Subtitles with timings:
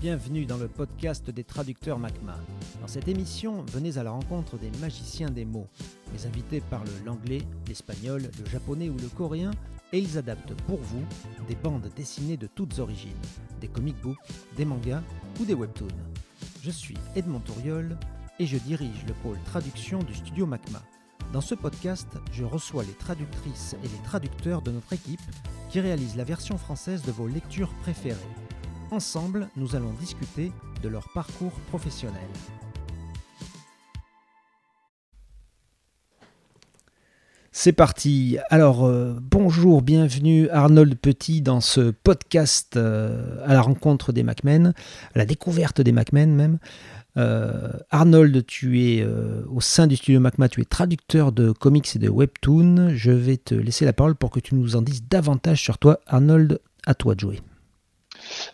[0.00, 2.36] Bienvenue dans le podcast des traducteurs MACMA.
[2.80, 5.66] Dans cette émission, venez à la rencontre des magiciens des mots.
[6.12, 9.50] Les invités parlent l'anglais, l'espagnol, le japonais ou le coréen
[9.92, 11.02] et ils adaptent pour vous
[11.48, 13.10] des bandes dessinées de toutes origines,
[13.60, 14.18] des comic books,
[14.56, 15.02] des mangas
[15.40, 15.88] ou des webtoons.
[16.62, 17.98] Je suis Edmond Touriol
[18.38, 20.80] et je dirige le pôle traduction du studio MACMA.
[21.32, 25.20] Dans ce podcast, je reçois les traductrices et les traducteurs de notre équipe
[25.70, 28.16] qui réalisent la version française de vos lectures préférées.
[28.90, 30.50] Ensemble, nous allons discuter
[30.82, 32.22] de leur parcours professionnel.
[37.52, 38.38] C'est parti.
[38.48, 44.72] Alors, euh, bonjour, bienvenue Arnold Petit dans ce podcast euh, à la rencontre des MacMen,
[45.14, 46.58] à la découverte des MacMen même.
[47.18, 49.04] Euh, Arnold, tu es
[49.50, 52.92] au sein du studio MacMa, tu es traducteur de comics et de webtoons.
[52.94, 56.00] Je vais te laisser la parole pour que tu nous en dises davantage sur toi.
[56.06, 57.40] Arnold, à toi de jouer.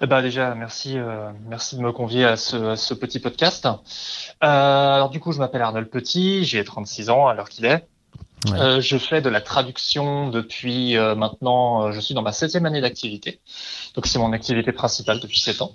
[0.01, 3.67] Eh ben déjà, merci, euh, merci de me convier à ce, petit podcast.
[3.67, 3.77] Euh,
[4.47, 7.87] alors du coup, je m'appelle Arnold Petit, j'ai 36 ans à l'heure qu'il est.
[8.53, 13.41] Euh, je fais de la traduction depuis maintenant, je suis dans ma septième année d'activité.
[13.95, 15.73] Donc c'est mon activité principale depuis sept ans.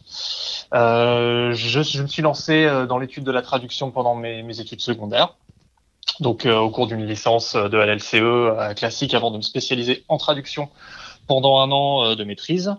[0.71, 5.35] Je, je, me suis lancé dans l'étude de la traduction pendant mes, mes études secondaires.
[6.19, 10.69] Donc au cours d'une licence de LLCE classique avant de me spécialiser en traduction
[11.25, 12.75] pendant un an de maîtrise.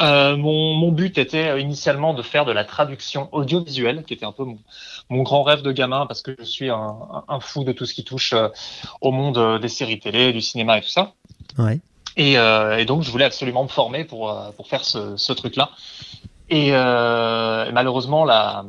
[0.00, 4.26] Euh, mon, mon, but était euh, initialement de faire de la traduction audiovisuelle, qui était
[4.26, 4.58] un peu mon,
[5.08, 6.96] mon grand rêve de gamin, parce que je suis un,
[7.28, 8.48] un fou de tout ce qui touche euh,
[9.00, 11.12] au monde des séries télé, du cinéma et tout ça.
[11.58, 11.80] Ouais.
[12.16, 15.70] Et, euh, et, donc, je voulais absolument me former pour, pour faire ce, ce truc-là.
[16.48, 18.64] Et, malheureusement, la,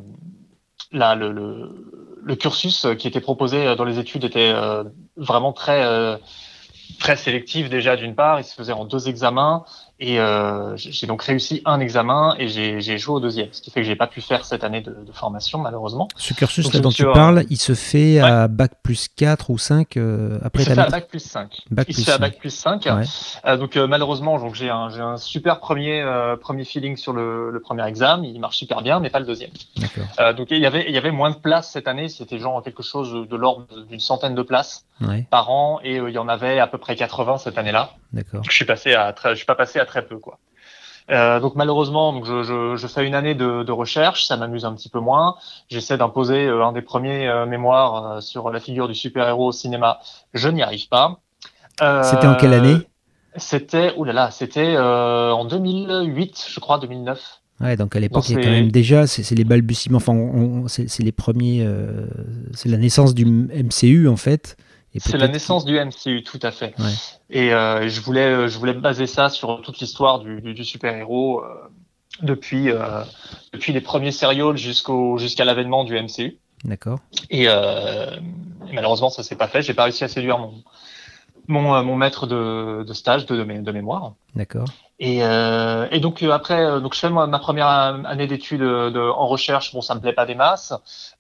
[0.92, 4.54] la, le, le, le, cursus qui était proposé dans les études était
[5.18, 6.20] vraiment très
[7.00, 9.66] très sélectif déjà d'une part, il se faisait en deux examens
[10.02, 13.82] et euh, j'ai donc réussi un examen et j'ai joué au deuxième, ce qui fait
[13.82, 16.08] que j'ai pas pu faire cette année de, de formation malheureusement.
[16.16, 19.98] Ce cursus là dont tu parles, il se fait à bac plus 4 ou 5
[19.98, 21.56] euh, après fait à bac plus 5.
[21.70, 22.84] Bac il plus se fait à bac plus 5.
[22.86, 23.04] Ouais.
[23.46, 26.04] Euh, donc euh, malheureusement, donc j'ai un, un super premier
[26.42, 29.52] premier feeling sur le, le, premier examen, il marche super bien, mais pas le deuxième.
[30.36, 32.82] Donc il y avait il y avait moins de places cette année, c'était genre quelque
[32.82, 35.28] chose de l'ordre d'une centaine de places ouais.
[35.30, 37.92] par an et il y en avait à peu près 80 cette année-là.
[38.14, 38.42] D'accord.
[38.44, 40.40] Je suis passé à je suis pas passé à très peu quoi.
[41.10, 44.66] Euh, donc malheureusement, donc je, je, je, fais une année de, de recherche, ça m'amuse
[44.66, 45.36] un petit peu moins.
[45.70, 50.00] J'essaie d'imposer euh, un des premiers euh, mémoires sur la figure du super-héros au cinéma.
[50.34, 51.20] Je n'y arrive pas.
[52.04, 52.78] C'était en quelle année?
[53.36, 57.20] C'était, oulala, c'était en 2008, je crois, 2009.
[57.62, 61.04] Ouais, donc à l'époque, il y a quand même déjà, c'est les balbutiements, enfin, c'est
[61.04, 61.66] les premiers,
[62.54, 64.58] c'est la naissance du MCU en fait.
[64.98, 66.74] C'est la naissance du MCU, tout à fait.
[66.80, 66.92] Ouais.
[67.30, 71.42] Et euh, je voulais, je voulais baser ça sur toute l'histoire du, du, du super-héros
[71.42, 71.46] euh,
[72.22, 73.04] depuis, euh,
[73.54, 76.38] depuis les premiers serials jusqu'au jusqu'à l'avènement du MCU.
[76.66, 77.00] D'accord.
[77.30, 78.18] Et, euh,
[78.70, 79.62] et, malheureusement, ça s'est pas fait.
[79.62, 80.62] J'ai pas réussi à séduire mon
[81.48, 84.14] mon, euh, mon maître de, de stage de, de, mémoire.
[84.36, 84.68] D'accord.
[85.00, 89.74] Et, euh, et, donc après, donc je fais ma première année d'études en recherche.
[89.74, 90.74] Bon, ça me plaît pas des masses.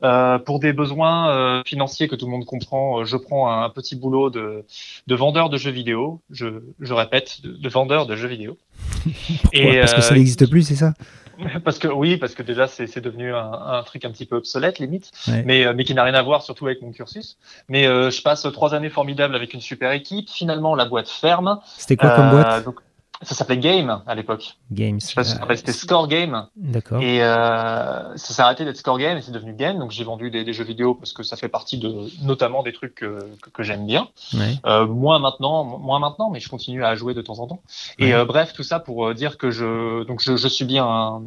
[0.03, 3.95] Euh, pour des besoins euh, financiers que tout le monde comprend, je prends un, petit
[3.95, 4.65] boulot de,
[5.07, 6.21] de vendeur de jeux vidéo.
[6.29, 6.47] Je,
[6.79, 8.57] je répète, de, de, vendeur de jeux vidéo.
[9.53, 10.93] et, Parce que ça n'existe plus, c'est ça?
[11.63, 14.79] parce que oui, parce que déjà c'est devenu un, un, truc un petit peu obsolète
[14.79, 15.43] limite, ouais.
[15.45, 17.37] mais mais qui n'a rien à voir surtout avec mon cursus.
[17.69, 20.29] Mais euh, je passe trois années formidables avec une super équipe.
[20.29, 21.59] Finalement, la boîte ferme.
[21.77, 22.65] C'était quoi comme boîte?
[22.65, 22.79] donc,
[23.21, 24.57] ça s'appelait Game à l'époque.
[24.71, 24.99] Games.
[24.99, 26.47] Je sais pas si euh, c'était Score Game.
[26.55, 27.01] D'accord.
[27.01, 29.79] Et euh, ça s'est arrêté d'être Score Game et c'est devenu Game.
[29.79, 32.73] Donc j'ai vendu des, des, jeux vidéo parce que ça fait partie de notamment des
[32.73, 34.07] trucs que, que, que j'aime bien.
[34.33, 34.55] Ouais.
[34.65, 37.61] Euh, moins maintenant, moins maintenant, mais je continue à jouer de temps en temps.
[37.99, 38.07] Ouais.
[38.07, 41.21] Et euh, bref, tout ça pour dire que je donc je, je subis un,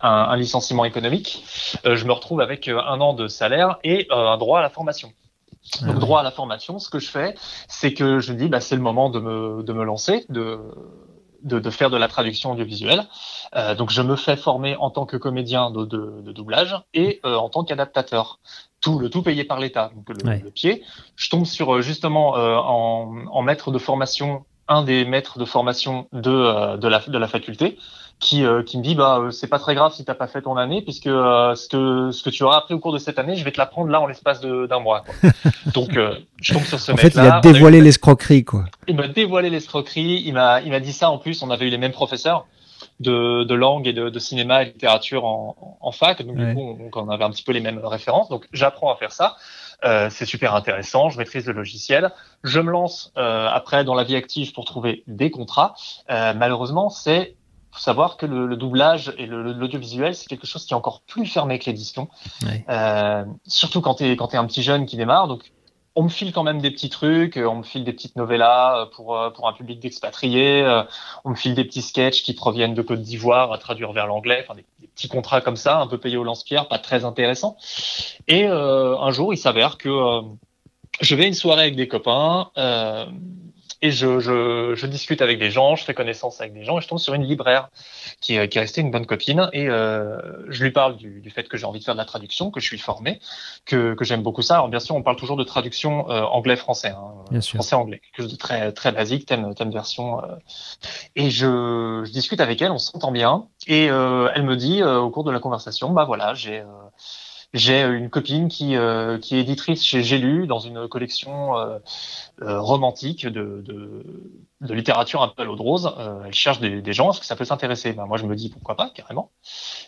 [0.00, 1.44] un, un, licenciement économique.
[1.86, 4.70] Euh, je me retrouve avec un an de salaire et euh, un droit à la
[4.70, 5.12] formation.
[5.80, 7.34] Donc, droit à la formation, ce que je fais,
[7.68, 10.60] c'est que je dis, bah, c'est le moment de me, de me lancer, de,
[11.44, 13.06] de, de, faire de la traduction audiovisuelle.
[13.54, 17.20] Euh, donc je me fais former en tant que comédien de, de, de doublage et
[17.24, 18.40] euh, en tant qu'adaptateur.
[18.80, 20.42] Tout le tout payé par l'État, donc le, ouais.
[20.44, 20.82] le, pied.
[21.16, 26.06] Je tombe sur justement euh, en, en, maître de formation, un des maîtres de formation
[26.12, 27.78] de, euh, de, la, de la faculté,
[28.24, 30.56] qui, euh, qui me dit bah c'est pas très grave si t'as pas fait ton
[30.56, 33.36] année puisque euh, ce que ce que tu auras appris au cours de cette année
[33.36, 35.30] je vais te l'apprendre là en l'espace d'un mois quoi.
[35.74, 38.96] donc euh, je tombe sur ce en mec fait il a dévoilé l'escroquerie quoi il
[38.96, 41.78] m'a dévoilé l'escroquerie il m'a il m'a dit ça en plus on avait eu les
[41.78, 42.46] mêmes professeurs
[43.00, 46.46] de, de langue et de, de, cinéma et littérature en, en fac donc ouais.
[46.46, 49.12] du coup on, on, avait un petit peu les mêmes références donc j'apprends à faire
[49.12, 49.36] ça
[49.84, 52.10] euh, c'est super intéressant, je maîtrise le logiciel.
[52.42, 55.74] Je me lance euh, après dans la vie active pour trouver des contrats.
[56.10, 57.34] Euh, malheureusement, c'est
[57.74, 61.58] faut savoir que le, doublage et l'audiovisuel, c'est quelque chose qui est encore plus fermé
[61.58, 62.08] que l'édition.
[62.68, 65.28] Euh, surtout quand tu es, quand es un petit jeune qui démarre.
[65.28, 65.52] Donc,
[65.96, 69.16] on me file quand même des petits trucs, on me file des petites novellas pour,
[69.34, 70.82] pour un public d'expatriés,
[71.24, 74.44] on me file des petits sketchs qui proviennent de Côte d'Ivoire à traduire vers l'anglais,
[74.44, 77.56] enfin des, petits contrats comme ça, un peu payés au lance-pierre, pas très intéressants.
[78.26, 79.88] Et un jour, il s'avère que
[81.00, 83.06] je vais à une soirée avec des copains, euh,
[83.84, 86.80] et je, je, je, discute avec des gens, je fais connaissance avec des gens, et
[86.80, 87.68] je tombe sur une libraire
[88.22, 91.46] qui, qui est restée une bonne copine, et euh, je lui parle du, du fait
[91.50, 93.20] que j'ai envie de faire de la traduction, que je suis formé,
[93.66, 94.54] que, que j'aime beaucoup ça.
[94.54, 98.38] Alors bien sûr, on parle toujours de traduction euh, anglais-français, hein, français-anglais, quelque chose de
[98.38, 100.24] très très basique, thème, thème version.
[100.24, 100.36] Euh.
[101.14, 105.10] et je, je, discute avec elle, on s'entend bien, et euh, elle me dit au
[105.10, 106.62] cours de la conversation, bah voilà, j'ai
[107.54, 111.78] j'ai une copine qui, euh, qui est éditrice chez J'ai lu dans une collection euh,
[112.42, 114.04] euh, romantique de, de,
[114.60, 115.94] de, littérature un peu à l'eau de rose.
[116.26, 117.92] elle cherche des, des gens, est-ce que ça peut s'intéresser?
[117.92, 119.30] Ben, Moi, je me dis pourquoi pas, carrément.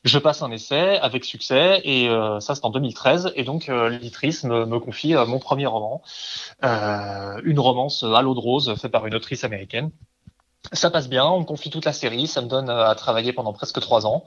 [0.04, 2.08] Je passe un essai avec succès et
[2.40, 3.32] ça, c'est en 2013.
[3.34, 6.02] Et donc, l'éditrice me, me, confie mon premier roman,
[6.62, 9.90] une romance à l'eau de rose faite par une autrice américaine.
[10.72, 13.52] Ça passe bien, on me confie toute la série, ça me donne à travailler pendant
[13.52, 14.24] presque trois ans.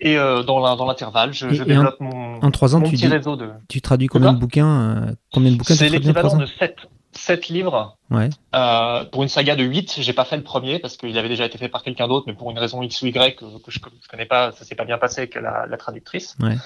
[0.00, 3.36] Et euh, dans l'intervalle, je, je développe en, mon, en trois ans, tu petit réseau
[3.36, 3.50] de.
[3.68, 6.76] Tu traduis combien de bouquins euh, Combien de bouquins C'est l'équivalent de 7,
[7.16, 7.96] 7 livres.
[8.10, 8.28] Ouais.
[8.54, 11.46] Euh, pour une saga de 8, j'ai pas fait le premier parce qu'il avait déjà
[11.46, 13.78] été fait par quelqu'un d'autre, mais pour une raison X ou Y que, que je,
[13.78, 16.36] je connais pas, ça s'est pas bien passé avec la, la traductrice.
[16.40, 16.56] Ouais.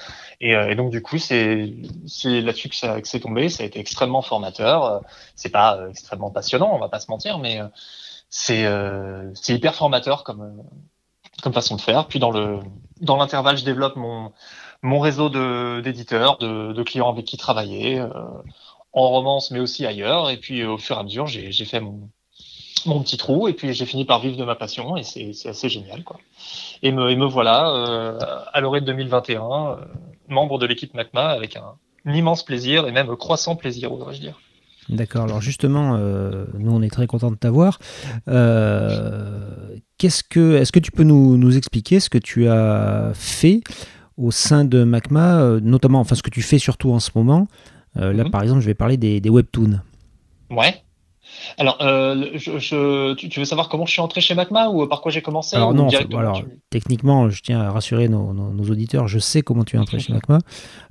[0.41, 1.73] Et, euh, et, donc du coup, c'est
[2.05, 3.49] c'est là-dessus que ça que c'est tombé.
[3.49, 5.01] Ça a été extrêmement formateur.
[5.35, 7.59] C'est pas euh, extrêmement passionnant, on va pas se mentir, mais
[8.29, 8.65] c'est
[9.33, 10.63] c'est hyper formateur comme
[11.41, 12.07] comme façon de faire.
[12.07, 12.59] Puis dans le
[13.01, 14.31] dans l'intervalle, je développe mon
[14.81, 18.09] mon réseau de d'éditeurs, de, de, clients avec qui travailler, euh,
[18.93, 20.29] en romance mais aussi ailleurs.
[20.29, 22.09] Et puis au fur et à mesure, j'ai fait mon
[22.85, 25.69] mon petit trou et puis j'ai fini par vivre de ma passion et c'est assez
[25.69, 26.17] génial quoi.
[26.81, 28.17] Et me et me voilà euh,
[28.53, 29.75] à l'orée de 2021, euh,
[30.27, 31.75] membre de l'équipe MACMA avec un,
[32.05, 34.39] un immense plaisir et même croissant plaisir, oserais-je dire.
[34.89, 35.25] D'accord.
[35.25, 37.79] Alors justement, euh, nous on est très content de t'avoir.
[38.27, 43.61] Euh, qu'est-ce que, est-ce que tu peux nous, nous, expliquer ce que tu as fait
[44.17, 47.47] au sein de MACMA, euh, notamment, enfin ce que tu fais surtout en ce moment?
[47.95, 48.31] Là, mhm.
[48.31, 49.81] par exemple, je vais parler des, des webtoons.
[50.49, 50.83] Ouais.
[51.57, 55.11] Alors, euh, je, tu, veux savoir comment je suis entré chez MACMA ou par quoi
[55.11, 55.87] j'ai commencé Alors non,
[56.17, 60.13] alors, techniquement, je tiens à rassurer nos, auditeurs, je sais comment tu es entré chez
[60.13, 60.39] MACMA.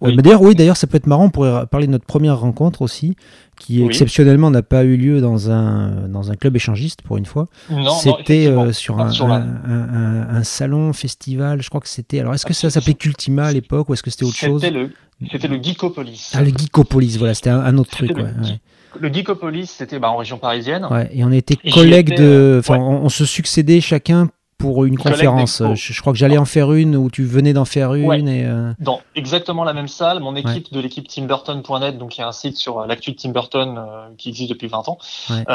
[0.02, 2.82] Euh, mais d'ailleurs, oui, d'ailleurs, ça peut être marrant, pour parler de notre première rencontre
[2.82, 3.16] aussi,
[3.58, 7.46] qui exceptionnellement n'a pas eu lieu dans un, dans un club échangiste pour une fois.
[8.00, 12.20] C'était euh, sur, un, un, salon, festival, je crois que c'était...
[12.20, 14.62] Alors, est-ce que ça s'appelait Cultima à l'époque ou est-ce que c'était autre chose
[15.30, 16.30] C'était le Geekopolis.
[16.34, 18.16] Ah, le Geekopolis, voilà, c'était un, autre truc.
[18.16, 18.58] Ouais,
[18.98, 20.86] le Geekopolis, c'était bah, en région parisienne.
[20.90, 22.56] Ouais, et on était collègues de.
[22.60, 25.62] Enfin, on, se succédait chacun pour une conférence.
[25.74, 28.28] Je, crois que j'allais en faire une ou tu venais d'en faire une.
[28.28, 32.24] Et, euh, Dans exactement la même salle, mon équipe de l'équipe timburton.net, donc il y
[32.24, 34.98] a un site sur euh, l'actu de Tim Burton euh, qui existe depuis 20 ans,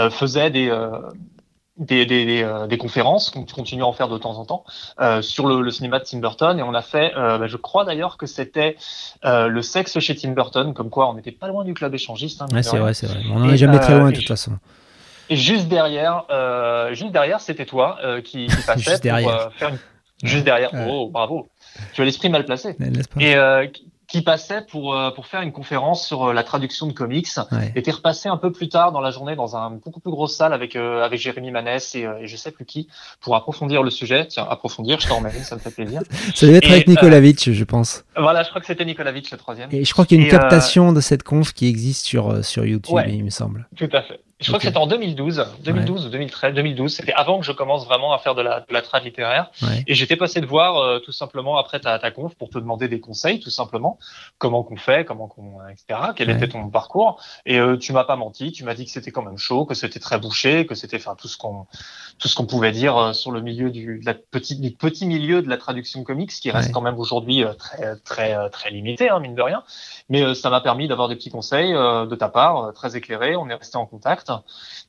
[0.09, 0.71] faisait des,
[1.77, 4.63] des, des, euh, des, conférences, qu'on continue à en faire de temps en temps,
[4.99, 6.59] euh, sur le, le, cinéma de Tim Burton.
[6.59, 8.77] Et on a fait, euh, bah, je crois d'ailleurs que c'était
[9.25, 12.41] euh, le sexe chez Tim Burton, comme quoi on n'était pas loin du club échangiste.
[12.41, 13.21] Hein, ouais, c'est vrai, c'est vrai.
[13.31, 14.53] On n'en est jamais très loin de toute façon.
[15.33, 16.25] Et juste derrière,
[16.93, 19.49] juste derrière, c'était toi qui, qui passais juste derrière.
[19.49, 19.79] pour faire une...
[20.23, 20.71] Juste derrière.
[20.87, 21.49] Oh, bravo.
[21.93, 22.77] Tu as l'esprit mal placé.
[23.19, 23.35] Et
[24.13, 27.71] qui passait pour, euh, pour faire une conférence sur euh, la traduction de comics, ouais.
[27.75, 30.53] était repassé un peu plus tard dans la journée dans un beaucoup plus grosse salle
[30.53, 32.87] avec, euh, avec Jérémy Manès et, et, je sais plus qui
[33.21, 34.27] pour approfondir le sujet.
[34.27, 36.01] Tiens, approfondir, je t'en remets ça me fait plaisir.
[36.35, 38.05] Ça devait être avec Nikolavitch, je pense.
[38.15, 39.69] Voilà, je crois que c'était Nikolavitch le troisième.
[39.71, 42.65] Et je crois qu'il y a une captation de cette conf qui existe sur, sur
[42.65, 43.67] YouTube, il me semble.
[43.75, 44.19] Tout à fait.
[44.39, 46.93] Je crois que c'était en 2012, 2012 ou 2013, 2012.
[46.93, 49.51] C'était avant que je commence vraiment à faire de la, de la trad littéraire.
[49.61, 49.83] Ouais.
[49.87, 52.87] Et j'étais passé de voir euh, tout simplement après ta, ta conf pour te demander
[52.87, 53.99] des conseils, tout simplement.
[54.39, 56.11] Comment qu'on fait, comment qu'on, etc.
[56.15, 57.21] Quel était ton parcours.
[57.45, 58.51] Et euh, tu m'as pas menti.
[58.51, 61.15] Tu m'as dit que c'était quand même chaud, que c'était très bouché, que c'était, enfin,
[61.15, 61.65] tout ce qu'on,
[62.19, 65.05] tout ce qu'on pouvait dire euh, sur le milieu du, de la petite, du petit
[65.05, 69.09] milieu de la traduction comics, qui reste quand même aujourd'hui euh, très, très, très limité,
[69.09, 69.63] hein, mine de rien.
[70.09, 73.35] Mais ça m'a permis d'avoir des petits conseils de ta part, très éclairés.
[73.37, 74.32] On est resté en contact.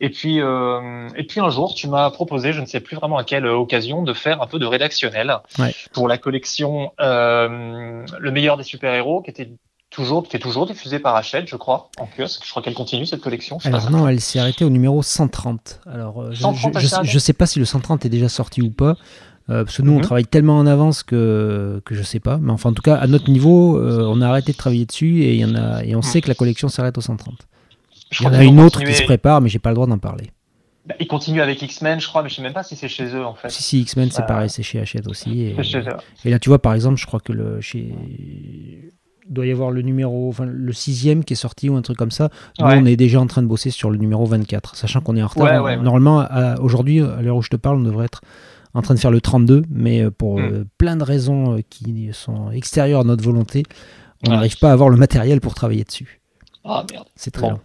[0.00, 3.16] Et puis, euh, et puis un jour, tu m'as proposé, je ne sais plus vraiment
[3.16, 5.74] à quelle occasion, de faire un peu de rédactionnel ouais.
[5.92, 9.50] pour la collection euh, Le meilleur des super-héros, qui était
[9.90, 12.42] toujours, qui est toujours diffusée par Hachette, je crois, en kiosque.
[12.44, 13.58] Je crois qu'elle continue cette collection.
[13.64, 15.80] Alors non, elle s'est arrêtée au numéro 130.
[15.86, 18.96] Alors, euh, 130 je, ne sais pas si le 130 est déjà sorti ou pas.
[19.50, 19.96] Euh, parce que nous, mm -hmm.
[19.96, 20.04] on Mhm.
[20.04, 22.38] travaille tellement en avance que, que je sais pas.
[22.38, 25.22] Mais enfin, en tout cas, à notre niveau, euh, on a arrêté de travailler dessus
[25.22, 26.02] et, il y en a, et on Mhm.
[26.10, 27.40] sait que la collection s'arrête au 130.
[28.20, 29.98] Il y en a une autre qui se prépare, mais j'ai pas le droit d'en
[29.98, 30.30] parler.
[30.86, 33.06] Bah, ils continuent avec X-Men, je crois, mais je sais même pas si c'est chez
[33.06, 33.48] eux en fait.
[33.48, 35.42] Si, si, X-Men, c'est pareil, c'est chez Hachette aussi.
[35.42, 35.96] Et, chez eux.
[36.26, 37.94] et là, tu vois, par exemple, je crois que le, chez
[39.26, 41.96] il doit y avoir le numéro, enfin le sixième qui est sorti ou un truc
[41.96, 42.28] comme ça.
[42.58, 45.22] Nous, on est déjà en train de bosser sur le numéro 24, sachant qu'on est
[45.22, 45.82] en retard.
[45.82, 46.26] Normalement,
[46.60, 48.20] aujourd'hui, à l'heure où je te parle, on devrait être
[48.74, 50.42] en train de faire le 32, mais euh, pour hmm.
[50.42, 53.62] euh, plein de raisons euh, qui sont extérieures à notre volonté,
[54.26, 56.20] on n'arrive pas à avoir le matériel pour travailler dessus.
[56.64, 57.06] Ah merde.
[57.14, 57.60] C'est très bien.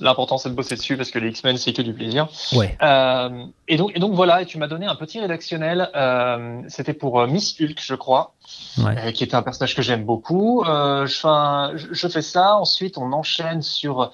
[0.00, 2.28] L'important c'est de bosser dessus parce que les X-Men c'est que du plaisir.
[2.52, 2.76] Ouais.
[2.82, 5.90] Euh, et donc et donc voilà, et tu m'as donné un petit rédactionnel.
[5.94, 8.34] Euh, C'était pour euh, Miss Hulk, je crois,
[8.78, 8.94] ouais.
[8.98, 10.62] Euh, qui était un personnage que j'aime beaucoup.
[10.64, 12.56] Je, je, fais ça.
[12.56, 14.12] Ensuite, on enchaîne sur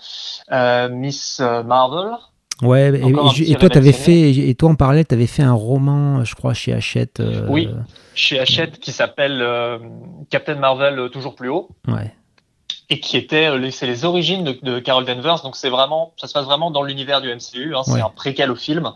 [0.50, 2.12] Miss Marvel.
[2.62, 2.93] Ouais.
[2.95, 6.55] Et, et toi, t'avais fait et toi en parallèle, t'avais fait un roman, je crois,
[6.55, 7.23] chez Hachette.
[7.49, 7.69] Oui,
[8.14, 9.45] chez Hachette qui s'appelle
[10.31, 11.69] Captain Marvel toujours plus haut.
[11.88, 12.12] Ouais
[12.91, 15.43] et qui était euh, c'est les origines de, de, Carol Danvers.
[15.43, 18.50] Donc c'est vraiment ça se passe vraiment dans l'univers du MCU hein, c'est un préquel
[18.50, 18.93] au film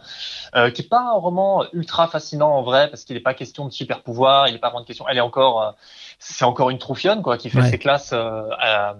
[0.55, 3.67] euh, qui est pas un roman ultra fascinant en vrai parce qu'il n'est pas question
[3.67, 5.71] de super pouvoir il n'est pas vraiment de question elle est encore euh,
[6.19, 8.95] c'est encore une troufionne quoi qui fait ses classes euh, à,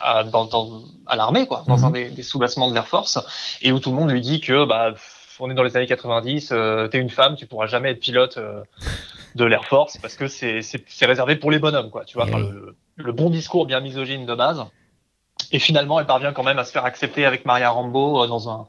[0.00, 1.94] à, dans, dans, à l'armée quoi dans un mhm.
[1.94, 3.18] des, des sous-bassements de l'air force.
[3.62, 4.92] Et où tout le monde lui dit que bah
[5.38, 8.38] on est dans les années 90 euh, t'es une femme tu pourras jamais être pilote
[9.36, 10.62] de l'Air Force parce que c'est
[11.02, 12.04] réservé pour les bonhommes, quoi.
[12.04, 14.64] Tu vois, le, le, bon discours bien misogyne de base.
[15.52, 18.50] Et finalement, elle parvient quand même à se faire accepter avec Maria Rambo euh, dans
[18.50, 18.66] un,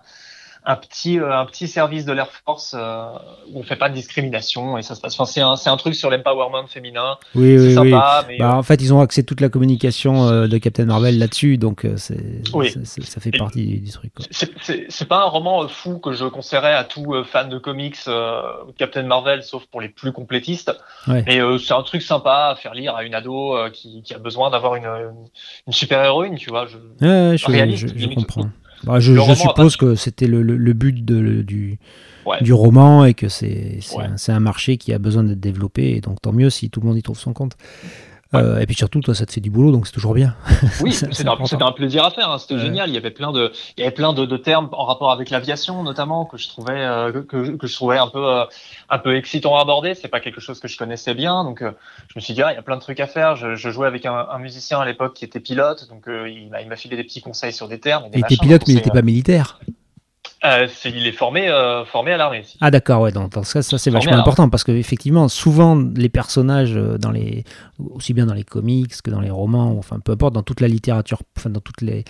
[0.67, 3.07] un petit euh, un petit service de l'Air Force euh,
[3.51, 5.13] où on fait pas de discrimination et ça se passe.
[5.13, 7.17] Enfin, c'est un c'est un truc sur l'empowerment féminin.
[7.35, 8.33] Oui, oui, sympa, oui.
[8.33, 11.57] Mais, bah, euh, en fait, ils ont axé toute la communication de Captain Marvel là-dessus,
[11.57, 12.73] donc c'est oui.
[12.83, 14.11] ça fait partie du, truc.
[14.29, 17.97] C'est pas un roman fou que je conseillerais à tout fan de comics
[18.77, 20.73] Captain Marvel, sauf pour les plus complétistes.
[21.07, 21.23] Ouais.
[21.25, 24.49] Mais c'est un truc sympa à faire lire à une ado qui, qui a besoin
[24.49, 24.89] d'avoir une,
[25.65, 26.65] une, super héroïne, tu vois.
[26.65, 28.49] Je, ouais, je, réaliste, je, je comprends.
[28.83, 31.79] Bah, je, je suppose que c'était le, le, but de, du,
[32.25, 32.41] ouais.
[32.41, 34.03] du roman et que c'est ouais.
[34.03, 35.95] un, un, marché qui a besoin d'être développé.
[35.95, 37.57] Et donc tant mieux si tout le monde y trouve son compte.
[38.33, 40.35] Euh, et puis surtout, toi, ça te fait du boulot, donc c'est toujours bien.
[40.81, 42.29] Oui, c'était un, un, plaisir à faire.
[42.29, 42.37] Hein.
[42.37, 42.61] C'était ouais.
[42.61, 42.89] génial.
[42.89, 45.29] Il y avait plein de, il y avait plein de, de termes en rapport avec
[45.29, 48.45] l'aviation, notamment, que je trouvais, euh, que, que, je trouvais un peu, euh,
[48.89, 49.95] un peu excitant à aborder.
[49.95, 51.71] C'est pas quelque chose que je connaissais bien, donc euh,
[52.09, 53.35] je me suis dit, ah, il y a plein de trucs à faire.
[53.35, 56.49] Je, je jouais avec un, un, musicien à l'époque qui était pilote, donc euh, il
[56.49, 58.05] m'a filé des petits conseils sur des termes.
[58.13, 59.59] il était pilote, mais il n'était pas militaire.
[60.45, 62.43] Euh, il est formé, euh, formé à l'armée.
[62.61, 63.11] Ah d'accord, ouais.
[63.11, 67.43] Ce cas, ça c'est vachement important parce que effectivement, souvent les personnages euh, dans les,
[67.79, 70.67] aussi bien dans les comics que dans les romans, enfin peu importe, dans toute la
[70.67, 72.05] littérature, enfin dans toutes les,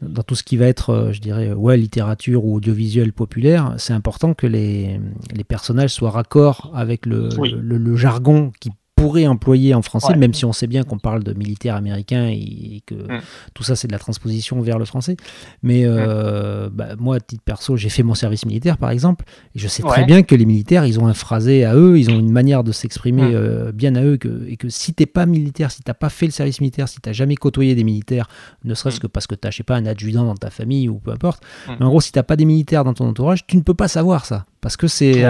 [0.00, 3.92] dans tout ce qui va être, euh, je dirais, ouais, littérature ou audiovisuel populaire, c'est
[3.92, 5.00] important que les,
[5.34, 7.56] les personnages soient raccords avec le, oui.
[7.58, 10.16] le, le, jargon qui pourrait employer en français, ouais.
[10.16, 13.20] même si on sait bien qu'on parle de militaires américains et, que mm.
[13.52, 15.16] tout ça c'est de la transposition vers le français.
[15.62, 16.70] Mais euh, mm.
[16.70, 19.84] bah, moi, à titre perso, j'ai fait mon service militaire par exemple, et je sais
[19.84, 19.90] ouais.
[19.90, 22.64] très bien que les militaires, ils ont un phrasé à eux, ils ont une manière
[22.64, 23.34] de s'exprimer mm.
[23.34, 26.26] euh, bien à eux, que, et que si t'es pas militaire, si t'as pas fait
[26.26, 28.28] le service militaire, si t'as jamais côtoyé des militaires,
[28.64, 30.98] ne serait-ce que parce que t'as, je sais pas, un adjudant dans ta famille ou
[30.98, 33.62] peu importe, mais en gros, si t'as pas des militaires dans ton entourage, tu ne
[33.62, 35.24] peux pas savoir ça parce que c'est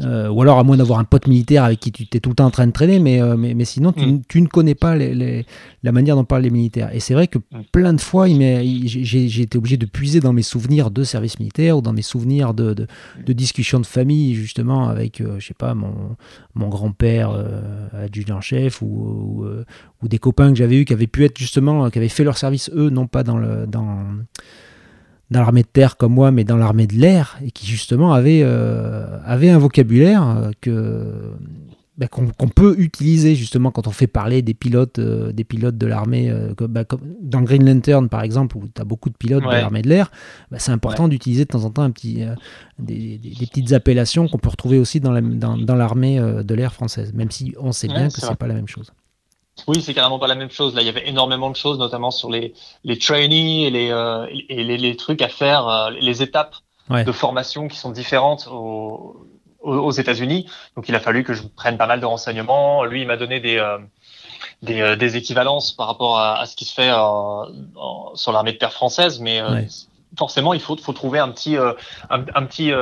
[0.00, 2.34] euh, ou alors à moins d'avoir un pote militaire avec qui tu es tout le
[2.34, 4.22] temps en train de traîner mais, euh, mais, mais, sinon tu, mm.
[4.26, 5.46] tu, ne connais pas les, les,
[5.84, 7.62] la manière dont parlent les militaires et c'est vrai que mm.
[7.70, 11.80] plein de fois j'ai été obligé de puiser dans mes souvenirs de service militaire ou
[11.80, 12.88] dans mes souvenirs de, de,
[13.24, 16.16] de discussions de famille justement avec euh, je sais pas mon,
[16.54, 17.60] mon grand-père euh,
[18.04, 19.46] adjudant-chef ou, ou,
[20.02, 22.36] ou, des copains que j'avais eu qui avaient pu être justement qui avaient fait leur
[22.36, 24.04] service eux non pas dans le dans
[25.34, 28.40] dans l'armée de terre comme moi, mais dans l'armée de l'air, et qui justement avait,
[28.42, 31.34] euh, avait un vocabulaire euh, que
[31.96, 35.78] bah, qu'on qu peut utiliser justement quand on fait parler des pilotes, euh, des pilotes
[35.78, 36.84] de l'armée, euh, bah,
[37.20, 39.56] dans Green Lantern par exemple, où tu as beaucoup de pilotes ouais.
[39.56, 40.10] de l'armée de l'air,
[40.50, 41.10] bah, c'est important ouais.
[41.10, 42.34] d'utiliser de temps en temps un petit, euh,
[42.80, 46.74] des, des, des, petites appellations qu'on peut retrouver aussi dans l'armée dans, dans de l'air
[46.74, 48.90] française, même si on sait bien que c'est pas la même chose.
[49.66, 50.74] Oui, c'est carrément pas la même chose.
[50.74, 52.54] Là, il y avait énormément de choses, notamment sur les,
[52.84, 56.56] les trainees et les, euh, et les, les, trucs à faire, euh, les étapes
[56.90, 57.04] ouais.
[57.04, 59.26] de formation qui sont différentes au,
[59.60, 60.46] aux, aux États-Unis.
[60.76, 62.84] Donc, il a fallu que je prenne pas mal de renseignements.
[62.84, 63.78] Lui, il m'a donné des, euh,
[64.62, 67.46] des, euh, des, équivalences par rapport à, à, ce qui se fait en,
[68.14, 69.68] sur l'armée de terre française, mais euh, ouais.
[70.18, 71.72] forcément, il faut, faut trouver un petit, euh,
[72.10, 72.72] un, un petit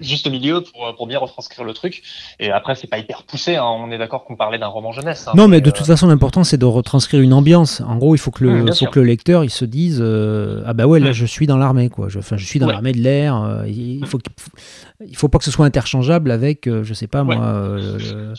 [0.00, 2.02] juste milieu pour, pour bien retranscrire le truc.
[2.40, 3.56] Et après, c'est pas hyper poussé.
[3.56, 3.64] Hein.
[3.64, 5.28] On est d'accord qu'on parlait d'un roman jeunesse.
[5.28, 5.72] Hein, non, mais, mais de euh...
[5.72, 7.80] toute façon, l'important c'est de retranscrire une ambiance.
[7.86, 10.62] En gros, il faut que le, mmh, faut que le lecteur il se dise euh,
[10.66, 11.14] ah bah ouais là mmh.
[11.14, 12.08] je suis dans l'armée quoi.
[12.08, 12.72] Je, enfin, je suis dans ouais.
[12.72, 13.36] l'armée de l'air.
[13.42, 14.18] Euh, il faut
[15.06, 17.36] il faut pas que ce soit interchangeable avec je sais pas moi.
[17.36, 18.34] Le,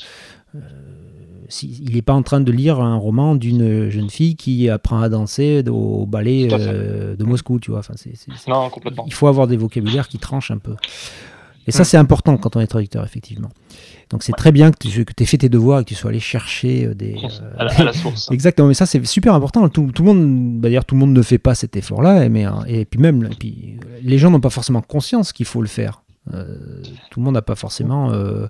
[1.62, 5.10] il n'est pas en train de lire un roman d'une jeune fille qui apprend à
[5.10, 7.82] danser au ballet de Moscou, tu vois.
[7.82, 7.94] Enfin,
[8.48, 9.04] non, complètement.
[9.06, 10.76] Il faut avoir des vocabulaires qui tranchent un peu.
[11.68, 11.86] Et ça, hmm.
[11.86, 13.50] c'est important quand on est traducteur, effectivement.
[14.12, 16.20] Donc c'est très bien que tu aies fait tes devoirs et que tu sois allé
[16.20, 17.16] chercher des...
[17.58, 18.30] à, la, source.
[18.32, 19.68] Exactement, mais ça c'est super important.
[19.70, 22.86] Tout, tout, le monde, d'ailleurs, tout le monde ne fait pas cet effort-là, mais et
[22.86, 26.04] puis même, et puis, les gens n'ont pas forcément conscience qu'il faut le faire.
[26.34, 26.82] Euh,
[27.12, 28.48] tout le monde n'a pas forcément euh,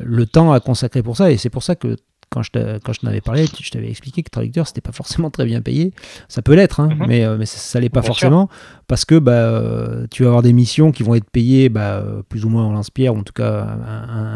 [0.00, 1.96] le temps à consacrer pour ça, et c'est pour ça que
[2.30, 5.30] quand je, quand je t'en avais parlé, je t'avais expliqué que traducteur, c'était pas forcément
[5.30, 5.92] très bien payé.
[6.28, 7.06] Ça peut l'être, hein, mhm.
[7.06, 8.48] mais, euh, mais ça, l'est pas forcément.
[8.86, 12.48] Parce que bah, tu vas avoir des missions qui vont être payées bah, plus ou
[12.48, 13.66] moins en lance-pierre, ou en tout cas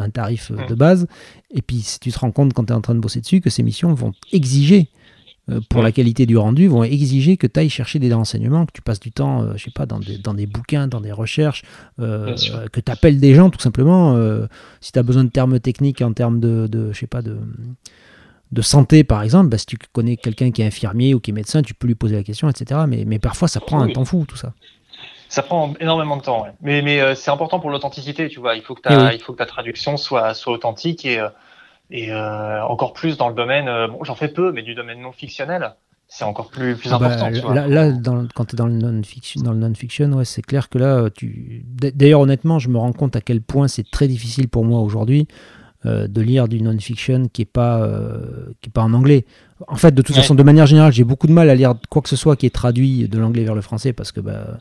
[0.03, 0.67] un, tarif mhm.
[0.69, 1.07] de base.
[1.55, 3.41] Et puis si tu te rends compte quand tu es en train de bosser dessus
[3.41, 5.02] que ces missions vont exiger euh,
[5.69, 8.81] pour la qualité du rendu, vont exiger que tu ailles chercher des renseignements, que tu
[8.81, 11.65] passes du temps, euh, je sais pas, dans des, dans des, bouquins, dans des recherches,
[11.99, 12.37] euh,
[12.73, 14.17] que tu appelles des gens tout simplement.
[14.81, 17.39] si tu as besoin de termes techniques en termes de, de je sais pas, de,
[18.53, 21.35] de santé par exemple, bah, si tu connais quelqu'un qui est infirmier ou qui est
[21.35, 22.83] médecin, tu peux lui poser la question, etc.
[22.87, 24.53] Mais, mais parfois ça prend un temps fou tout ça.
[25.29, 28.55] Ça prend énormément de temps, mais, mais c'est important pour l'authenticité, tu vois.
[28.55, 31.27] Il faut que, ta, il faut que ta traduction soit, soit authentique et
[31.93, 35.03] et euh, encore plus dans le domaine, euh, bon, j'en fais peu, mais du domaine
[35.03, 35.75] non fictionnel,
[36.09, 37.53] c'est encore plus, plus ah bah, important.
[37.53, 37.93] là,
[38.35, 41.67] quand tu es dans le non-fiction, dans le non-fiction, ouais, c'est clair que là, tu.
[41.95, 45.29] D'ailleurs, honnêtement, je me rends compte à quel point c'est très difficile pour moi aujourd'hui
[45.85, 47.87] euh, de lire du non-fiction qui est pas
[48.63, 49.27] qui est pas en anglais.
[49.69, 52.01] En fait, de toute façon, de manière générale, j'ai beaucoup de mal à lire quoi
[52.01, 54.59] que ce soit qui est traduit de l'anglais vers le français parce que bah,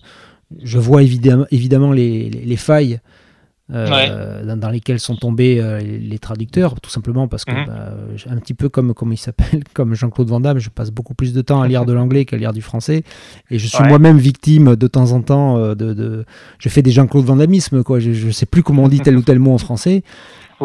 [0.61, 2.99] je vois évidemment, évidemment les, les failles
[3.73, 7.65] euh, dans, lesquels sont tombés euh, les traducteurs, tout simplement parce que, mhm.
[7.65, 7.93] bah,
[8.29, 11.33] un petit peu comme, comme il s'appelle, comme Jean-Claude Van Damme, je passe beaucoup plus
[11.33, 13.03] de temps à lire de l'anglais qu'à lire du français.
[13.49, 16.25] Et je suis moi-même victime de temps en temps euh, de, de,
[16.59, 17.99] Je fais des Jean-Claude Van Dammeisme, quoi.
[17.99, 20.03] Je ne sais plus comment on dit tel ou tel mot en français.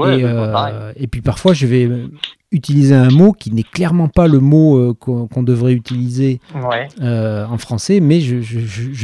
[0.05, 0.25] Et,
[0.97, 1.88] et, puis parfois, je vais
[2.53, 6.41] utiliser un mot qui n'est clairement pas le mot euh, qu'on devrait utiliser
[7.00, 8.37] euh, en français, mais je,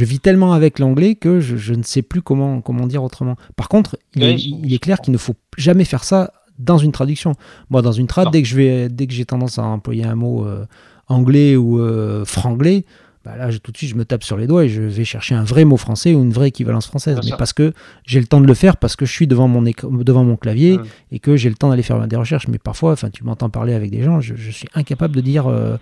[0.05, 3.35] vis tellement avec l'anglais que je, ne sais plus comment, comment dire autrement.
[3.55, 7.33] Par contre, il, est, clair qu'il ne faut jamais faire ça dans une traduction.
[7.69, 10.65] Moi, dans une trad, dès que j'ai tendance à employer un mot euh,
[11.07, 11.79] anglais ou
[12.25, 12.85] franglais,
[13.23, 15.33] bah là, tout de suite, je me tape sur les doigts et je vais chercher
[15.33, 17.17] un vrai mot français ou une vraie équivalence française.
[17.23, 17.71] mais parce que
[18.05, 20.77] j'ai le temps de le faire, parce que je suis devant mon, devant mon clavier
[21.11, 22.49] et que j'ai le temps d'aller faire des recherches.
[22.49, 25.47] Mais parfois, enfin, tu m'entends parler avec des gens, je, suis incapable de dire.
[25.47, 25.77] Euh,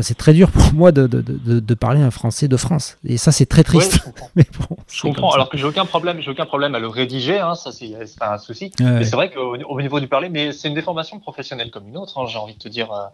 [0.00, 1.22] c'est très dur pour moi de, de,
[1.60, 2.98] de, parler un français de France.
[3.04, 4.00] Et ça, c'est très triste.
[4.36, 5.32] mais bon, je comprends.
[5.32, 7.38] Alors que j'ai aucun problème, j'ai aucun problème à le rédiger.
[7.38, 8.72] Hein, ça, c'est pas un souci.
[8.80, 11.96] mais c'est vrai qu'au au niveau du parler, mais c'est une déformation professionnelle comme une
[11.96, 12.18] autre.
[12.18, 12.92] Hein, j'ai envie de te dire.
[12.92, 13.06] Euh,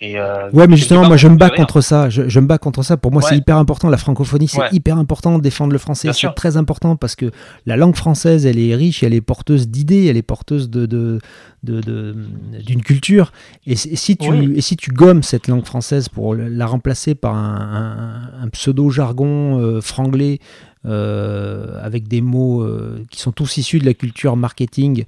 [0.00, 2.10] et, euh, ouais, mais justement, moi, je me bats contre ça.
[2.10, 2.96] Je, je, me bats contre ça.
[2.96, 3.88] Pour moi, c'est hyper important.
[3.88, 5.38] La francophonie, c'est hyper important.
[5.38, 7.30] Défendre le français, c'est très important parce que
[7.66, 11.20] la langue française, elle est riche, elle est porteuse d'idées, elle est porteuse de, de
[11.66, 13.32] d'une culture.
[13.66, 18.48] Et, si tu, et si tu gommes cette langue française pour la remplacer par un,
[18.52, 20.38] pseudo-jargon euh, franglais
[20.86, 25.04] euh, avec des mots euh, qui sont tous issus de la culture marketing,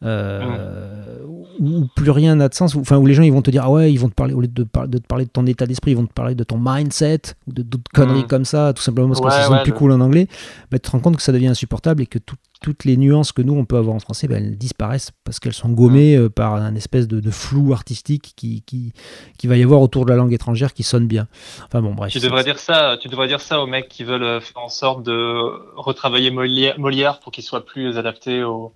[0.00, 3.64] où plus rien n'a de sens, où, enfin, où les gens ils vont te dire
[3.64, 5.66] ah ouais, ils vont te parler au lieu de, de te parler de ton état
[5.66, 8.82] d'esprit, ils vont te parler de ton mindset ou de d'autres conneries comme ça, tout
[8.82, 10.28] simplement parce que ça sonne plus cool en anglais.
[10.70, 13.32] Bah, tu te rends compte que ça devient insupportable et que tout, toutes les nuances
[13.32, 16.28] que nous on peut avoir en français, ben, elles disparaissent parce qu'elles sont gommées euh,
[16.28, 18.92] par un espèce de, flou artistique qui, qui,
[19.38, 21.28] qui, va y avoir autour de la langue étrangère qui sonne bien.
[21.64, 22.12] Enfin bon, bref.
[22.12, 24.68] Tu devrais dire ça, tu devrais dire ça aux mecs qui veulent euh, faire en
[24.68, 25.42] sorte de
[25.76, 28.72] retravailler Molière, pour qu'il soit plus adapté aux,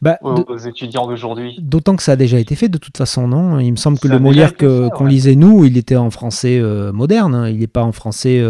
[0.00, 1.56] bah, aux, étudiants d'aujourd'hui.
[1.60, 3.58] D'autant que ça a déjà été fait de toute façon, non?
[3.58, 7.34] Il me semble que le Molière qu'on lisait nous, il était en français euh, moderne,
[7.34, 7.48] hein.
[7.48, 8.42] il n'est pas en français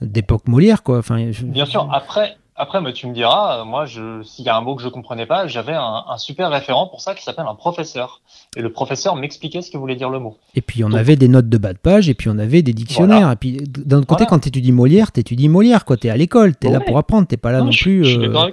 [0.00, 0.98] d'époque Molière, quoi.
[0.98, 4.74] Enfin, Bien sûr, après, après, mais tu me diras, moi, s'il y a un mot
[4.74, 8.20] que je comprenais pas, j'avais un, super référent pour ça qui s'appelle un professeur.
[8.56, 10.36] Et le professeur m'expliquait ce que voulait dire le mot.
[10.56, 12.72] Et puis on avait des notes de bas de page, et puis on avait des
[12.72, 13.30] dictionnaires.
[13.30, 15.96] Et puis d'un autre côté, quand tu étudies Molière, tu étudies Molière, quoi.
[15.96, 18.04] Tu es à l'école, tu es là pour apprendre, tu pas là non, plus.
[18.04, 18.50] Je, suis euh,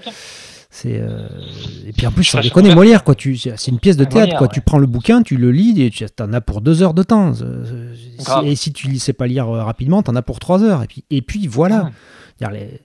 [0.69, 1.29] c'est euh,
[1.87, 3.15] et puis en plus ça déconne Molière quoi.
[3.15, 4.49] Tu c'est une pièce de théâtre quoi.
[4.49, 7.01] tu prends le bouquin tu le lis et tu en as pour deux heures de
[7.01, 7.31] temps.
[8.43, 10.83] Et si tu ne sais pas lire euh, rapidement tu en as pour trois heures.
[10.83, 11.91] Et puis et puis voilà.
[12.41, 12.81] Les,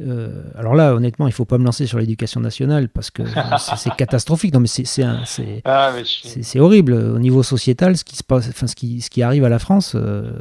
[0.00, 3.22] euh, alors là, honnêtement, il faut pas me lancer sur l'éducation nationale parce que
[3.76, 4.52] c'est catastrophique.
[4.52, 4.84] Non, mais c'est
[5.64, 9.22] ah, c'est horrible au niveau sociétal ce qui se passe, enfin ce qui ce qui
[9.22, 9.92] arrive à la France.
[9.94, 10.32] Euh,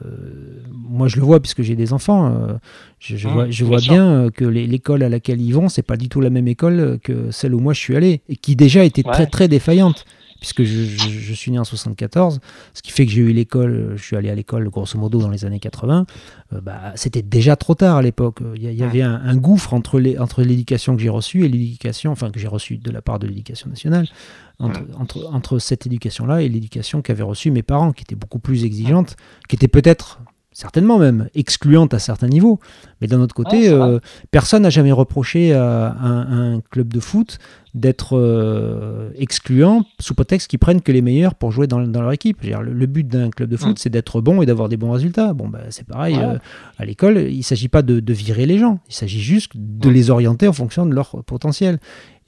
[0.72, 2.28] moi, je le vois puisque j'ai des enfants.
[2.28, 2.54] Euh,
[3.00, 6.10] je, mmh, vois, je vois bien que l'école à laquelle ils vont, c'est pas du
[6.10, 9.04] tout la même école que celle où moi je suis allé et qui déjà était
[9.04, 10.06] très très défaillante
[10.43, 12.41] puisque je, suis né en 74,
[12.73, 15.29] ce qui fait que j'ai eu l'école, je suis allé à l'école grosso modo dans
[15.29, 16.06] les années 80.
[16.62, 18.39] bah, c'était déjà trop tard à l'époque.
[18.53, 20.01] Il y, avait un, gouffre entre
[20.41, 23.27] l'éducation entre que j'ai reçue et l'éducation, enfin que j'ai reçue de la part de
[23.27, 24.06] l'éducation nationale,
[24.60, 28.65] entre, entre, entre cette éducation-là et l'éducation qu'avaient reçue mes parents, qui était beaucoup plus
[28.65, 29.15] exigeante,
[29.47, 30.19] qui était peut-être
[30.54, 32.60] certainement même excluante à certains niveaux.
[33.02, 34.00] Mais d'un autre côté, euh,
[34.32, 37.39] personne n'a jamais reproché à, un, club de foot
[37.74, 42.44] d'être euh, excluant sous prétexte qu'ils prennent que les meilleurs pour jouer dans, leur équipe.
[42.44, 43.78] Le, but d'un club de foot, mm.
[43.78, 45.34] c'est d'être bon et d'avoir des bons résultats.
[45.34, 46.38] Bon, bah, c'est pareil euh,
[46.78, 47.18] à l'école.
[47.18, 48.80] Il ne s'agit pas de, virer les gens.
[48.89, 49.94] Il s'agit juste de mm.
[49.94, 51.80] les orienter en fonction de leur potentiel.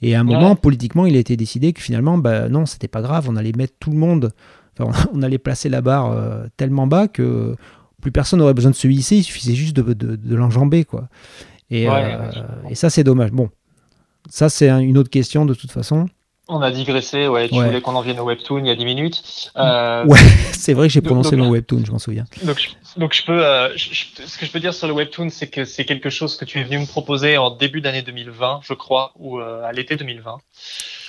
[0.02, 3.00] Et à un moment, politiquement, il a été décidé que finalement, bah, non, c'était pas
[3.00, 3.28] grave.
[3.30, 4.32] On allait mettre tout le monde.
[5.14, 6.14] on allait placer la barre
[6.58, 7.56] tellement bas que
[8.06, 11.08] plus personne n'aurait besoin de se hisser, il suffisait juste de, de, l'enjamber, quoi.
[11.72, 12.30] Et, euh,
[12.70, 13.32] et ça, c'est dommage.
[13.32, 13.50] Bon,
[14.30, 16.08] ça, c'est une autre question de toute façon.
[16.46, 17.48] On a digressé, ouais.
[17.48, 19.50] Tu voulais qu'on en vienne au webtoon il y a 10 minutes.
[19.56, 20.20] Euh, ouais,
[20.52, 22.26] c'est vrai que j'ai prononcé le webtoon, je m'en souviens.
[22.44, 25.48] Donc, je, donc je peux, euh, ce que je peux dire sur le webtoon, c'est
[25.48, 28.74] que c'est quelque chose que tu es venu me proposer en début d'année 2020, je
[28.74, 30.38] crois, ou à l'été 2020.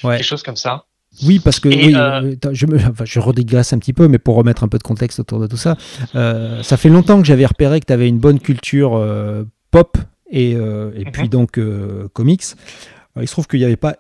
[0.03, 0.17] Ouais.
[0.17, 0.86] Quelque chose comme ça.
[1.25, 4.19] Oui, parce que oui, euh, euh, je, me, enfin, je redigresse un petit peu, mais
[4.19, 5.75] pour remettre un peu de contexte autour de tout ça,
[6.15, 9.03] euh, ça fait longtemps que j'avais repéré que tu avais une bonne culture
[9.71, 9.97] pop
[10.29, 11.11] et, et mhm.
[11.11, 11.59] puis donc
[12.13, 12.43] comics.
[13.19, 13.95] il se trouve qu'il n'y avait pas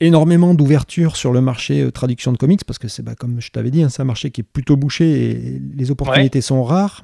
[0.00, 3.70] énormément d'ouverture sur le marché traduction de comics parce que c'est bah, comme je t'avais
[3.70, 7.02] dit, hein, c'est un marché qui est plutôt bouché et les opportunités sont rares.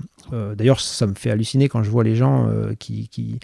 [0.56, 3.38] D'ailleurs, ça me fait halluciner quand je vois les gens qui, qui,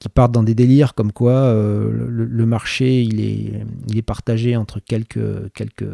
[0.00, 4.56] qui partent dans des délires comme quoi euh, le, marché il est, il est partagé
[4.56, 5.86] entre quelques, quelques,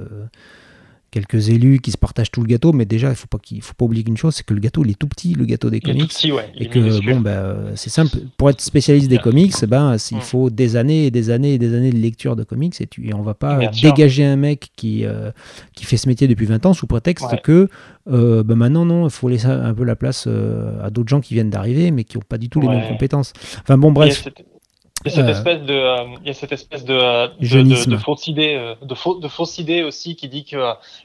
[1.11, 3.85] quelques élus qui se partagent tout le gâteau, mais déjà, il faut pas faut pas
[3.85, 6.13] oublier une chose, c'est que le gâteau, il est tout petit, le gâteau des comics,
[6.59, 8.19] et que bon, ben, c'est simple.
[8.37, 10.21] Pour être spécialiste des comics, ben, il mm.
[10.21, 13.09] faut des années et des années et des années de lecture de comics, et, tu,
[13.09, 15.31] et on va pas dégager un mec qui euh,
[15.75, 17.69] qui fait ce métier depuis 20 ans sous prétexte que
[18.09, 21.21] euh, ben maintenant non, il faut laisser un peu la place euh, à d'autres gens
[21.21, 23.33] qui viennent d'arriver, mais qui n'ont pas du tout les mêmes compétences.
[23.63, 24.29] Enfin bon, bref.
[25.05, 27.91] Il y a cette espèce de, euh, il y a cette espèce de, euh, de,
[27.91, 30.57] de, fausse idée, euh, de, fausse, de fausse idée aussi qui dit que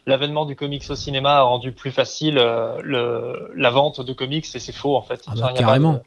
[0.07, 4.59] l'avènement du comics au cinéma a rendu plus facile le, la vente de comics et
[4.59, 5.21] c'est faux en fait.
[5.27, 6.01] Ah bah, carrément.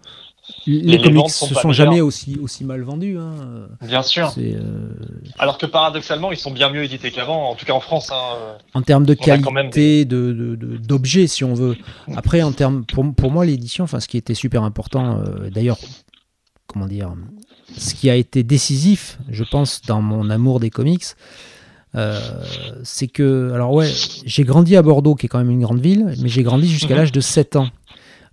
[0.67, 3.17] Les, comics se sont jamais aussi, aussi mal vendus.
[3.19, 3.69] Hein.
[3.81, 4.31] Bien sûr.
[5.39, 8.11] Alors que paradoxalement, ils sont bien mieux édités qu'avant, en tout cas en France.
[8.13, 8.59] Hein.
[8.75, 11.77] En termes de qualité, d'objets, de, si on veut.
[12.15, 15.79] Après, en termes, pour, pour moi, l'édition, enfin, ce qui était super important, d'ailleurs,
[16.67, 17.15] comment dire,
[17.77, 21.05] ce qui a été décisif, je pense, dans mon amour des comics,
[21.97, 22.19] euh,
[22.83, 23.89] c'est que, alors ouais,
[24.25, 26.95] j'ai grandi à Bordeaux, qui est quand même une grande ville, mais j'ai grandi jusqu'à
[26.95, 27.01] mhm.
[27.01, 27.69] l'âge de 7 ans.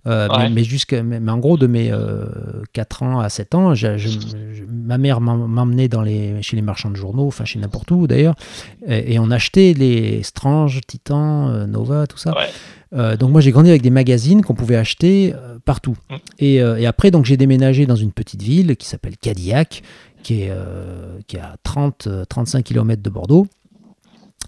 [0.08, 1.92] Euh, mais, mais, en gros, de mes
[2.72, 3.72] 4 euh, ans à 7 ans,
[4.68, 8.34] ma mère m'emmenait dans les, chez les marchands de journaux, enfin chez n'importe où d'ailleurs,
[8.88, 12.34] et, on achetait les Strange, Titan, Nova, tout ça.
[12.92, 15.96] Donc moi j'ai grandi avec des magazines qu'on pouvait acheter partout.
[16.10, 16.14] Mm.
[16.42, 19.82] Euh, et, après, donc j'ai déménagé dans une petite ville qui s'appelle Cadillac,
[20.22, 23.46] qui est, euh, qui à 30, 35 km de Bordeaux.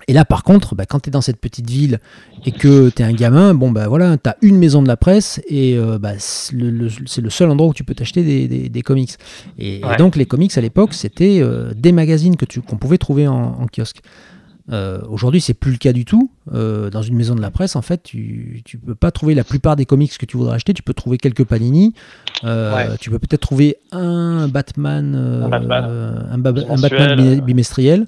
[0.08, 2.00] Et là, par contre, bah, quand tu es dans cette petite ville
[2.44, 4.96] et que tu es un gamin, bon, bah voilà, tu as une maison de la
[4.96, 6.90] presse et euh, bah, c'est le,
[7.30, 9.12] seul endroit où tu peux t'acheter des, comics.
[9.56, 11.40] Et, donc, les comics à l'époque, c'était
[11.74, 14.00] des magazines qu'on pouvait trouver en kiosque.
[14.72, 16.30] Euh, aujourd'hui, c'est plus le cas du tout.
[16.52, 19.44] Euh, dans une maison de la presse, en fait, tu ne peux pas trouver la
[19.44, 20.72] plupart des comics que tu voudrais acheter.
[20.72, 21.94] Tu peux trouver quelques Panini.
[22.44, 28.06] Euh, tu peux peut-être trouver un Batman, un Batman bimestriel.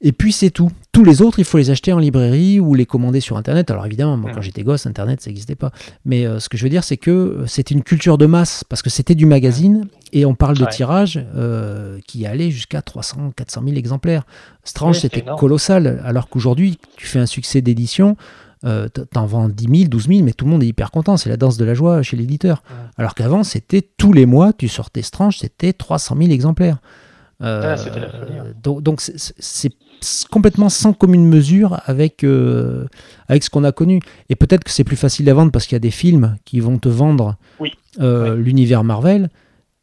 [0.00, 0.70] Et puis c'est tout.
[0.92, 3.70] Tous les autres, il faut les acheter en librairie ou les commander sur Internet.
[3.70, 5.72] Alors évidemment, moi, quand j'étais gosse, Internet, ça n'existait pas.
[6.04, 8.64] Mais euh, ce que je veux dire, c'est que euh, c'était une culture de masse,
[8.68, 13.32] parce que c'était du magazine, et on parle de tirage euh, qui allait jusqu'à 300,
[13.34, 14.24] 400 000 exemplaires.
[14.62, 18.16] Strange, c'était colossal, alors qu'aujourd'hui, tu fais un succès d'édition,
[18.64, 21.16] euh, t'en vends 10 000, 12 000, mais tout le monde est hyper content.
[21.16, 22.62] C'est la danse de la joie chez l'éditeur.
[22.96, 26.78] Alors qu'avant, c'était tous les mois, tu sortais Strange, c'était 300 000 exemplaires.
[27.42, 27.76] Euh,
[28.62, 29.72] donc, donc c'est
[30.30, 32.86] complètement sans commune mesure avec, euh,
[33.28, 34.00] avec ce qu'on a connu.
[34.28, 36.60] Et peut-être que c'est plus facile à vendre parce qu'il y a des films qui
[36.60, 37.36] vont te vendre
[38.00, 39.28] euh, l'univers Marvel.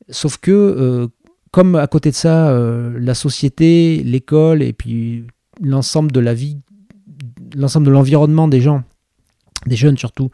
[0.10, 1.10] Sauf que,
[1.52, 2.54] comme à côté de ça,
[3.00, 5.26] la société, l'école et puis
[5.62, 6.58] l'ensemble de la vie,
[7.56, 8.84] l'ensemble de l'environnement des gens,
[9.68, 10.32] des jeunes surtout,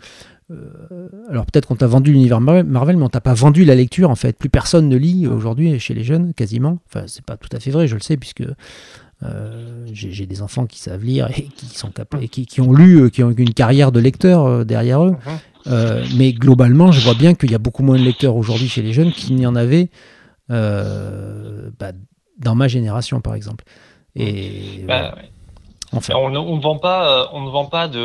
[1.29, 4.15] alors peut-être qu'on t'a vendu l'univers Marvel, mais on t'a pas vendu la lecture en
[4.15, 4.37] fait.
[4.37, 6.79] Plus personne ne lit aujourd'hui chez les jeunes, quasiment.
[6.87, 8.43] Enfin, c'est pas tout à fait vrai, je le sais, puisque
[9.23, 13.01] euh, j'ai des enfants qui savent lire et qui sont capables, qui, qui, ont lu,
[13.01, 15.15] euh, qui ont une carrière de lecteur derrière eux.
[15.65, 16.17] Uh-huh.
[16.17, 18.93] mais globalement, je vois bien qu'il y a beaucoup moins de lecteurs aujourd'hui chez les
[18.93, 19.89] jeunes qu'il n'y en avait
[20.49, 21.91] bah,
[22.39, 23.65] dans ma génération, par exemple.
[24.15, 25.15] Et, bah,
[25.93, 26.15] Enfin.
[26.17, 27.99] On, ne vend pas, on ne vend pas de.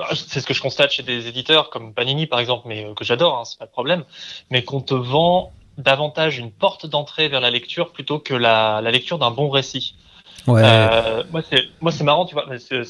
[0.00, 3.04] Bah, c'est ce que je constate chez des éditeurs comme Panini par exemple, mais que
[3.04, 4.04] j'adore, hein, c'est pas de problème.
[4.50, 8.90] Mais qu'on te vend davantage une porte d'entrée vers la lecture plutôt que la, la
[8.90, 9.94] lecture d'un bon récit.
[10.46, 10.62] Ouais.
[10.64, 11.22] Euh,
[11.80, 12.46] moi, c'est marrant, tu vois.
[12.50, 12.82] je,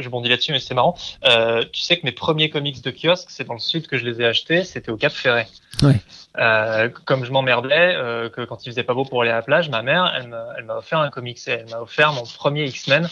[0.00, 0.94] je bondis là-dessus, mais c'est marrant.
[1.24, 4.04] Euh, tu sais que mes premiers comics de kiosque, c'est dans le sud que je
[4.04, 4.62] les ai achetés.
[4.62, 5.48] C'était au Cap Ferret.
[5.82, 6.00] Ouais.
[6.38, 9.42] Euh, comme je m'emmerdais, euh, que quand il faisait pas beau pour aller à la
[9.42, 11.38] plage, ma mère, elle m'a offert un comics.
[11.46, 13.08] Elle m'a offert mon premier X-Men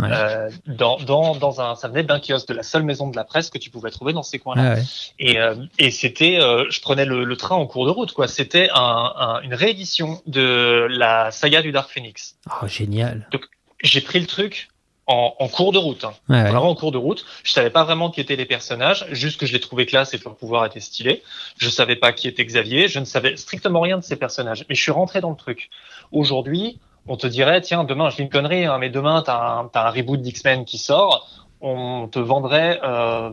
[0.00, 3.24] euh, dans, dans, dans un, ça venait d'un kiosque, de la seule maison de la
[3.24, 4.76] presse que tu pouvais trouver dans ces coins-là.
[4.76, 4.80] Ah
[5.18, 5.38] et,
[5.78, 8.26] et c'était, je prenais le, le, train en cours de route, quoi.
[8.26, 12.36] C'était un, un, une réédition de la saga du Dark Phoenix.
[12.62, 13.28] Oh, génial.
[13.32, 13.48] Donc,
[13.82, 14.68] j'ai pris le truc,
[15.12, 16.04] en, en, cours de route.
[16.04, 16.14] Hein.
[16.28, 17.24] Vraiment en cours de route.
[17.44, 20.18] Je savais pas vraiment qui étaient les personnages, juste que je les trouvais classe et
[20.18, 21.22] que leur pouvoir était stylé.
[21.58, 24.64] Je savais pas qui était Xavier, je ne savais strictement rien de ces personnages.
[24.68, 25.70] Mais je suis rentré dans le truc.
[26.10, 29.70] Aujourd'hui, on te dirait, tiens, demain, je dis une connerie, hein, mais demain, t'as un,
[29.74, 31.28] as un reboot d'X-Men qui sort
[31.62, 33.30] on te vendrait euh,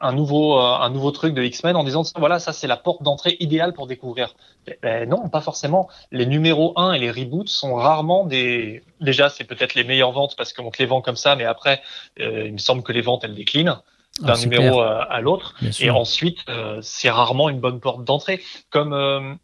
[0.00, 3.02] un nouveau euh, un nouveau truc de X-Men en disant voilà ça c'est la porte
[3.02, 4.34] d'entrée idéale pour découvrir.
[4.82, 5.88] Ben, non, pas forcément.
[6.10, 10.34] Les numéros 1 et les reboots sont rarement des déjà c'est peut-être les meilleures ventes
[10.36, 11.80] parce qu'on te les vend comme ça mais après
[12.20, 13.78] euh, il me semble que les ventes elles déclinent
[14.20, 16.38] d'un ah, numéro à, l'autre et ensuite
[16.80, 19.38] c'est rarement une bonne porte d'entrée comme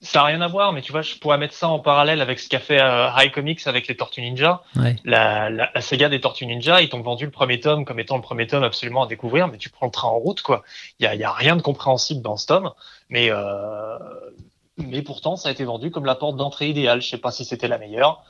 [0.00, 2.38] ça n'a rien à voir, mais tu vois, je pourrais mettre ça en parallèle avec
[2.38, 4.62] ce qu'a fait euh, High Comics avec les Tortues Ninja.
[5.04, 8.16] La, la, la, saga des Tortues Ninja, ils t'ont vendu le premier tome comme étant
[8.16, 10.62] le premier tome absolument à découvrir, mais tu prends le train en route, quoi.
[11.00, 12.72] Il y a, y a, rien de compréhensible dans ce tome,
[13.08, 13.98] mais euh,
[14.78, 17.00] mais pourtant, ça a été vendu comme la porte d'entrée idéale.
[17.00, 18.22] Je sais pas si c'était la meilleure.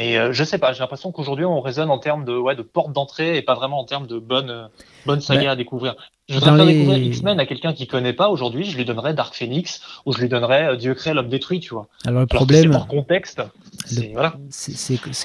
[0.00, 2.62] Mais euh, je sais pas, j'ai l'impression qu'aujourd'hui on raisonne en termes de ouais de
[2.62, 4.70] porte d'entrée et pas vraiment en termes de bonne
[5.04, 5.94] bonne saga à découvrir.
[6.26, 9.34] Je voudrais faire découvrir X-Men à quelqu'un qui connaît pas aujourd'hui, je lui donnerais Dark
[9.34, 11.88] Phoenix ou je lui donnerais euh, Dieu crée l'homme détruit, tu vois.
[12.06, 13.42] Alors le problème, par contexte,
[13.84, 14.36] c'est voilà.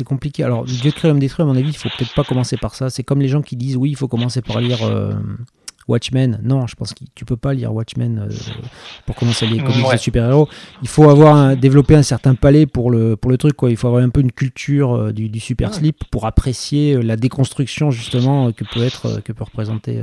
[0.06, 0.44] compliqué.
[0.44, 2.90] Alors Dieu crée l'homme détruit, à mon avis, il faut peut-être pas commencer par ça.
[2.90, 4.84] C'est comme les gens qui disent oui, il faut commencer par lire.
[4.84, 5.14] Euh,
[5.88, 8.34] Watchmen, non, je pense que tu peux pas lire Watchmen euh,
[9.06, 10.50] pour commencer les comics de super-héros.
[10.82, 13.70] Il faut avoir un, développé un certain palais pour le, pour le truc, quoi.
[13.70, 17.18] Il faut avoir un peu une culture euh, du, super slip pour apprécier euh, la
[17.18, 20.02] déconstruction justement que peut être que peut représenter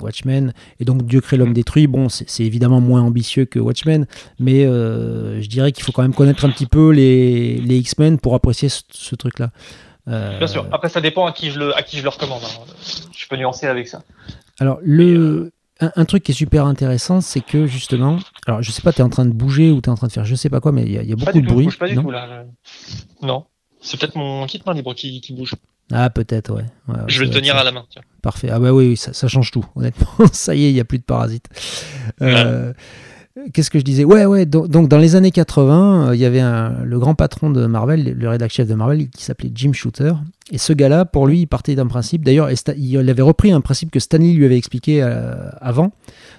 [0.00, 0.52] Watchmen.
[0.78, 1.54] Et donc Dieu crée l'homme mm.
[1.54, 1.86] détruit.
[1.88, 4.06] Bon, c'est évidemment moins ambitieux que Watchmen,
[4.38, 8.34] mais je dirais qu'il faut quand même connaître un petit peu les, les X-Men pour
[8.34, 9.50] apprécier ce truc-là.
[10.08, 10.66] Euh, Bien sûr.
[10.72, 12.42] Après, ça dépend à qui je le, à qui je le recommande.
[12.44, 12.72] Hein.
[13.16, 14.02] Je peux nuancer avec ça.
[14.60, 18.92] Alors, le, un, truc qui est super intéressant, c'est que justement, alors je sais pas,
[18.92, 20.50] tu es en train de bouger ou tu es en train de faire je sais
[20.50, 21.68] pas quoi, mais il y, a beaucoup de bruit.
[21.78, 22.44] pas du non tout, là.
[23.22, 23.46] Non.
[23.80, 25.54] C'est peut-être mon kit main libre qui, qui bouge.
[25.92, 26.64] Ah, peut-être, ouais.
[27.08, 27.84] je vais le tenir à la main.
[27.90, 28.02] Tiens.
[28.22, 28.48] Parfait.
[28.50, 30.08] Ah, bah oui, ça, ça change tout, honnêtement.
[30.32, 31.48] ça y est, il n'y a plus de parasites.
[32.22, 32.72] Euh,
[33.52, 34.04] Qu'est-ce que je disais?
[34.04, 34.46] Ouais, ouais.
[34.46, 36.40] Donc, dans les années 80, euh, il y avait
[36.84, 40.12] le grand patron de Marvel, le rédacteur chef de Marvel, qui s'appelait Jim Shooter.
[40.52, 42.24] Et ce gars-là, pour lui, il partait d'un principe.
[42.24, 45.90] D'ailleurs, il avait repris un principe que Stanley lui avait expliqué euh, avant.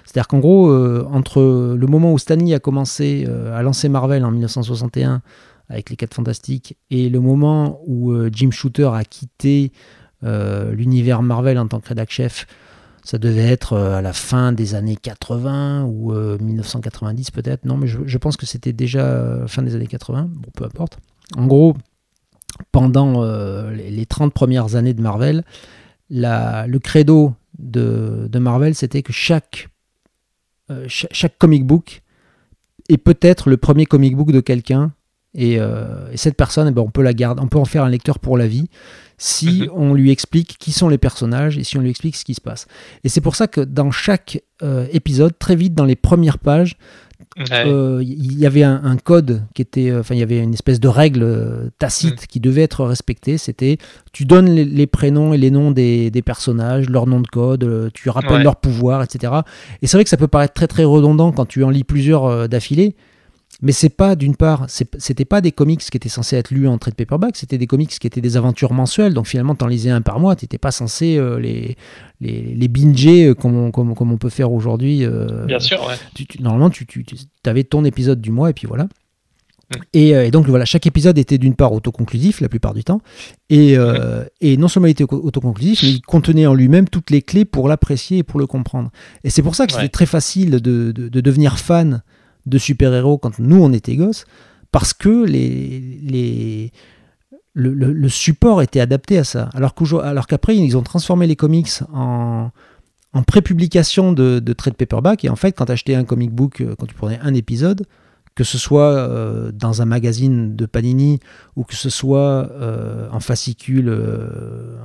[0.06, 1.42] C'est-à-dire qu'en gros, euh, entre
[1.78, 5.20] le moment où Stanley a commencé à lancer Marvel en 1961
[5.68, 9.72] avec les 4 Fantastiques et le moment où Jim Shooter a quitté
[10.22, 12.46] l'univers Marvel en tant que rédacteur chef
[13.06, 17.64] ça devait être euh, à la fin des années 80 ou 1990 euh, peut-être.
[17.64, 20.28] Non, mais je, pense que c'était déjà euh, fin des années 80.
[20.28, 20.98] Bon, peu importe.
[21.36, 21.76] En gros,
[22.72, 23.24] pendant
[23.70, 25.44] les 30 premières années de Marvel,
[26.10, 29.68] le credo de, Marvel, c'était que chaque,
[30.88, 32.02] chaque, comic book
[32.88, 34.92] est peut-être le premier comic book de quelqu'un.
[35.36, 35.58] Et,
[36.14, 38.36] cette personne, eh ben, on peut la garder, on peut en faire un lecteur pour
[38.36, 38.68] la vie
[39.18, 39.70] si mhm.
[39.72, 42.40] on lui explique qui sont les personnages et si on lui explique ce qui se
[42.40, 42.66] passe.
[43.04, 46.76] Et c'est pour ça que dans chaque euh, épisode, très vite dans les premières pages,
[47.50, 50.80] euh, il y avait un, code qui était, euh, enfin il y avait une espèce
[50.80, 52.26] de règle tacite mhm.
[52.28, 53.38] qui devait être respectée.
[53.38, 53.78] C'était,
[54.12, 58.42] tu donnes les, prénoms et les noms des, personnages, leur nom de code, tu rappelles
[58.42, 59.32] leur pouvoir, etc.
[59.80, 62.48] Et c'est vrai que ça peut paraître très très redondant quand tu en lis plusieurs
[62.48, 62.96] d'affilée.
[63.62, 66.76] Mais c'est pas, d'une part, c'était pas des comics qui étaient censés être lus en
[66.76, 69.14] trade paperback, c'était des comics qui étaient des aventures mensuelles.
[69.14, 71.76] Donc finalement, t'en lisais un par mois, t'étais pas censé euh, les,
[72.20, 75.04] les, les binger euh, comme on, comme, comme on peut faire aujourd'hui.
[75.04, 76.24] Euh, Bien sûr, ouais.
[76.38, 77.04] normalement, tu, tu,
[77.46, 78.84] avais ton épisode du mois et puis voilà.
[78.84, 79.76] Mm.
[79.94, 83.00] Et, et, donc voilà, chaque épisode était d'une part autoconclusif la plupart du temps,
[83.48, 84.26] et, mm.
[84.42, 87.68] et non seulement il était autoconclusif, mais il contenait en lui-même toutes les clés pour
[87.68, 88.90] l'apprécier et pour le comprendre.
[89.24, 92.02] Et c'est pour ça que c'était très facile de, de, de devenir fan
[92.46, 94.24] de super-héros quand nous on était gosses,
[94.72, 96.72] parce que les,
[97.54, 99.48] le, support était adapté à ça.
[99.54, 99.74] Alors
[100.26, 102.50] qu'après, ils ont transformé les comics en,
[103.12, 106.60] en pré-publication de, de trade paperback, et en fait, quand tu achetais un comic book,
[106.60, 107.86] euh, quand tu prenais un épisode,
[108.34, 111.20] que ce soit euh, dans un magazine de Panini
[111.56, 113.90] ou que ce soit euh, en fascicule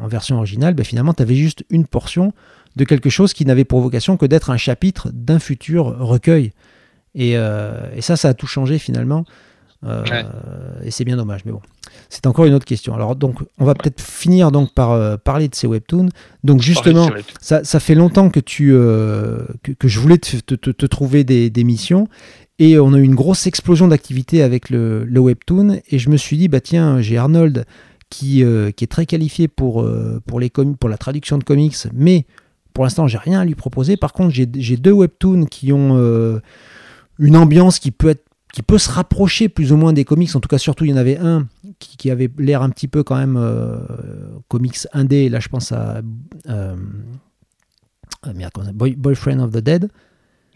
[0.01, 2.33] en version originale, ben finalement, tu avais juste une portion
[2.77, 6.53] de quelque chose qui n'avait pour vocation que d'être un chapitre d'un futur recueil.
[7.15, 9.25] Et, et, ça, ça a tout changé finalement.
[10.83, 11.61] Et c'est bien dommage, mais bon,
[12.09, 12.93] c'est encore une autre question.
[12.93, 16.09] Alors donc, on va peut-être finir donc par parler de ces webtoons.
[16.43, 17.09] Donc justement,
[17.41, 21.49] ça, ça, fait longtemps que tu que, que, je voulais te, te, te trouver des,
[21.49, 22.07] des missions
[22.61, 25.81] et on a eu une grosse explosion d'activité avec le, webtoon.
[25.89, 27.65] Et je me suis dit, bah tiens, j'ai Arnold
[28.11, 31.75] qui, euh, qui, est très qualifié pour, euh, pour, les pour la traduction de comics,
[31.91, 32.27] mais
[32.75, 33.97] pour l'instant, j'ai rien à lui proposer.
[33.97, 36.39] Par contre, j'ai deux webtoons qui ont euh,
[37.19, 40.35] une ambiance qui peut être qui peut se rapprocher plus ou moins des comics.
[40.35, 41.47] En tout cas, surtout, il y en avait un
[41.79, 43.39] qui, avait l'air un petit peu quand même
[44.49, 45.29] comics indé.
[45.29, 46.01] Là, je pense à
[48.23, 49.89] Boyfriend of the Dead.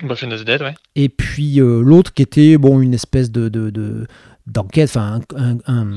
[0.01, 0.75] Dead, ouais.
[0.95, 4.07] Et puis euh, l'autre qui était bon une espèce de, de,
[4.45, 5.87] d'enquête, enfin un, un,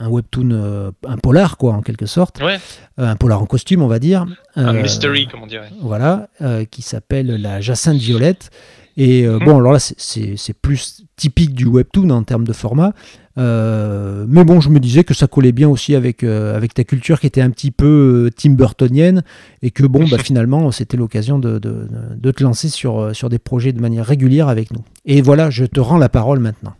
[0.00, 2.58] un, webtoon, euh, un polar quoi en quelque sorte, ouais.
[2.98, 4.26] Euh, un polar en costume on va dire.
[4.56, 5.70] Un mystery comme on dirait.
[5.80, 6.28] Voilà,
[6.70, 8.50] qui s'appelle la Jacinthe Violette.
[8.96, 9.38] Et mhm.
[9.44, 12.92] bon alors là c'est, plus typique du webtoon en termes de format,
[13.38, 16.84] euh, mais bon, je me disais que ça collait bien aussi avec, euh, avec ta
[16.84, 19.22] culture qui était un petit peu euh, Tim Burtonienne
[19.62, 23.38] et que bon, bah, finalement, c'était l'occasion de, de, de, te lancer sur, sur des
[23.38, 24.84] projets de manière régulière avec nous.
[25.06, 26.74] Et voilà, je te rends la parole maintenant.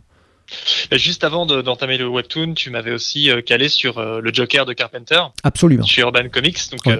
[0.91, 5.19] Juste avant d'entamer le webtoon, tu m'avais aussi calé sur le Joker de Carpenter.
[5.41, 5.85] Absolument.
[5.85, 6.95] Sur Urban Comics donc,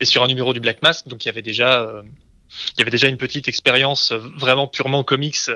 [0.00, 1.06] et sur un numéro du Black Mask.
[1.06, 2.02] Donc il y avait déjà,
[2.74, 5.50] il y avait déjà une petite expérience vraiment purement comics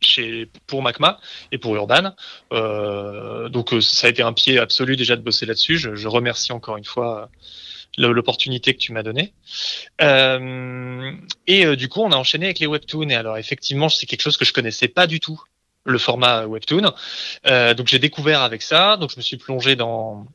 [0.00, 1.18] chez, pour Macma
[1.52, 2.14] et pour Urban.
[2.52, 5.78] Euh, donc euh, ça a été un pied absolu déjà de bosser là-dessus.
[5.78, 7.30] Je, je, remercie encore une fois
[7.98, 9.32] euh, l'opportunité que tu m'as donnée.
[10.00, 11.12] Euh,
[11.46, 13.08] et euh, du coup, on a enchaîné avec les webtoons.
[13.08, 15.40] Et alors effectivement, c'est quelque chose que je connaissais pas du tout,
[15.84, 16.92] le format webtoon.
[17.76, 18.96] donc j'ai découvert avec ça.
[18.96, 20.26] Donc je me suis plongé dans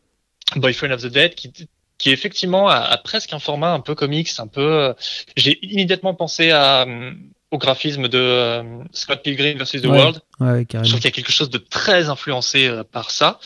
[0.56, 1.52] Boyfriend of the Dead, qui
[2.04, 4.94] qui effectivement a, a, presque un format un peu comics, un peu.
[5.38, 6.86] J'ai immédiatement pensé à
[7.54, 8.64] au graphisme de euh,
[8.94, 10.22] Scott Pilgrim versus The World.
[10.40, 13.40] je trouve qu'il y a quelque chose de très influencé euh, par ça.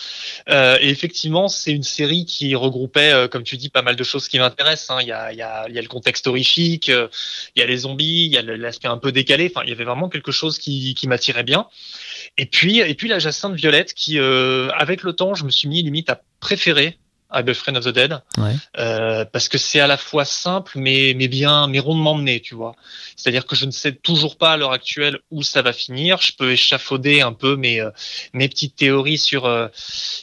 [0.50, 4.30] Euh, et effectivement, c'est une série qui regroupait, comme tu dis, pas mal de choses
[4.30, 4.92] qui m'intéressent.
[4.92, 5.00] Hein.
[5.02, 7.66] Il, y a, il, y a, il y a le contexte horrifique, il y a
[7.66, 9.52] les zombies, il y a l'aspect un peu décalé.
[9.54, 11.68] Enfin, il y avait vraiment quelque chose qui, qui m'attirait bien.
[12.38, 15.84] Et puis, et puis la Jacinthe Violette, qui, avec le temps, je me suis mis
[15.84, 16.98] limite à préférer
[17.32, 18.22] I Friend of the Dead,
[18.78, 22.56] euh, parce que c'est à la fois simple mais mais bien mais rondement mené, tu
[22.56, 22.76] vois.
[23.16, 26.20] C'est-à-dire que je ne sais toujours pas à l'heure actuelle où ça va finir.
[26.22, 27.92] Je peux échafauder un peu mes euh,
[28.34, 29.68] mes petites théories sur euh,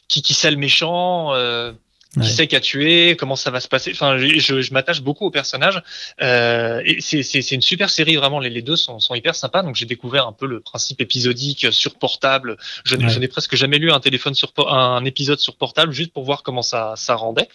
[0.08, 1.34] qui qui c'est le méchant.
[1.34, 1.72] Euh,
[2.20, 3.92] qui sait qui a tué, comment ça va se passer.
[3.92, 5.83] Enfin, je, je m'attache beaucoup au personnage.
[6.22, 8.38] Euh, et c'est une super série, vraiment.
[8.38, 9.62] Les, les deux sont, sont, hyper sympas.
[9.62, 12.57] Donc, j'ai découvert un peu le principe épisodique sur portable.
[12.85, 16.42] Je n'ai presque jamais lu un téléphone sur un épisode sur portable juste pour voir
[16.42, 17.48] comment ça, ça rendait.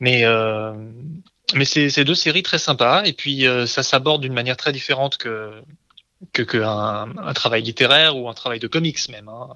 [0.00, 0.72] Mais euh,
[1.54, 3.02] mais c'est deux séries très sympas.
[3.04, 5.62] Et puis, euh, ça s'aborde d'une manière très différente que
[6.32, 9.28] que, que un, un, travail littéraire ou un travail de comics même.
[9.28, 9.48] Hein.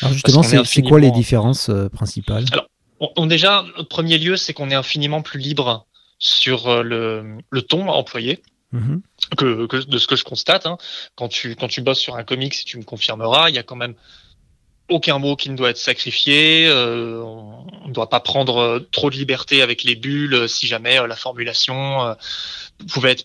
[0.00, 2.46] Alors justement, c'est quoi les différences euh, principales?
[2.52, 2.66] Alors,
[3.00, 5.86] on, déjà, le premier lieu, c'est qu'on est infiniment plus libre
[6.18, 8.42] sur euh, le, le ton employé.
[8.74, 9.00] Mm-hmm.
[9.36, 10.76] Que, que, de ce que je constate, hein.
[11.14, 13.62] quand tu quand tu bosses sur un comic, si tu me confirmeras, il y a
[13.62, 13.94] quand même
[14.88, 16.66] aucun mot qui ne doit être sacrifié.
[16.66, 20.98] Euh, on ne doit pas prendre euh, trop de liberté avec les bulles si jamais
[21.06, 22.16] la formulation
[22.88, 23.24] pouvait être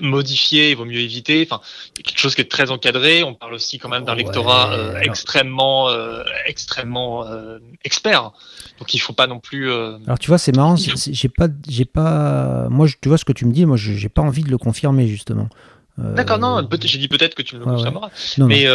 [0.00, 1.46] modifié, il vaut mieux éviter.
[1.48, 1.60] Enfin,
[1.94, 3.22] quelque chose qui est très encadré.
[3.22, 8.32] On parle aussi quand même d'un lectorat euh, extrêmement, euh, extrêmement euh, expert.
[8.78, 9.70] Donc il faut pas non plus.
[9.72, 10.76] Alors tu vois, c'est marrant.
[10.76, 12.68] J'ai pas, j'ai pas.
[12.70, 13.66] Moi, tu vois ce que tu me dis.
[13.66, 15.48] Moi, j'ai pas envie de le confirmer justement.
[15.96, 16.66] D'accord, non.
[16.82, 18.10] J'ai dit peut-être que tu me le confirmeras.
[18.38, 18.66] mais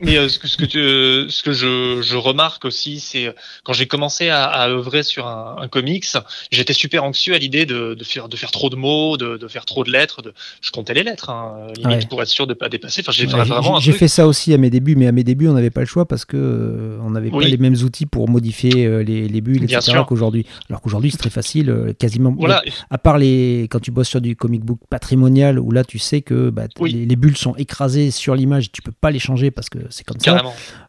[0.00, 3.28] mais euh, ce que, ce que, tu, euh, ce que je, je, remarque aussi, c'est
[3.28, 3.32] euh,
[3.64, 6.04] quand j'ai commencé à, à, œuvrer sur un, un comics,
[6.50, 9.48] j'étais super anxieux à l'idée de, de, faire, de faire trop de mots, de, de
[9.48, 10.20] faire trop de lettres.
[10.20, 10.34] De...
[10.60, 13.02] Je comptais les lettres, hein, limite pour être sûr de pas dépasser.
[13.06, 15.80] Enfin, j'ai fait ça aussi à mes débuts, mais à mes débuts, on n'avait pas
[15.80, 19.64] le choix parce que on n'avait pas les mêmes outils pour modifier les, les bulles,
[19.64, 20.02] etc.
[20.06, 20.44] qu'aujourd'hui.
[20.68, 22.34] Alors qu'aujourd'hui, c'est très facile, quasiment.
[22.36, 22.62] Voilà.
[22.90, 26.20] À part les quand tu bosses sur du comic book patrimonial, où là, tu sais
[26.20, 29.70] que bah, les, les, bulles sont écrasées sur l'image, tu peux pas les changer parce
[29.70, 30.42] que c'est comme ça.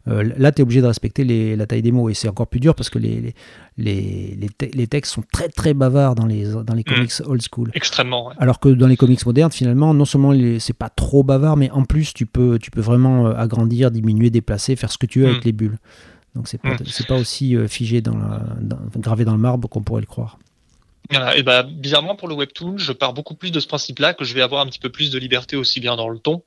[0.08, 2.48] Euh, là, tu es obligé de respecter les, la taille des mots et c'est encore
[2.48, 3.34] plus dur parce que les,
[3.78, 4.38] les,
[4.74, 6.94] les, textes sont très très bavards dans les, dans les mm.
[6.94, 7.72] comics old school.
[7.74, 8.32] Extrêmement.
[8.38, 11.84] Alors que dans les comics modernes, finalement, non seulement c'est pas trop bavard, mais en
[11.84, 15.28] plus, tu peux, tu peux vraiment euh, agrandir, diminuer, déplacer, faire ce que tu veux
[15.28, 15.46] avec mm.
[15.46, 15.78] les bulles.
[16.36, 17.06] Donc c'est pas, mm.
[17.08, 18.44] pas aussi euh, figé, dans, la,
[18.98, 20.40] gravé dans le marbre qu'on pourrait le croire.
[21.36, 24.34] et bah, bizarrement, pour le webtoon, je pars beaucoup plus de ce principe-là, que je
[24.34, 26.44] vais avoir un petit peu plus de liberté aussi bien dans le ton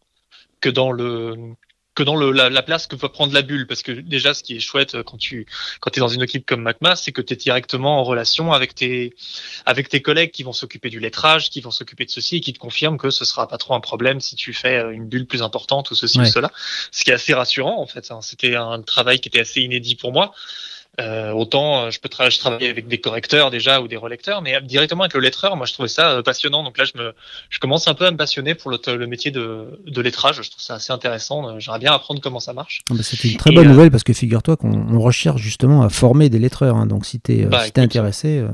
[0.61, 1.55] que dans le
[2.01, 3.67] que dans le, la, place que va prendre la bulle.
[3.67, 5.47] Parce que déjà, ce qui est chouette euh, quand tu
[5.81, 8.75] quand es dans une équipe comme MacMa, c'est que tu es directement en relation avec
[8.75, 9.15] tes
[9.67, 12.53] avec tes collègues qui vont s'occuper du lettrage, qui vont s'occuper de ceci et qui
[12.53, 15.27] te confirment que ce sera pas trop un problème si tu fais euh, une bulle
[15.27, 16.51] plus importante ou ceci ou cela.
[16.91, 18.11] Ce qui est assez rassurant en fait.
[18.11, 18.21] Hein.
[18.23, 20.33] C'était un travail qui était assez inédit pour moi.
[20.99, 24.61] Euh, autant euh, je peux je travailler avec des correcteurs déjà ou des relecteurs, mais
[24.61, 26.65] directement avec le lettreur, moi je trouvais ça euh, passionnant.
[26.65, 27.15] Donc là, je me,
[27.49, 30.43] je commence un peu à me passionner pour le, le métier de, de lettrage.
[30.43, 31.59] Je trouve ça assez intéressant.
[31.59, 32.83] J'aimerais bien apprendre comment ça marche.
[32.91, 36.29] Ah bah, C'était une très bonne nouvelle parce que figure-toi qu'on recherche justement à former
[36.29, 36.77] des lettreurs.
[36.77, 36.87] Hein.
[36.87, 38.45] donc si tu es, bah, si intéressé.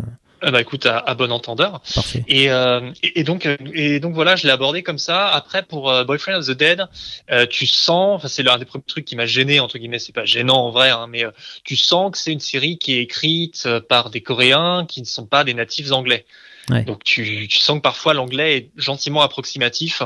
[0.46, 1.80] Ah bah écoute, à, bon entendeur.
[1.92, 2.24] Parfait.
[2.28, 5.26] Et, euh, et, donc et donc voilà, je l'ai abordé comme ça.
[5.26, 6.86] Après pour euh, Boyfriend of the Dead,
[7.32, 10.14] euh, tu sens, enfin c'est l'un des premiers trucs qui m'a gêné entre guillemets, c'est
[10.14, 11.32] pas gênant en vrai, hein, mais euh,
[11.64, 15.06] tu sens que c'est une série qui est écrite euh, par des Coréens qui ne
[15.06, 16.24] sont pas des natifs anglais.
[16.68, 16.84] Ouais.
[16.84, 20.02] Donc tu, tu sens que parfois l'anglais est gentiment approximatif.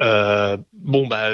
[0.00, 1.30] Euh, bon bah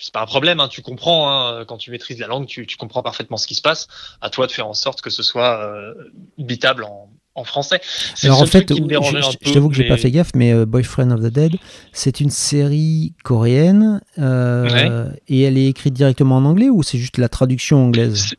[0.00, 2.76] c'est pas un problème, hein, tu comprends hein, quand tu maîtrises la langue, tu, tu,
[2.76, 3.86] comprends parfaitement ce qui se passe.
[4.20, 5.94] À toi de faire en sorte que ce soit euh,
[6.36, 7.80] bitable en, en français.
[8.22, 11.32] Alors en fait, je, t'avoue que j'ai pas fait gaffe, mais euh, Boyfriend of the
[11.32, 11.56] Dead,
[11.92, 17.18] c'est une série coréenne euh, et elle est écrite directement en anglais ou c'est juste
[17.18, 18.34] la traduction anglaise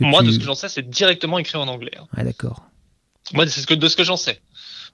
[0.00, 1.92] Moi, de ce que j'en sais, c'est directement écrit en anglais.
[1.98, 2.06] Hein.
[2.16, 2.62] Ah d'accord.
[3.34, 4.40] Moi, c'est ce que, de ce que j'en sais.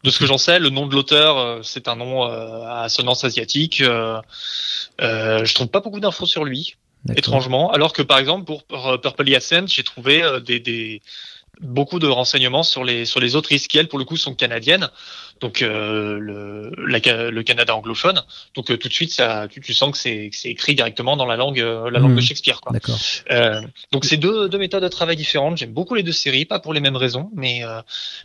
[0.02, 3.24] De ce que j'en sais, le nom de l'auteur, euh, c'est un nom à assonance
[3.24, 3.82] asiatique.
[3.82, 6.74] Je trouve pas beaucoup d'infos sur lui,
[7.16, 7.70] étrangement.
[7.70, 11.00] Alors que par exemple pour Purple Hyacinth, j'ai trouvé des, des
[11.60, 14.34] beaucoup de renseignements sur les sur les autres risques qui elles pour le coup sont
[14.34, 14.88] canadiennes
[15.40, 18.22] donc euh, le, le Canada anglophone.
[18.54, 21.26] Donc euh, tout de suite ça tu, tu sens que c'est c'est écrit directement dans
[21.26, 22.22] la langue euh, la langue de mmh.
[22.22, 22.72] Shakespeare quoi.
[22.72, 22.98] D'accord.
[23.30, 23.60] Euh,
[23.92, 25.56] donc c'est deux deux méthodes de travail différentes.
[25.58, 27.62] J'aime beaucoup les deux séries pas pour les mêmes raisons mais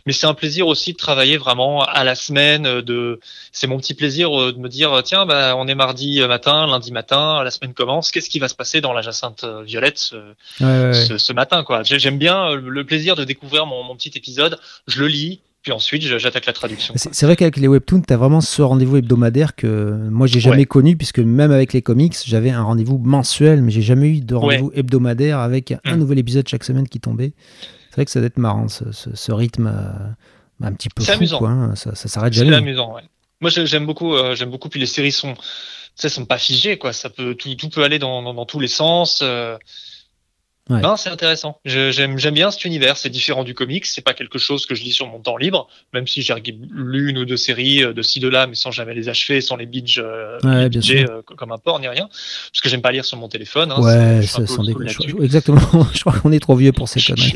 [0.06, 3.20] mais c'est un plaisir aussi de travailler vraiment à la semaine de
[3.52, 7.42] c'est mon petit plaisir de me dire tiens bah on est mardi matin lundi matin
[7.42, 11.32] la semaine commence qu'est-ce qui va se passer dans la Jacinthe Violette ce, ce, ce
[11.32, 11.82] matin quoi.
[11.82, 16.02] J'aime bien le plaisir de découvrir mon, mon petit épisode, je le lis, puis ensuite
[16.02, 16.94] j'attaque la traduction.
[16.96, 20.64] C'est vrai qu'avec les webtoons, tu as vraiment ce rendez-vous hebdomadaire que moi j'ai jamais
[20.64, 24.34] connu, puisque même avec les comics, j'avais un rendez-vous mensuel, mais j'ai jamais eu de
[24.34, 25.98] rendez-vous hebdomadaire avec un mm.
[25.98, 27.32] nouvel épisode chaque semaine qui tombait.
[27.90, 31.10] C'est vrai que ça doit être marrant, ce, ce, rythme euh, un petit peu fou,
[31.10, 31.38] amusant.
[31.38, 31.74] Quoi, hein.
[31.74, 32.50] ça, ça s'arrête jamais.
[32.50, 33.02] C'est amusant, ouais.
[33.40, 35.34] Moi j'aime beaucoup, euh, j'aime beaucoup, puis les séries sont,
[35.96, 36.92] sont pas figées, quoi.
[36.92, 39.20] Ça peut, tout, tout peut aller dans, dans, dans tous les sens.
[39.22, 39.58] Euh,
[40.68, 41.58] non, c'est intéressant.
[41.64, 42.96] J'aime bien cet univers.
[42.96, 43.86] C'est différent du comics.
[43.86, 46.34] C'est pas quelque chose que je lis sur mon temps libre, même si j'ai
[46.72, 49.40] lu une ou deux séries euh, de ci de là, mais sans jamais les achever,
[49.40, 53.04] sans les binge, euh, euh, comme un porc ni rien, parce que j'aime pas lire
[53.04, 53.72] sur mon téléphone.
[53.72, 54.66] Hein, ouais, ça, sans
[55.20, 55.60] Exactement.
[55.94, 57.34] je crois qu'on est trop vieux pour ces conneries.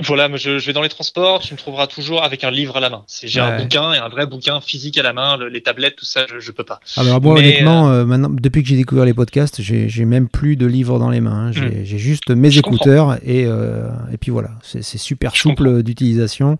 [0.00, 2.80] Voilà, je, je, vais dans les transports, tu me trouveras toujours avec un livre à
[2.80, 3.04] la main.
[3.22, 6.26] J'ai un bouquin et un vrai bouquin physique à la main, les tablettes, tout ça,
[6.28, 6.80] je, je peux pas.
[6.96, 10.98] Alors moi, honnêtement, maintenant, depuis que j'ai découvert les podcasts, j'ai même plus de livres
[10.98, 11.46] dans les mains.
[11.46, 11.50] Hein.
[11.50, 11.84] Hmm.
[11.84, 16.58] J'ai juste mes écouteurs et, euh, et puis voilà, c'est super souple d'utilisation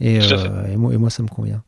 [0.00, 1.62] et, euh, et, moi, et moi ça me convient.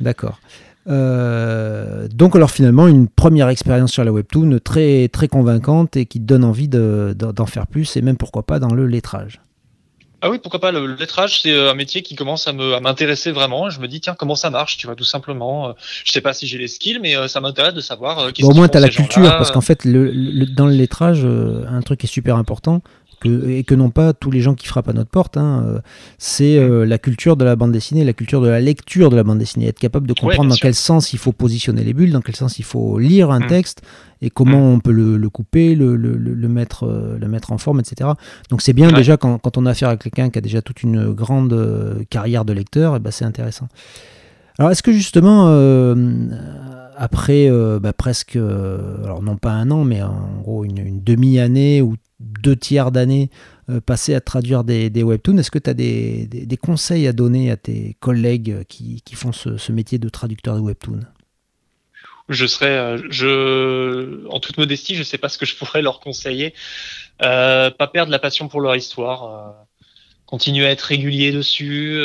[0.00, 0.40] D'accord.
[0.88, 6.20] Euh, donc alors finalement une première expérience sur la webtoon très très convaincante et qui
[6.20, 9.40] donne envie d'en faire plus et même pourquoi pas dans le lettrage.
[10.22, 10.72] Ah oui, pourquoi pas.
[10.72, 13.70] Le lettrage, c'est un métier qui commence à m'intéresser vraiment.
[13.70, 15.74] Je me dis, tiens, comment ça marche, tu vois, tout simplement.
[16.04, 18.30] Je sais pas si j'ai les skills, mais ça m'intéresse de savoir.
[18.40, 21.80] Bon, au moins, tu as la culture, parce qu'en fait, le, dans le lettrage, un
[21.82, 22.82] truc qui est super important,
[23.24, 25.80] et que n'ont pas tous les gens qui frappent à notre porte, hein, euh,
[26.18, 29.24] c'est euh, la culture de la bande dessinée, la culture de la lecture de la
[29.24, 32.20] bande dessinée, être capable de comprendre dans quel sens il faut positionner les bulles, dans
[32.20, 33.46] quel sens il faut lire un mm.
[33.46, 33.82] texte
[34.22, 34.74] et comment mm.
[34.74, 38.10] on peut le, couper, le, le, mettre, euh, le mettre en forme, etc.
[38.48, 40.82] Donc c'est bien déjà quand, quand, on a affaire à quelqu'un qui a déjà toute
[40.82, 43.68] une grande carrière de lecteur, et eh ben c'est intéressant.
[44.58, 45.46] Alors est-ce que justement,
[46.96, 47.50] après
[47.80, 52.56] bah, presque, alors non pas un an, mais en gros une, une demi-année ou deux
[52.56, 53.30] tiers d'année
[53.70, 55.38] euh, passé à traduire des, webtoons.
[55.38, 59.98] Est-ce que tu as des, conseils à donner à tes collègues qui, font ce, métier
[59.98, 61.00] de traducteur de webtoons?
[62.28, 66.00] Je serais, euh, en toute modestie, je ne sais pas ce que je pourrais leur
[66.00, 66.54] conseiller.
[67.22, 69.66] Euh, pas perdre la passion pour leur histoire,
[70.26, 71.98] continuer à être régulier dessus.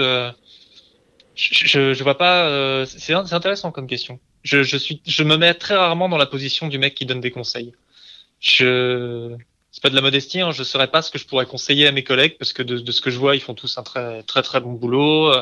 [1.36, 2.86] je, je, vois pas.
[2.86, 4.20] c'est intéressant comme question.
[4.43, 7.74] Je, je me mets très rarement dans la position du mec qui donne des conseils.
[8.39, 9.36] Je,
[9.76, 11.86] c'est pas de la modestie, hein, je ne saurais pas ce que je pourrais conseiller
[11.86, 14.23] à mes collègues parce que de, ce que je vois, ils font tous un très
[14.23, 15.34] très très bon boulot.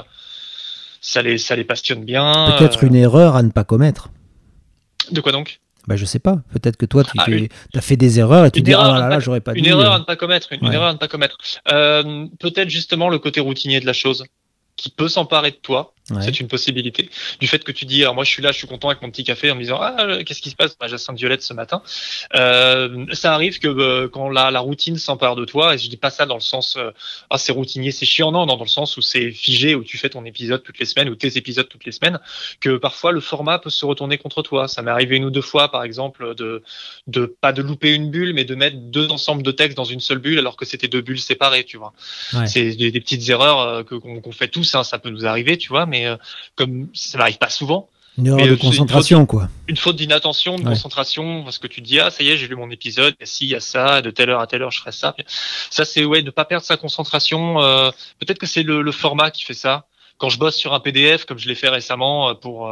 [1.02, 2.56] Ça les ça les passionne bien.
[2.58, 4.10] Peut-être une erreur à ne pas commettre.
[5.12, 5.60] De quoi donc?
[5.86, 6.38] Bah, je sais pas.
[6.52, 7.28] Peut-être que toi, tu ah,
[7.76, 9.96] as fait des erreurs et tu dis, ah là là, j'aurais pas Une erreur euh.
[9.98, 10.52] à ne pas commettre.
[10.52, 11.38] Une, erreur à ne pas commettre.
[11.72, 14.26] Euh, peut-être justement le côté routinier de la chose
[14.78, 17.10] qui peut s'emparer de toi C'est une possibilité.
[17.40, 19.10] Du fait que tu dis, alors moi je suis là, je suis content avec mon
[19.10, 20.76] petit café en me disant, ah, qu'est-ce qui se passe?
[20.78, 21.82] Bah, Jacinthe Violette ce matin.
[22.36, 25.98] Euh, ça arrive que euh, quand la, la routine s'empare de toi, et je dis
[25.98, 26.92] pas ça dans le sens, euh,
[27.30, 29.98] ah, c'est routinier, c'est chiant, non, non, dans le sens où c'est figé, où tu
[29.98, 32.20] fais ton épisode toutes les semaines, ou tes épisodes toutes les semaines,
[32.60, 34.68] que parfois le format peut se retourner contre toi.
[34.68, 36.64] Ça m'est arrivé une ou deux fois, par exemple, de,
[37.08, 40.02] de pas de louper une bulle, mais de mettre deux ensembles de textes dans une
[40.02, 41.94] seule bulle, alors que c'était deux bulles séparées, tu vois.
[42.46, 45.70] C'est des, petites erreurs euh, que qu'on fait tous, hein, ça peut nous arriver, tu
[45.70, 46.18] vois, mais euh,
[46.56, 47.88] comme ça n'arrive pas souvent.
[48.18, 49.50] Une erreur de concentration, quoi.
[49.68, 52.48] Une faute d'inattention, de concentration, parce que tu te dis, ah, ça y est, j'ai
[52.48, 54.72] lu mon épisode, a ci, il y a ça, de telle heure à telle heure,
[54.72, 55.16] je ferai ça.
[55.72, 57.62] Ça, c'est, ouais, ne pas perdre sa concentration.
[57.64, 57.90] Euh,
[58.20, 59.88] peut-être que c'est le, format qui fait ça
[60.18, 62.72] quand je bosse sur un PDF, comme je l'ai fait récemment pour,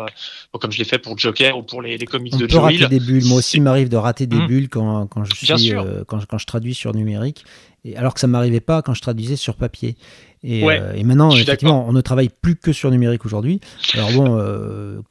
[0.59, 2.61] comme je l'ai fait pour Joker ou pour les, les comics On de peut Joe
[2.61, 3.25] rater des bulles.
[3.25, 4.47] Moi aussi, il m'arrive de rater des mmh.
[4.47, 5.73] bulles quand, quand je suis,
[6.07, 7.43] quand, quand, je traduis sur numérique,
[7.83, 9.95] et alors que ça m'arrivait pas quand je traduisais sur papier.
[10.43, 13.59] Et, euh, et maintenant, effectivement, on ne travaille plus que sur numérique aujourd'hui.
[13.93, 15.01] Alors bon, euh,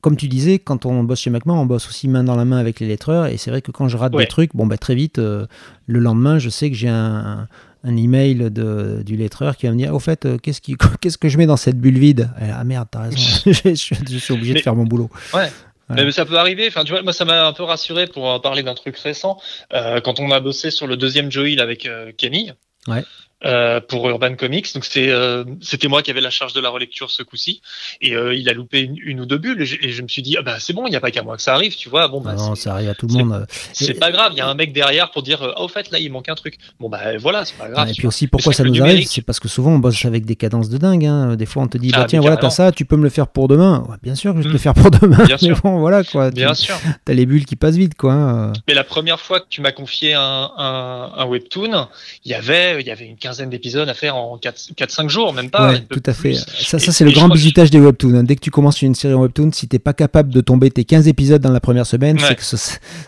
[0.00, 2.58] comme tu disais, quand on bosse chez MacMan, on bosse aussi main dans la main
[2.58, 3.26] avec les lettreurs.
[3.26, 5.46] Et c'est vrai que quand je rate des trucs, bon, bah, très vite, euh,
[5.86, 7.48] le lendemain, je sais que j'ai un,
[7.88, 11.28] un, email de, du lettreur qui va me dire Au fait, qu'est-ce, qui, qu'est-ce que
[11.28, 12.30] je mets dans cette bulle vide?
[12.40, 13.16] Ah merde, t'as raison,
[13.46, 15.10] je, suis obligé de faire mon boulot.
[15.34, 15.50] Ouais.
[15.90, 16.66] Mais ça peut arriver.
[16.68, 19.40] Enfin, tu vois, moi, ça m'a un peu rassuré pour parler d'un truc récent.
[19.72, 22.52] quand on a bossé sur le deuxième Joel avec Kenny,
[22.88, 23.04] ouais.
[23.44, 24.74] Euh, pour Urban Comics.
[24.74, 27.62] Donc c'est euh, c'était moi qui avais la charge de la relecture ce coup-ci
[28.00, 30.42] et euh, il a loupé une, ou deux bulles et je, me suis dit ah
[30.42, 32.20] bah c'est bon il n'y a pas qu'à moi que ça arrive tu vois bon
[32.20, 33.46] bah non ça arrive à tout le monde.
[33.72, 36.00] C'est pas grave il y a un mec derrière pour dire ah au fait là
[36.00, 37.88] il manque un truc bon bah voilà c'est pas grave.
[37.88, 40.34] et puis aussi pourquoi ça nous arrive c'est parce que souvent on bosse avec des
[40.34, 41.36] cadences de dingue hein.
[41.36, 43.10] des fois on te dit bah ah, tiens voilà t'as ça tu peux me le
[43.10, 44.58] faire pour demain bien sûr que je vais te le hmm.
[44.58, 45.60] faire pour demain bien sûr.
[45.62, 46.74] bon voilà quoi bien sûr
[47.04, 48.14] t'as les bulles qui passent vite quoi.
[48.14, 48.52] Hein.
[48.66, 51.86] Mais la première fois que tu m'as confié un, un, un webtoon
[52.24, 55.50] il y avait il y avait une quinzaine d'épisodes à faire en 4-5 jours, même
[55.50, 55.72] pas.
[55.72, 56.34] Ouais, tout à fait.
[56.34, 58.14] Ça, ça c'est le grand visitage des webtoons.
[58.14, 58.24] Hein.
[58.24, 60.84] Dès que tu commences une série en webtoon, si t'es pas capable de tomber tes
[60.84, 62.42] 15 épisodes dans la première semaine, c'est que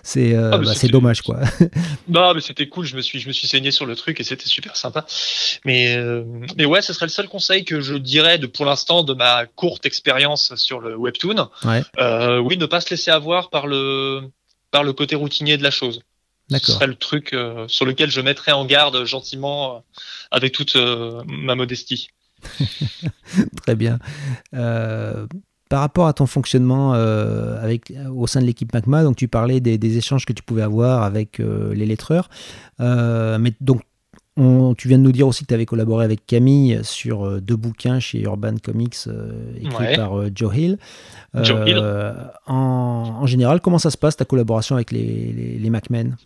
[0.02, 1.40] c'est euh, ah, bah, dommage, quoi.
[2.08, 2.84] non, mais c'était cool.
[2.84, 5.06] Je me suis, je me suis saigné sur le truc et c'était super sympa.
[5.64, 6.24] Mais, euh,
[6.56, 9.46] mais ouais, ce serait le seul conseil que je dirais de pour l'instant de ma
[9.46, 11.48] courte expérience sur le webtoon.
[11.98, 14.22] Euh, oui, ne pas se laisser avoir par le
[14.70, 16.00] par le côté routinier de la chose.
[16.50, 17.34] Ce serait le truc
[17.68, 19.84] sur lequel je mettrais en garde gentiment
[20.30, 22.08] avec toute euh, ma modestie.
[23.56, 23.98] Très bien.
[24.54, 25.26] Euh,
[25.68, 29.60] par rapport à ton fonctionnement euh, avec, au sein de l'équipe Magma, donc tu parlais
[29.60, 32.28] des, échanges que tu pouvais avoir avec les lettreurs.
[32.78, 33.82] mais donc,
[34.36, 38.00] tu viens de nous dire aussi que tu avais collaboré avec Camille sur deux bouquins
[38.00, 38.96] chez Urban Comics
[39.60, 40.78] écrits par Joe Hill.
[41.34, 41.80] Joe Hill.
[42.46, 46.16] En, général, comment ça se passe ta collaboration avec les, les, les MacMen?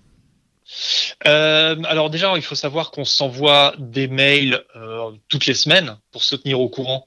[1.27, 6.22] Euh, alors déjà, il faut savoir qu'on s'envoie des mails euh, toutes les semaines pour
[6.22, 7.07] se tenir au courant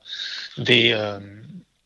[0.58, 1.20] des, euh,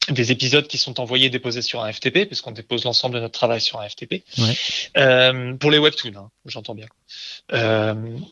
[0.09, 3.61] des épisodes qui sont envoyés déposés sur un FTP, puisqu'on dépose l'ensemble de notre travail
[3.61, 4.23] sur un FTP.
[4.37, 5.53] Ouais.
[5.59, 6.87] pour les webtoons, hein, j'entends bien.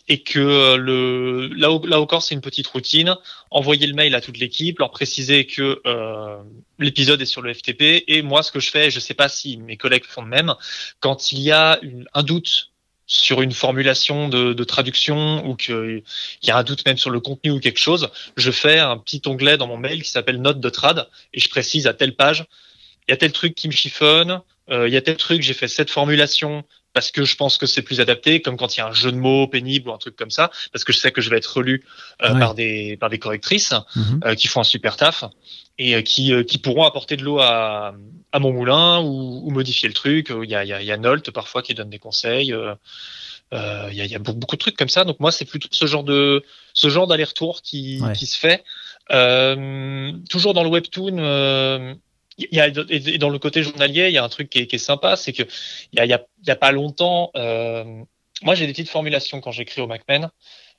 [0.07, 3.15] et que le, là, là encore, c'est une petite routine.
[3.51, 5.81] Envoyer le mail à toute l'équipe, leur préciser que
[6.79, 8.03] l'épisode est sur le FTP.
[8.07, 10.27] Et moi, ce que je fais, je ne sais pas si mes collègues font de
[10.27, 10.55] même,
[11.01, 12.68] quand il y a une, un doute
[13.09, 16.03] sur une formulation de, traduction ou qu'il
[16.43, 19.21] y a un doute même sur le contenu ou quelque chose, je fais un petit
[19.25, 22.45] onglet dans mon mail qui s'appelle note de trad et je précise à telle page,
[23.07, 25.55] il y a tel truc qui me chiffonne, euh, il y a tel truc, j'ai
[25.55, 26.63] fait cette formulation
[26.93, 29.11] parce que je pense que c'est plus adapté, comme quand il y a un jeu
[29.11, 31.37] de mots pénible ou un truc comme ça, parce que je sais que je vais
[31.37, 31.85] être relu
[32.23, 34.21] euh, par des par des correctrices mhm.
[34.25, 35.23] euh, qui font un super taf
[35.77, 37.95] et euh, qui, euh, qui pourront apporter de l'eau à,
[38.31, 40.31] à mon moulin ou, ou, modifier le truc.
[40.43, 42.53] Il y a, il y a, il y a Nolt parfois qui donne des conseils.
[42.53, 42.75] Euh,
[43.89, 45.05] il y, a, il y a beaucoup de trucs comme ça.
[45.05, 48.63] Donc moi, c'est plutôt ce genre de ce genre d'aller-retour qui, qui se fait.
[49.11, 51.95] Euh, toujours dans le webtoon, euh,
[52.51, 55.43] et dans le côté journalier, il y a un truc qui est, sympa, c'est que
[55.93, 57.83] il y a, pas longtemps, euh,
[58.41, 60.29] moi j'ai des petites formulations quand j'écris au MacMen.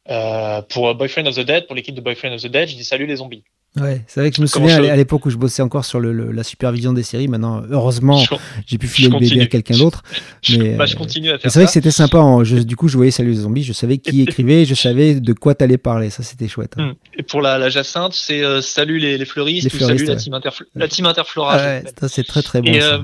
[0.09, 2.85] Euh, pour Boyfriend of the Dead, pour l'équipe de Boyfriend of the Dead, je dis
[2.85, 3.45] salut les zombies.
[3.77, 6.33] Ouais, c'est vrai que je me souviens à l'époque où je bossais encore sur le,
[6.33, 7.29] la supervision des séries.
[7.29, 8.21] Maintenant, heureusement,
[8.66, 10.03] j'ai pu filer le bébé à quelqu'un d'autre.
[10.51, 12.18] Mais bah, je continue à faire C'est vrai que c'était sympa.
[12.45, 15.55] du coup, je voyais Salut les zombies, je savais qui écrivait, je savais de quoi
[15.55, 16.11] t'allais parler.
[16.11, 16.75] Ça, c'était chouette.
[16.79, 16.91] Hein.
[16.91, 17.18] Hmm.
[17.18, 20.37] Et pour la, la Jacinthe, c'est euh, Salut les, les fleuristes ou Salut la team,
[20.75, 21.57] la team Interflora.
[21.57, 22.73] ouais, ça, c'est très très bon.
[22.73, 22.99] Et, euh,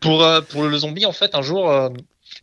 [0.00, 1.70] pour, euh, pour le zombie, en fait, un jour,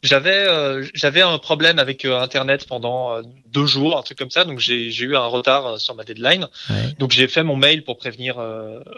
[0.05, 4.29] j'avais euh, j'avais un problème avec euh, Internet pendant euh, deux jours, un truc comme
[4.29, 6.47] ça, donc j'ai eu un retard sur ma deadline.
[6.99, 8.37] Donc j'ai fait mon mail pour prévenir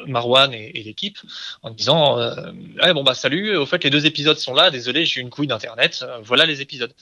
[0.06, 1.18] Marwan et, et l'équipe
[1.64, 5.20] en disant ah, bon bah salut, au fait les deux épisodes sont là, désolé j'ai
[5.20, 6.94] eu une couille d'internet, voilà les épisodes.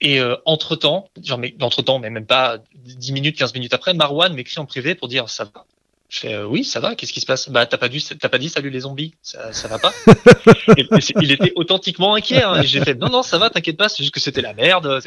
[0.00, 3.94] Et entre temps, genre mais entre temps, mais même pas 10 minutes, 15 minutes après,
[3.94, 5.64] Marwan m'écrit en privé pour dire ça va,
[6.10, 6.96] Je fais euh, oui, ça va.
[6.96, 7.48] Qu'est-ce qui se passe?
[7.48, 9.14] Bah t'as pas dit, t'as pas dit salut les zombies.
[9.22, 9.92] Ça, ça va pas
[11.20, 12.42] Il était authentiquement inquiet.
[12.42, 13.88] Hein, et j'ai fait non non ça va, t'inquiète pas.
[13.88, 15.00] C'est juste que c'était la merde.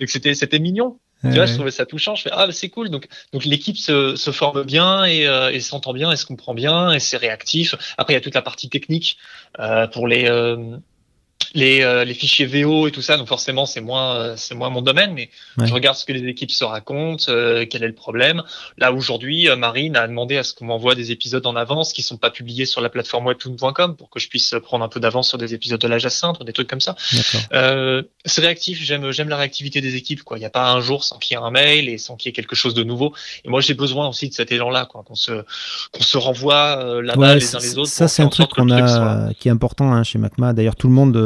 [0.00, 0.98] Et que c'était c'était mignon.
[1.22, 2.16] tu vois, je trouvais ça touchant.
[2.16, 2.90] Je fais ah bah, c'est cool.
[2.90, 6.54] Donc donc l'équipe se, se forme bien et, euh, et s'entend bien et se comprend
[6.54, 7.76] bien et c'est réactif.
[7.96, 9.16] Après il y a toute la partie technique
[9.60, 10.76] euh, pour les euh,
[11.54, 14.70] les, euh, les, fichiers VO et tout ça, donc forcément c'est moins euh, c'est moins
[14.70, 15.30] mon domaine, mais
[15.64, 18.42] je regarde ce que les équipes se racontent, euh, quel est le problème.
[18.76, 22.16] Là aujourd'hui, Marine a demandé à ce qu'on m'envoie des épisodes en avance qui sont
[22.16, 25.38] pas publiés sur la plateforme webtoon.com pour que je puisse prendre un peu d'avance sur
[25.38, 26.96] des épisodes de la Jacinthe ou des trucs comme ça.
[27.00, 30.22] c'est réactif, j'aime j'aime la réactivité des équipes.
[30.22, 32.16] Quoi, il n'y a pas un jour sans qu'il y ait un mail et sans
[32.16, 33.14] qu'il y ait quelque chose de nouveau.
[33.44, 35.44] Et moi j'ai besoin aussi de cet élan-là, quoi, qu'on se
[35.92, 37.88] qu'on se renvoie la balle les uns les autres.
[37.88, 40.52] Ça c'est un truc qu'on a qui est important hein, chez MacMa.
[40.52, 41.16] D'ailleurs tout le monde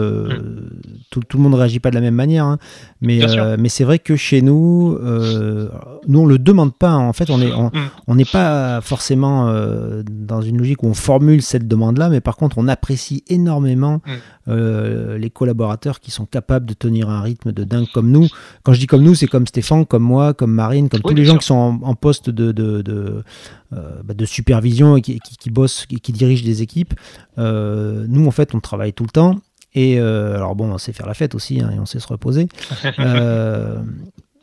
[1.10, 2.58] tout, tout, le monde ne réagit pas de la même manière, hein.
[3.00, 5.68] mais, euh, mais c'est vrai que chez nous, euh,
[6.08, 6.90] nous on le demande pas.
[6.90, 7.06] Hein.
[7.08, 7.70] En fait, on mm.
[8.06, 12.36] on n'est pas forcément euh, dans une logique où on formule cette demande-là, mais par
[12.36, 14.00] contre, on apprécie énormément
[14.46, 15.16] mm.
[15.16, 18.28] les collaborateurs qui sont capables de tenir un rythme de dingue comme nous.
[18.62, 21.24] Quand je dis comme nous, c'est comme Stéphane, comme moi, comme Marine, comme tous les
[21.24, 23.22] gens qui sont en, poste de, de, de,
[23.70, 26.94] bah, de supervision et qui, qui, qui bossent, qui, qui, dirigent des équipes.
[27.36, 29.40] nous, en fait, on travaille tout le temps
[29.74, 32.08] et euh, alors bon, on sait faire la fête aussi hein, et on sait se
[32.08, 32.48] reposer.
[32.98, 33.82] Euh,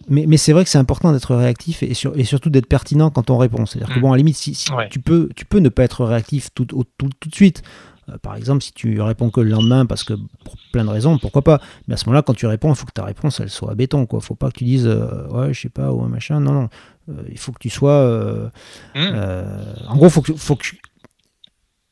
[0.07, 3.30] mais, mais c'est vrai que c'est important d'être réactif et, et surtout d'être pertinent quand
[3.30, 3.65] on répond.
[3.65, 4.01] C'est-à-dire que mm.
[4.01, 4.57] bon, à la limite, si,
[4.89, 7.61] tu, peux, tu peux ne pas être réactif tout, tout, tout de suite.
[8.09, 11.19] Euh, par exemple, si tu réponds que le lendemain parce que pour plein de raisons,
[11.19, 11.61] pourquoi pas.
[11.88, 13.75] Mais à ce moment-là, quand tu réponds, il faut que ta réponse elle soit à
[13.75, 14.07] béton.
[14.07, 14.19] Quoi.
[14.19, 16.39] Faut pas que tu dises ouais, je sais pas ou un machin.
[16.39, 16.69] Non, non.
[17.30, 18.51] il faut que tu sois.
[18.95, 18.99] Mm.
[19.88, 20.65] en gros, faut que, faut que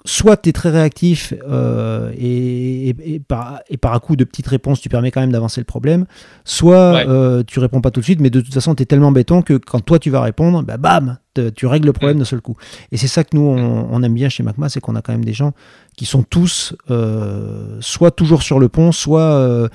[0.06, 4.82] soit tu es très réactif euh, et, par, et par un coup de petites réponses,
[4.82, 6.06] tu permets quand même d'avancer le problème,
[6.46, 9.12] soit euh, tu réponds pas tout de suite, mais de toute façon, tu es tellement
[9.12, 11.18] béton que quand toi tu vas répondre, bah, bam,
[11.56, 12.20] tu règles le problème mm.
[12.20, 12.56] d'un seul coup.
[12.92, 15.26] Et c'est ça que nous, on, aime bien chez MacMa, c'est qu'on a quand même
[15.26, 15.54] des gens
[15.96, 19.68] qui sont tous euh, soit toujours sur le pont, soit, euh,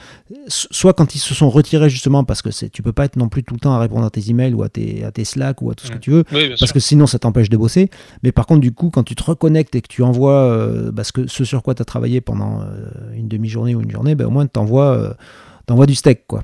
[0.47, 3.43] soit quand ils se sont retirés justement, parce que tu peux pas être non plus
[3.43, 5.71] tout le temps à répondre à tes emails ou à tes, à tes Slack ou
[5.71, 6.01] à tout ce que mm.
[6.01, 6.25] tu veux,
[6.59, 7.91] parce que sinon ça t'empêche de bosser.
[8.23, 11.03] Mais par contre, du coup, quand tu te reconnectes et que tu envoies euh, bah,
[11.05, 12.61] ce, sur quoi tu as travaillé pendant
[13.15, 15.17] une demi-journée ou une journée, bah, au moins tu envoies
[15.87, 16.27] du steak.
[16.27, 16.43] quoi.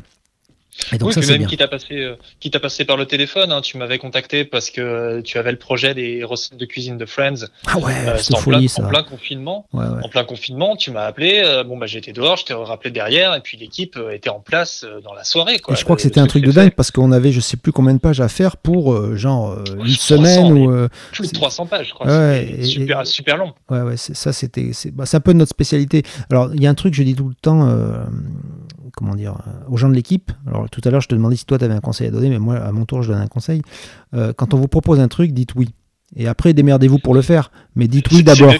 [0.93, 3.53] Et donc oui, ça, même qui t'a passé, euh, qui t'a passé par le téléphone.
[3.53, 6.97] Hein, tu m'avais contacté parce que euh, tu avais le projet des recettes de cuisine
[6.97, 7.47] de Friends.
[7.66, 9.66] Ah ouais, euh, en, plein, en plein confinement.
[9.72, 11.43] En plein confinement, tu m'as appelé.
[11.45, 14.87] Euh, bon bah j'étais dehors, je t'ai rappelé derrière, et puis l'équipe était en place
[15.05, 15.59] dans la soirée.
[15.59, 17.57] Quoi, et je crois que c'était un truc de dingue parce qu'on avait je sais
[17.57, 21.89] plus combien de pages à faire pour genre une semaine ou plus de 300 pages,
[21.89, 22.07] je crois.
[22.07, 23.53] Ouais, super, super long.
[23.70, 26.03] Ouais ouais, ça c'était c'est bah, un peu notre spécialité.
[26.31, 27.68] Alors il y a un truc je dis tout le temps
[28.99, 29.36] comment dire,
[29.68, 30.32] aux gens de l'équipe.
[30.46, 32.28] Alors tout à l'heure, je te demandais si toi, tu avais un conseil à donner,
[32.28, 33.62] mais moi, à mon tour, je donne un conseil.
[34.14, 35.68] Euh, quand on vous propose un truc, dites oui.
[36.16, 38.55] Et après, démerdez-vous pour le faire, mais dites oui d'abord.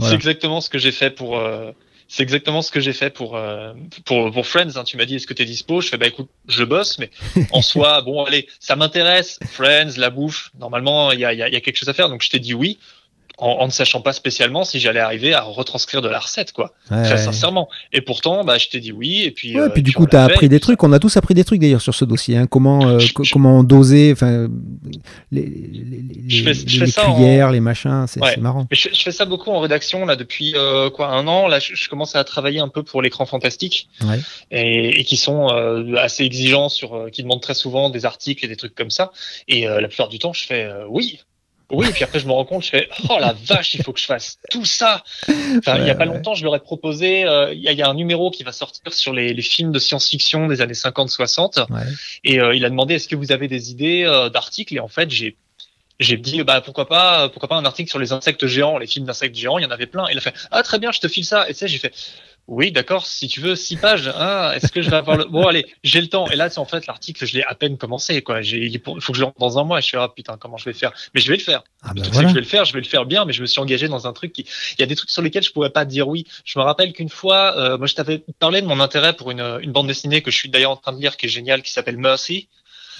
[0.00, 1.38] C'est exactement ce que j'ai fait pour.
[1.38, 1.70] Euh,
[2.08, 3.72] c'est exactement ce que j'ai fait pour, euh,
[4.04, 4.76] pour, pour Friends.
[4.76, 4.84] Hein.
[4.84, 5.80] Tu m'as dit est-ce que tu es dispo?
[5.80, 7.10] Je fais bah écoute, je bosse, mais
[7.52, 9.38] en soi, bon allez, ça m'intéresse.
[9.46, 12.28] Friends, la bouffe, normalement il y a, y a, quelque chose à faire, donc je
[12.28, 12.78] t'ai dit oui
[13.42, 16.72] en, ne sachant pas spécialement si j'allais arriver à retranscrire de la recette, quoi.
[16.88, 17.68] très sincèrement.
[17.92, 19.22] Et pourtant, bah, je t'ai dit oui.
[19.24, 20.82] Et puis, ouais, puis du coup, tu as appris des trucs.
[20.82, 22.36] On a tous appris des trucs d'ailleurs sur ce dossier.
[22.36, 22.46] Hein.
[22.46, 22.98] Comment, euh,
[23.32, 24.48] comment doser, enfin,
[25.30, 28.66] les, les, les cuillères, les machins, c'est marrant.
[28.70, 31.48] je, fais ça beaucoup en rédaction là depuis euh, quoi un an.
[31.48, 33.88] Là, je, commence à travailler un peu pour l'écran fantastique
[34.50, 38.48] et, et, qui sont euh, assez exigeants sur, qui demandent très souvent des articles et
[38.48, 39.12] des trucs comme ça.
[39.48, 41.20] Et la plupart du temps, je fais oui
[41.72, 43.92] oui, et puis après je me rends compte, je fais oh la vache, il faut
[43.92, 45.02] que je fasse tout ça.
[45.58, 47.94] Enfin, il y a pas longtemps, je leur ai proposé, euh, il y, a un
[47.94, 51.66] numéro qui va sortir sur les, films de science-fiction des années 50-60,
[52.24, 54.88] et euh, il a demandé est-ce que vous avez des idées euh, d'articles, et en
[54.88, 55.36] fait j'ai
[56.00, 59.06] j'ai dit bah pourquoi pas pourquoi pas un article sur les insectes géants, les films
[59.06, 60.06] d'insectes géants, il y en avait plein.
[60.10, 61.48] Il a fait ah très bien, je te file ça.
[61.48, 61.94] Et tu sais, j'ai fait
[62.48, 65.24] oui, d'accord, si tu veux, six pages, hein, est-ce que je vais avoir le...
[65.24, 66.28] Bon, allez, j'ai le temps.
[66.28, 68.42] Et là, c'est en fait l'article, je l'ai à peine commencé, quoi.
[68.42, 69.78] Il faut que je rentre dans un mois.
[69.78, 70.92] Et je suis ah, putain, comment je vais faire?
[71.14, 71.62] Mais je vais le faire.
[71.82, 73.60] Ah ben je vais le faire, je vais le faire bien, mais je me suis
[73.60, 74.46] engagé dans un truc qui...
[74.76, 76.26] Il y a des trucs sur lesquels je pourrais pas dire oui.
[76.44, 79.58] Je me rappelle qu'une fois, euh, moi, je t'avais parlé de mon intérêt pour une,
[79.62, 81.70] une bande dessinée que je suis d'ailleurs en train de lire, qui est géniale, qui
[81.70, 82.48] s'appelle Mercy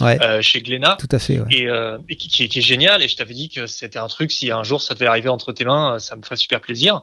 [0.01, 0.97] euh, chez Glénat.
[0.99, 1.40] Tout à fait.
[1.51, 3.03] Et, euh, et qui, qui, est génial.
[3.03, 5.53] Et je t'avais dit que c'était un truc, si un jour ça devait arriver entre
[5.53, 7.03] tes mains, ça me ferait super plaisir.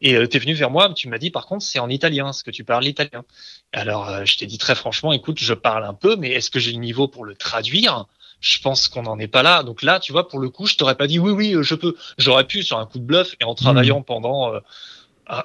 [0.00, 2.32] Et euh, tu es venu vers moi, tu m'as dit par contre, c'est en italien,
[2.32, 3.24] ce que tu parles italien.
[3.72, 6.58] Alors, euh, je t'ai dit très franchement, écoute, je parle un peu, mais est-ce que
[6.58, 8.06] j'ai le niveau pour le traduire?
[8.40, 9.62] Je pense qu'on n'en est pas là.
[9.62, 11.94] Donc là, tu vois, pour le coup, je t'aurais pas dit oui, oui, je peux.
[12.16, 14.04] J'aurais pu sur un coup de bluff et en travaillant mmh.
[14.04, 14.52] pendant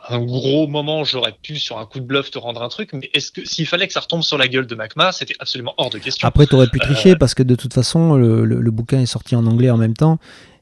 [0.09, 3.09] un gros moment, j'aurais pu sur un coup de bluff te rendre un truc, mais
[3.13, 5.89] est-ce que s'il fallait que ça retombe sur la gueule de MacMa, c'était absolument hors
[5.89, 6.27] de question.
[6.27, 9.36] Après, tu aurais pu tricher euh, parce que de toute façon, le, bouquin est sorti
[9.36, 10.17] en anglais en même temps.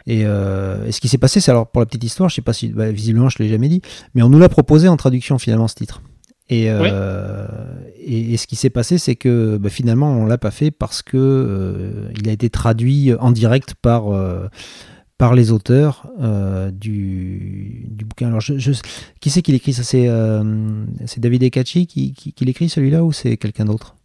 [0.08, 2.68] Et, ce qui s'est passé, c'est alors pour la petite histoire, je sais pas si
[2.68, 3.82] bah, visiblement je l'ai jamais dit,
[4.14, 6.02] mais on nous l'a proposé en traduction finalement ce titre.
[6.50, 11.02] Et, et, ce qui s'est passé, c'est que bah, finalement on l'a pas fait parce
[11.02, 14.12] que il a été traduit en direct par
[15.24, 18.28] par les auteurs euh, du, du, bouquin.
[18.28, 18.72] Alors, je,
[19.22, 20.44] qui c'est qui l'écrit Ça, c'est euh,
[21.16, 23.96] David Ecacci qui, qui, qui l'écrit celui-là ou c'est quelqu'un d'autre?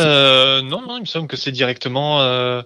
[0.00, 2.18] Euh, non, non, il me semble que c'est directement.
[2.20, 2.64] il me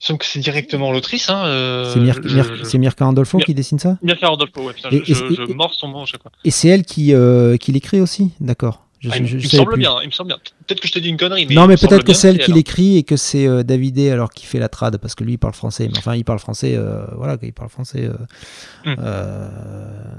[0.00, 1.30] semble que c'est directement l'autrice.
[1.30, 1.44] Hein,
[1.92, 3.96] c'est Mir Mirka Andolfo qui dessine ça?
[4.02, 4.72] Mirka Andolfo, ouais.
[4.72, 6.32] Putain, je, je, mords son nom à chaque fois.
[6.44, 7.14] Et c'est elle qui,
[7.60, 8.32] qui l'écrit aussi?
[8.40, 8.89] D'accord.
[9.08, 10.38] Ah, il, me semble bien, il me semble bien.
[10.66, 12.52] Peut-être que je te dis une connerie, mais non, mais peut-être que c'est elle qui
[12.52, 15.38] l'écrit et que c'est euh, Davidé alors qui fait la trad parce que lui il
[15.38, 15.88] parle français.
[15.90, 18.04] Mais enfin, il parle français, euh, voilà, il parle français.
[18.04, 18.12] Euh,
[18.84, 18.96] hmm.
[18.98, 19.48] euh,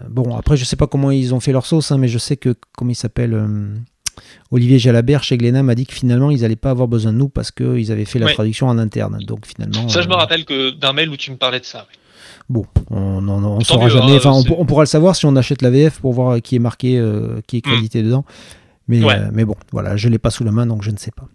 [0.10, 2.38] bon, après, je sais pas comment ils ont fait leur sauce, hein, mais je sais
[2.38, 3.40] que comment il s'appelle.
[4.52, 7.30] Olivier Jalabert chez Glénat m'a dit que finalement ils n'allaient pas avoir besoin de nous
[7.30, 9.20] parce qu'ils avaient fait la traduction en interne.
[9.26, 9.88] Donc finalement.
[9.90, 11.88] Ça, je me rappelle que d'un mail où tu me parlais de ça.
[12.50, 14.14] Bon, on ne saura jamais.
[14.14, 16.60] Hein, enfin, on, pourra le savoir si on achète la VF pour voir qui est
[16.60, 17.02] marqué,
[17.48, 17.72] qui est hmm.
[17.72, 18.26] crédité dedans.
[18.88, 20.98] Mais, euh, mais bon, voilà, je ne l'ai pas sous la main, donc je ne
[20.98, 21.28] sais pas.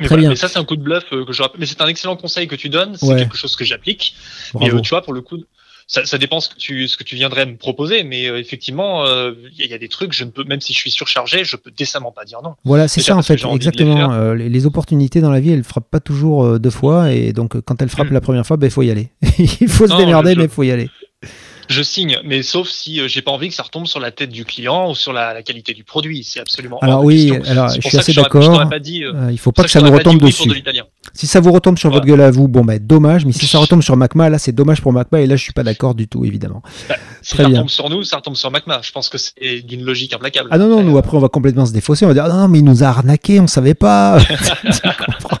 [0.00, 0.28] Mais, Très bien.
[0.28, 2.46] mais ça, c'est un coup de bluff euh, que je Mais c'est un excellent conseil
[2.46, 2.96] que tu donnes.
[2.96, 4.14] C'est quelque chose que j'applique.
[4.58, 5.38] Mais euh, tu vois, pour le coup,
[5.88, 8.04] ça, ça, dépend ce que tu ce que tu viendrais me proposer.
[8.04, 11.44] Mais effectivement, il y, a des trucs, je ne peux, même si je suis surchargé,
[11.44, 12.54] je peux décemment pas dire non.
[12.64, 14.32] Voilà, c'est ça en fait, exactement.
[14.34, 17.82] Les, les, opportunités dans la vie, elles frappent pas toujours deux fois, et donc quand
[17.82, 18.14] elles frappent hmm.
[18.14, 19.10] la première fois, ben il faut y aller.
[19.60, 20.90] il faut se démerder, mais il faut y aller
[21.68, 24.30] je signe, mais sauf si euh, j'ai pas envie que ça retombe sur la tête
[24.30, 26.24] du client ou sur la, qualité du produit.
[26.24, 26.78] C'est absolument.
[26.80, 28.60] Alors oui, alors je suis assez d'accord.
[28.60, 30.50] Euh, euh, il faut pas que ça nous retombe dessus.
[31.12, 33.26] si ça vous retombe sur votre gueule à vous, bon ben dommage.
[33.26, 35.52] Mais si ça retombe sur Macma, là c'est dommage pour Macma et là je suis
[35.52, 36.62] pas d'accord du tout évidemment.
[36.88, 38.80] Bah, si ça retombe sur nous, ça retombe sur Macma.
[38.82, 40.48] Je pense que c'est d'une logique implacable.
[40.50, 42.04] Ah non non, nous après on va complètement se défausser.
[42.04, 44.18] On va dire ah, non mais il nous a arnaqué, on savait pas.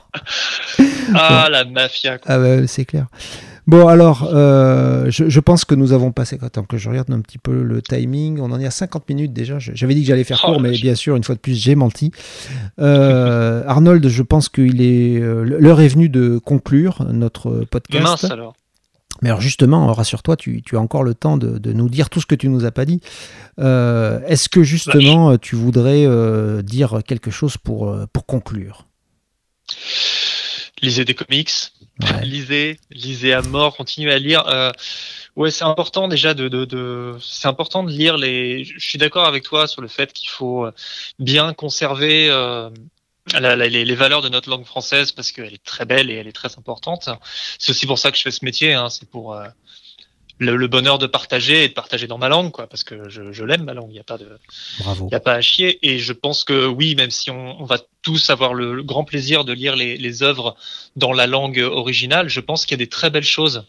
[1.18, 2.18] ah la mafia.
[2.26, 3.06] Ah bah, c'est clair.
[3.68, 6.38] Bon, alors, euh, je, pense que nous avons passé.
[6.40, 8.40] Attends, que je regarde un petit peu le timing.
[8.40, 9.58] On en est à 50 minutes déjà.
[9.58, 11.74] J'avais dit que j'allais faire oh, court, mais bien sûr, une fois de plus, j'ai
[11.74, 12.10] menti.
[12.80, 15.20] Euh, Arnold, je pense qu'il est.
[15.20, 18.02] Euh, l'heure est venue de conclure notre podcast.
[18.02, 18.54] Mince alors.
[19.20, 22.36] Mais alors justement, rassure-toi, tu, as encore le temps de, nous dire tout ce que
[22.36, 23.02] tu nous as pas dit.
[23.58, 26.06] Est-ce que justement, tu voudrais
[26.62, 28.86] dire quelque chose pour, pour conclure?
[30.82, 31.50] Lisez des comics,
[32.22, 34.46] lisez, lisez à mort, continuez à lire.
[34.46, 34.70] Euh,
[35.36, 38.64] ouais, c'est important déjà de, de, de c'est important de lire les.
[38.64, 40.72] Je suis d'accord avec toi sur le fait qu'il faut euh,
[41.18, 42.70] bien conserver euh,
[43.32, 46.28] la, les, les, valeurs de notre langue française parce qu'elle est très belle et elle
[46.28, 47.08] est très importante.
[47.58, 48.74] C'est aussi pour ça que je fais ce métier.
[48.74, 49.46] Hein, c'est pour euh,
[50.38, 53.44] le, bonheur de partager et de partager dans ma langue, quoi, parce que je, je
[53.44, 53.90] l'aime ma langue.
[53.90, 54.38] Il n'y a pas de,
[54.80, 55.78] il y a pas à chier.
[55.82, 59.44] Et je pense que oui, même si on, on va tous avoir le, grand plaisir
[59.44, 60.56] de lire les, les, œuvres
[60.96, 63.66] dans la langue originale, je pense qu'il y a des très belles choses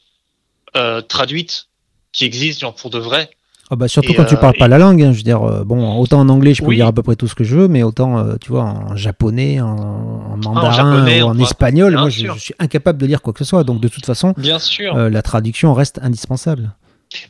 [0.76, 1.68] euh, traduites
[2.12, 3.30] qui existent, genre pour de vrai.
[3.72, 5.64] Ah bah surtout quand tu euh, parles pas la langue, hein, je veux dire, euh,
[5.64, 7.68] bon, autant en anglais je peux dire à peu près tout ce que je veux,
[7.68, 12.56] mais autant, euh, tu vois, en japonais, en, mandarin ou en, espagnol, moi je, suis
[12.58, 14.96] incapable de lire quoi que ce soit, donc de toute façon, bien sûr.
[14.96, 16.72] la traduction reste indispensable.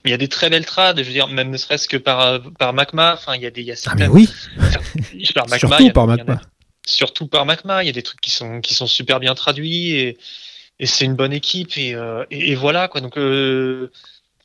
[0.03, 1.97] Mais il y a des très belles trades, je veux dire, même ne serait-ce que
[1.97, 4.03] par, par Macma, enfin, il y a des, il y a certaines...
[4.03, 4.29] Ah mais oui
[5.57, 6.41] Surtout par Macma.
[6.85, 9.91] surtout par Macma, il y a des trucs qui sont, qui sont super bien traduits
[9.91, 10.17] et,
[10.79, 11.97] et c'est une bonne équipe et,
[12.31, 13.17] et, et voilà, quoi, donc...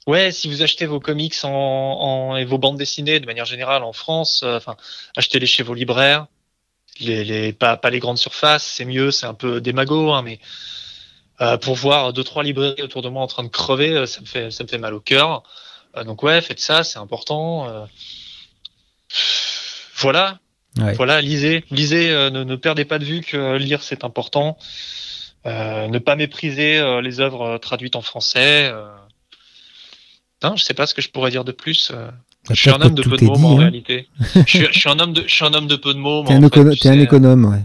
[0.07, 3.83] Ouais, si vous achetez vos comics en, en, et vos bandes dessinées de manière générale
[3.83, 4.77] en France, euh, enfin,
[5.17, 6.27] achetez-les chez vos libraires.
[7.01, 10.39] Les, les, pas, pas les grandes surfaces, c'est mieux, c'est un peu démago, hein, mais
[11.41, 14.21] euh, pour voir deux trois librairies autour de moi en train de crever, euh, ça
[14.21, 15.43] me fait ça me fait mal au cœur.
[15.97, 17.69] Euh, donc ouais, faites ça, c'est important.
[17.69, 17.87] Euh.
[19.97, 20.39] voilà,
[20.77, 24.59] voilà, lisez, lisez, ne, ne, perdez pas de vue que lire c'est important.
[25.45, 28.73] ne pas mépriser les œuvres traduites en français.
[30.53, 31.93] Je je sais pas ce que je pourrais dire de plus.
[32.51, 33.61] Je suis un homme de peu de mots, en hein.
[33.61, 34.09] réalité.
[34.47, 36.25] je, suis, un homme de, peu de mots.
[36.27, 37.63] T'es un, es un économe, ouais.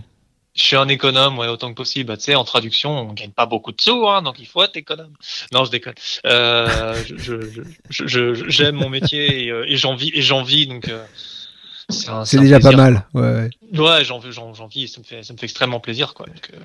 [0.56, 2.08] Je suis un économe, ouais, autant que possible.
[2.08, 4.64] Bah, tu sais, en traduction, on gagne pas beaucoup de sous, hein, donc il faut
[4.64, 5.14] être économe.
[5.54, 5.94] Non, je déconne.
[6.26, 6.96] Euh,
[7.90, 10.90] j'aime mon métier et, euh, et j'en vis, et j'en vis, donc.
[10.90, 11.04] Euh,
[11.90, 13.06] c'est déjà pas mal.
[13.14, 14.04] Ouais, ouais.
[14.04, 14.22] j'en
[14.54, 16.26] j'en vis, ça me fait, ça me fait extrêmement plaisir, quoi.
[16.26, 16.60] Donc, euh...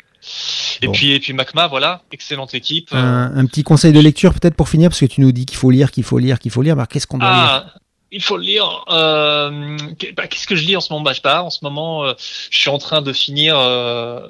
[0.83, 2.91] Et puis, et puis Macma, voilà, excellente équipe.
[2.93, 5.59] Un, un petit conseil de lecture peut-être pour finir, parce que tu nous dis qu'il
[5.59, 6.77] faut lire, qu'il faut lire, qu'il faut lire.
[6.77, 7.81] Mais qu'est-ce qu'on doit ah, lire
[8.15, 8.85] il faut le lire.
[8.91, 9.77] Euh,
[10.17, 11.03] bah, Qu'est-ce que je lis en ce moment?
[11.03, 11.43] Bah, Je sais pas.
[11.43, 12.15] En ce moment, euh,
[12.51, 14.21] je suis en train de finir euh,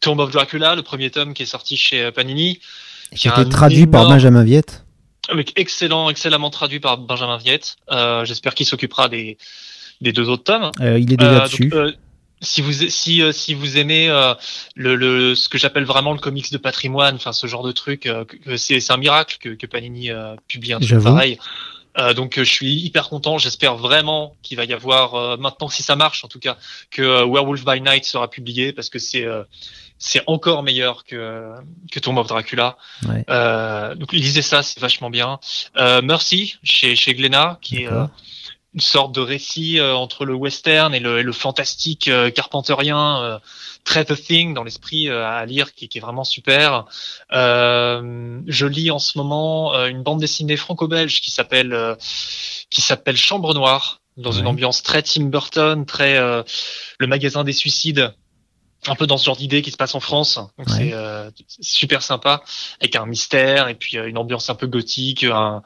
[0.00, 2.60] Tomb of Dracula, le premier tome qui est sorti chez euh, Panini.
[3.16, 4.84] Qui a été traduit par Benjamin Viette.
[5.30, 7.76] Avec excellent, excellemment traduit par Benjamin Viette.
[7.90, 9.38] Euh, J'espère qu'il s'occupera des,
[10.00, 10.70] des deux autres tomes.
[10.80, 11.72] Euh, il est déjà dessus.
[12.40, 14.08] si vous si si vous aimez
[14.76, 18.08] le, le ce que j'appelle vraiment le comics de patrimoine, enfin ce genre de truc,
[18.56, 20.10] c'est c'est un miracle que, que Panini
[20.46, 21.38] publie un truc pareil.
[21.98, 23.38] Euh, donc euh, je suis hyper content.
[23.38, 26.56] J'espère vraiment qu'il va y avoir euh, maintenant, si ça marche en tout cas,
[26.90, 29.26] que Werewolf by Night sera publié parce que c'est
[29.98, 31.50] c'est encore meilleur que
[31.90, 32.76] que Tomb of Dracula.
[33.08, 33.24] Ouais.
[33.96, 35.40] donc lisez ça, c'est vachement bien.
[35.76, 37.88] Mercy chez chez Glénat, qui est
[38.78, 43.40] une sorte de récit entre le western et le, le fantastique carpenterien
[43.88, 46.84] très The Thing dans l'esprit euh, à lire qui, qui, est vraiment super.
[47.32, 51.96] Euh, je lis en ce moment euh, une bande dessinée franco-belge qui s'appelle
[52.70, 58.12] qui s'appelle Chambre Noire dans une ambiance très Tim Burton, très le magasin des suicides
[58.90, 60.38] un peu dans ce genre d'idée qui se passe en France.
[60.58, 60.92] Donc c'est
[61.60, 62.42] super sympa,
[62.80, 65.62] avec un mystère et puis une ambiance un peu gothique, un,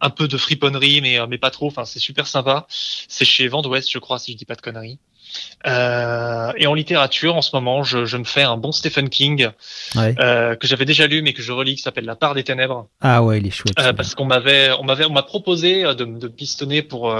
[0.00, 1.66] un peu de friponnerie, mais mais pas trop.
[1.68, 2.66] Enfin, c'est super sympa.
[2.68, 4.98] C'est chez Vent d'Ouest, je crois, si je dis pas de conneries.
[5.66, 9.50] Euh, et en littérature, en ce moment, je, je me fais un bon Stephen King
[9.96, 12.88] euh, que j'avais déjà lu, mais que je relis, qui s'appelle La part des ténèbres.
[13.00, 13.74] Ah ouais, il est chouette.
[13.80, 17.14] Euh, parce qu'on m'avait, on m'avait, on m'a proposé de, de pistonner pour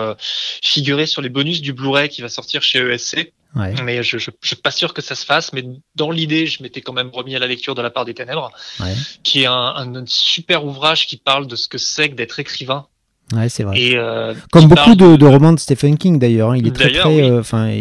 [0.62, 3.33] figurer sur les bonus du Blu-ray qui va sortir chez ESC.
[3.55, 3.75] Ouais.
[3.83, 5.53] Mais je, je, je, suis pas sûr que ça se fasse.
[5.53, 5.64] Mais
[5.95, 8.53] dans l'idée, je m'étais quand même remis à la lecture de La part des ténèbres,
[8.81, 8.95] ouais.
[9.23, 12.87] qui est un, un, super ouvrage qui parle de ce que c'est que d'être écrivain
[13.33, 13.81] Ouais, c'est vrai.
[13.81, 16.57] Et, euh, Comme beaucoup de, de, romans de Stephen King d'ailleurs, hein.
[16.57, 17.77] il est très très, euh, enfin,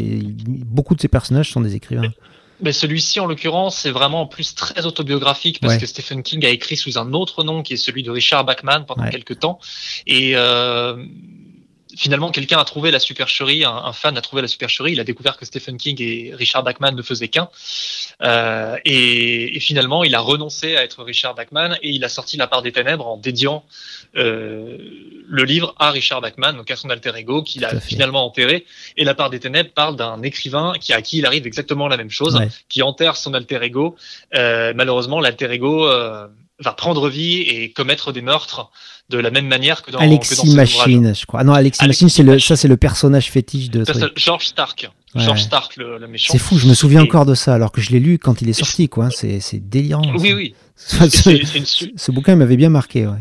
[0.47, 2.11] beaucoup de ses personnages sont des écrivains.
[2.61, 6.49] Mais, celui-ci, en l'occurrence, c'est vraiment en plus très autobiographique parce que Stephen King a
[6.49, 9.59] écrit sous un autre nom qui est celui de Richard Bachman pendant quelques temps.
[10.07, 10.95] Et euh,
[11.95, 15.03] finalement, quelqu'un a trouvé la supercherie, un, un, fan a trouvé la supercherie, il a
[15.03, 17.49] découvert que Stephen King et Richard Bachman ne faisaient qu'un.
[18.21, 22.37] Euh, et, et, finalement, il a renoncé à être Richard Bachman et il a sorti
[22.37, 23.63] La part des ténèbres en dédiant
[24.15, 24.77] euh,
[25.27, 28.65] le livre à Richard Bachman, donc à son alter ego, qu'il a finalement enterré.
[28.97, 31.97] Et La part des ténèbres parle d'un écrivain qui à qui il arrive exactement la
[31.97, 32.39] même chose,
[32.69, 33.95] qui enterre son alter ego.
[34.35, 36.27] Euh, malheureusement, l'alter ego euh,
[36.59, 38.69] va prendre vie et commettre des meurtres
[39.09, 41.41] de la même manière que dans Alexis que dans Machine, je crois.
[41.41, 43.83] Ah non, Alexis, Machine, c'est le, ça c'est le personnage fétiche de.
[44.15, 44.89] George Stark.
[45.15, 46.33] George Stark, le, le méchant.
[46.33, 48.49] C'est fou, je me souviens encore de ça, alors que je l'ai lu quand il
[48.49, 49.09] est sorti, quoi.
[49.11, 50.13] C'est, c'est délirant.
[50.17, 50.55] Oui, oui.
[50.75, 51.65] ce, une...
[51.95, 53.19] ce, bouquin m'avait bien marqué, ouais.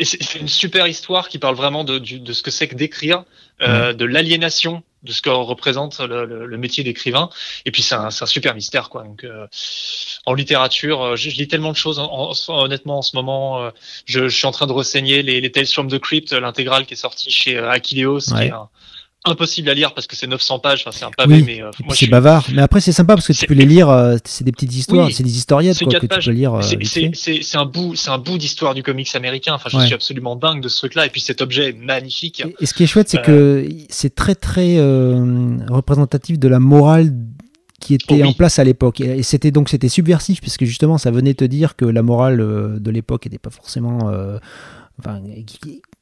[0.00, 3.22] Et c'est une super histoire qui parle vraiment de, de ce que c'est que d'écrire,
[3.62, 7.30] euh, de l'aliénation de ce que représente le, le, le métier d'écrivain.
[7.64, 9.04] Et puis c'est un, un, super mystère, quoi.
[9.04, 9.46] Donc euh,
[10.26, 11.98] en littérature, euh, je, je, lis tellement de choses.
[11.98, 13.70] En, en, honnêtement, en ce moment, euh,
[14.06, 16.94] je, je, suis en train de renseigner les, les Tales from the Crypt, l'intégrale qui
[16.94, 18.40] est sortie chez Aquileos, ouais.
[18.40, 18.68] qui est un,
[19.28, 21.70] impossible à lire parce que c'est 900 pages, enfin, c'est un pavé, oui, mais euh,
[21.84, 22.46] moi c'est bavard.
[22.52, 25.06] Mais après c'est sympa parce que tu peux les lire, euh, c'est des petites histoires,
[25.06, 26.24] oui, c'est des historiettes quoi, que pages.
[26.24, 26.54] tu peux lire.
[26.54, 29.54] Euh, c'est un bout, c'est un bout d'histoire du comics américain.
[29.54, 29.86] Enfin, je ouais.
[29.86, 31.06] suis absolument dingue de ce truc-là.
[31.06, 32.40] Et puis cet objet est magnifique.
[32.40, 34.78] Et, et ce qui est chouette, c'est que c'est très très
[35.68, 37.12] représentatif de la morale
[37.80, 38.24] qui était oh, oui.
[38.24, 39.00] en place à l'époque.
[39.00, 42.90] Et c'était donc c'était subversif puisque justement ça venait te dire que la morale de
[42.90, 44.38] l'époque n'était pas forcément euh,
[44.98, 45.20] enfin,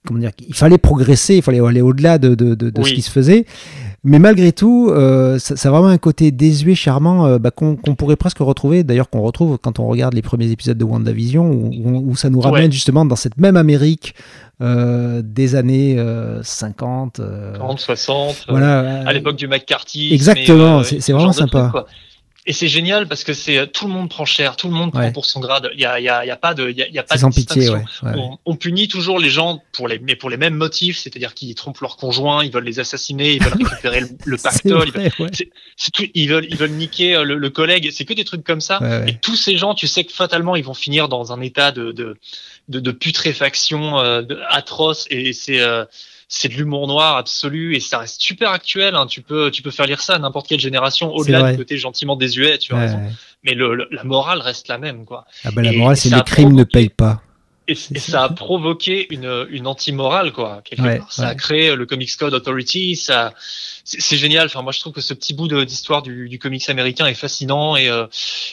[0.07, 2.89] comment dire, il fallait progresser, il fallait aller au-delà de, de, de, de oui.
[2.89, 3.45] ce qui se faisait.
[4.05, 7.75] Mais malgré tout, euh, ça, ça, a vraiment un côté désuet, charmant, euh, bah, qu'on
[7.75, 11.51] qu pourrait presque retrouver, d'ailleurs qu'on retrouve quand on regarde les premiers épisodes de WandaVision,
[11.51, 12.71] où, où, où ça nous ramène ouais.
[12.71, 14.15] justement dans cette même Amérique
[14.63, 15.99] euh, des années
[16.41, 17.21] 50.
[17.55, 20.15] 30, 60, voilà, à l'époque du McCarthy.
[20.15, 21.73] Exactement, c'est vraiment sympa.
[21.75, 21.87] Truc,
[22.47, 25.03] et c'est génial parce que c'est tout le monde prend cher, tout le monde ouais.
[25.03, 25.69] prend pour son grade.
[25.75, 27.17] Il y a, y a, y a pas de, il y a, y a pas
[27.17, 27.71] de pitié.
[27.71, 27.83] Ouais.
[28.03, 28.13] Ouais.
[28.17, 31.57] On, on, punit toujours les gens pour les, mais pour les mêmes motifs, c'est-à-dire qu'ils
[31.57, 35.23] trompent leur conjoint, ils veulent les assassiner, ils veulent récupérer le, le pactole, vrai, ils,
[35.23, 35.31] veulent,
[35.93, 37.91] tout, ils veulent, ils veulent niquer euh, le, le collègue.
[37.93, 38.79] C'est que des trucs comme ça.
[39.09, 41.91] Et tous ces gens, tu sais que fatalement, ils vont finir dans un état de,
[41.91, 42.17] de,
[42.69, 45.07] de, de putréfaction euh, de, atroce.
[45.11, 45.85] Et c'est euh,
[46.29, 48.95] c'est de l'humour noir absolu et ça reste super actuel.
[48.95, 49.07] Hein.
[49.07, 52.17] Tu peux, tu peux faire lire ça à n'importe quelle génération, au-delà du côté gentiment
[52.17, 52.99] désuet, tu as ouais, raison.
[52.99, 53.13] Ouais.
[53.45, 55.25] Mais le, le, la morale reste la même, quoi.
[55.45, 57.23] Ah bah, la morale, c'est les crimes provoqué, ne payent pas.
[57.69, 60.63] Et, et ça a provoqué une, une anti-morale, quoi.
[60.79, 62.95] Ouais, ça a créé le Comics Code Authority.
[62.95, 63.35] Ça,
[63.85, 64.47] c'est génial.
[64.47, 67.77] Enfin, moi, je trouve que ce petit bout d'histoire du, du, comics américain est fascinant
[67.77, 68.07] et, euh,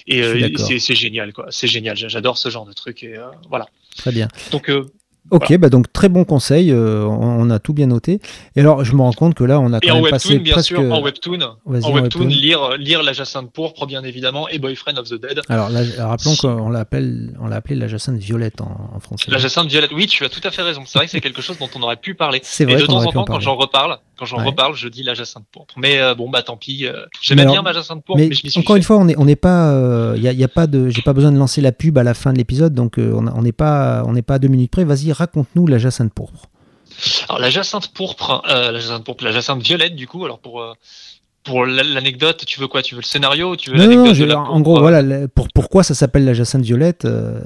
[0.07, 1.47] et, euh, c'est génial, quoi.
[1.49, 1.95] C'est génial.
[1.95, 3.67] J'adore ce genre de truc et euh, voilà.
[3.95, 4.28] Très bien.
[4.51, 4.91] Donc euh,
[5.32, 5.57] Ok, voilà.
[5.57, 8.19] bah donc très bon conseil, euh, on, a tout bien noté.
[8.55, 10.39] Et alors, je me rends compte que là, on a quand et même webtoon, passé
[10.39, 10.67] bien presque...
[10.67, 14.97] sûr, en webtoon, en webtoon, webtoon, lire, lire La Jacinthe pourpre, bien évidemment, et Boyfriend
[14.97, 15.41] of the Dead.
[15.49, 19.32] Alors, là, rappelons qu'on l'a appelé La Jacinthe violette en, en, français.
[19.32, 20.84] La Jacinthe violette, oui, tu as tout à fait raison.
[20.86, 22.41] C'est vrai que c'est quelque chose dont on aurait pu parler.
[22.43, 22.76] C'est vrai.
[22.76, 24.45] Et de temps en temps, quand j'en reparle, quand j'en ouais.
[24.45, 25.74] reparle, je dis La Jacinthe pourpre.
[25.78, 26.86] Mais euh, bon, bah tant pis.
[26.86, 28.80] Euh, J'aimais bien ma Jacinthe pourpre, mais, mais je m'y suis Encore fait.
[28.80, 31.01] une fois, on n'est on est pas, il euh, y, y, a pas de, j'ai
[31.01, 34.03] pas besoin de lancer la pub à la fin de l'épisode, donc on n'est pas,
[34.05, 34.84] on n'est pas à deux minutes près.
[34.84, 36.49] Vas-y, raconte-nous La Jacinthe pourpre.
[37.28, 40.26] Alors la jacinthe pourpre, euh, la jacinthe pourpre, la jacinthe violette du coup.
[40.26, 40.74] Alors pour euh,
[41.43, 42.82] pour l'anecdote, tu veux quoi?
[42.82, 46.64] Tu veux le scénario tu veux en gros, voilà, pour, pourquoi ça s'appelle la jacinthe
[46.64, 47.41] violette euh,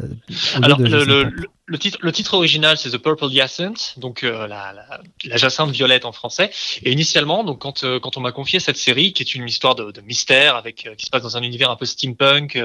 [0.61, 1.31] Alors, le,
[1.65, 5.71] le, titre, le titre original, c'est The Purple Jacinthe, donc euh, la, la, la, jacinthe
[5.71, 6.51] violette en français.
[6.83, 9.73] Et initialement, donc quand, euh, quand on m'a confié cette série, qui est une histoire
[9.73, 12.59] de, de mystère, avec qui se passe dans un univers un peu steampunk,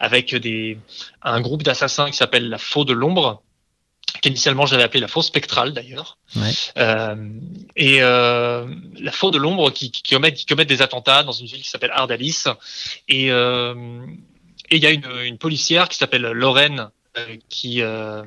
[0.00, 0.78] avec des,
[1.22, 3.42] un groupe d'assassins qui s'appelle la Faux de l'ombre,
[4.20, 6.18] qu'initialement j'avais appelé la faux spectrale d'ailleurs.
[6.36, 6.52] Ouais.
[6.78, 7.28] Euh,
[7.76, 8.66] et euh,
[8.98, 11.68] la faux de l'ombre qui, qui, commettent, qui commettent des attentats dans une ville qui
[11.68, 12.44] s'appelle Ardalis.
[13.08, 13.74] Et euh,
[14.70, 16.90] il y a une, une policière qui s'appelle Lorraine
[17.48, 18.22] qui, euh,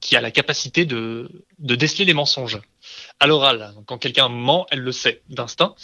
[0.00, 2.60] qui a la capacité de, de déceler les mensonges
[3.18, 3.72] à l'oral.
[3.86, 5.74] Quand quelqu'un ment, elle le sait d'instinct.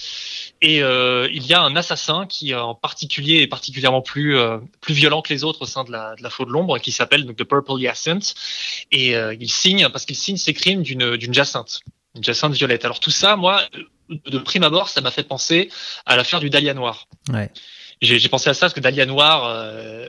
[0.61, 4.94] Et euh, il y a un assassin qui, en particulier, est particulièrement plus euh, plus
[4.94, 7.26] violent que les autres au sein de la, de la faute de l'ombre, qui s'appelle
[7.26, 8.34] The Purple Jacinthe.
[8.90, 11.80] Et euh, il signe parce qu'il signe ses crimes d'une d'une jacinthe,
[12.14, 12.84] une jacinthe violette.
[12.84, 13.62] Alors tout ça, moi,
[14.09, 15.70] de prime abord, ça m'a fait penser
[16.07, 17.09] à l'affaire du Dahlia noir.
[17.32, 17.50] Ouais.
[18.03, 20.09] J'ai pensé à ça parce que Dahlia noir, euh,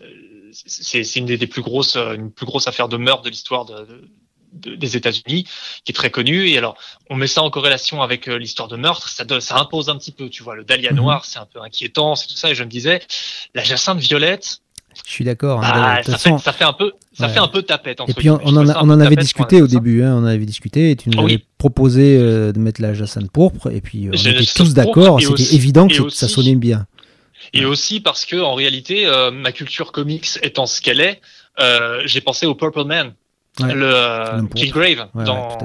[0.54, 4.10] c'est une des, des, plus grosses, une plus grosse affaire de meurtre de l'histoire de,
[4.54, 5.46] des États-Unis,
[5.84, 6.48] qui est très connu.
[6.48, 6.78] Et alors,
[7.10, 10.12] on met ça en corrélation avec euh, l'histoire de meurtre, ça, ça impose un petit
[10.12, 10.30] peu.
[10.30, 10.98] Tu vois, le Dahlia mhm.
[10.98, 12.52] noir, c'est un peu inquiétant, c'est tout ça.
[12.52, 13.02] Et je me disais,
[13.54, 14.60] la Jacinthe violette.
[15.08, 15.64] Je suis d'accord.
[15.64, 18.00] Hein, bah, ça, fait, ça, fait, un peu, ça fait un peu tapette.
[18.08, 20.46] et puis on, on, en, on en avait discuté au début, hein, on en avait
[20.46, 24.12] discuté, et tu nous avais proposé euh, de mettre la Jacinthe pourpre, et puis euh,
[24.14, 26.86] on était tous d'accord, c'était évident que ça sonnait bien.
[27.52, 31.22] Et aussi parce que en réalité, ma culture comics étant ce qu'elle est,
[32.06, 33.14] j'ai pensé au Purple Man
[33.62, 35.58] le euh, Killgrave dans,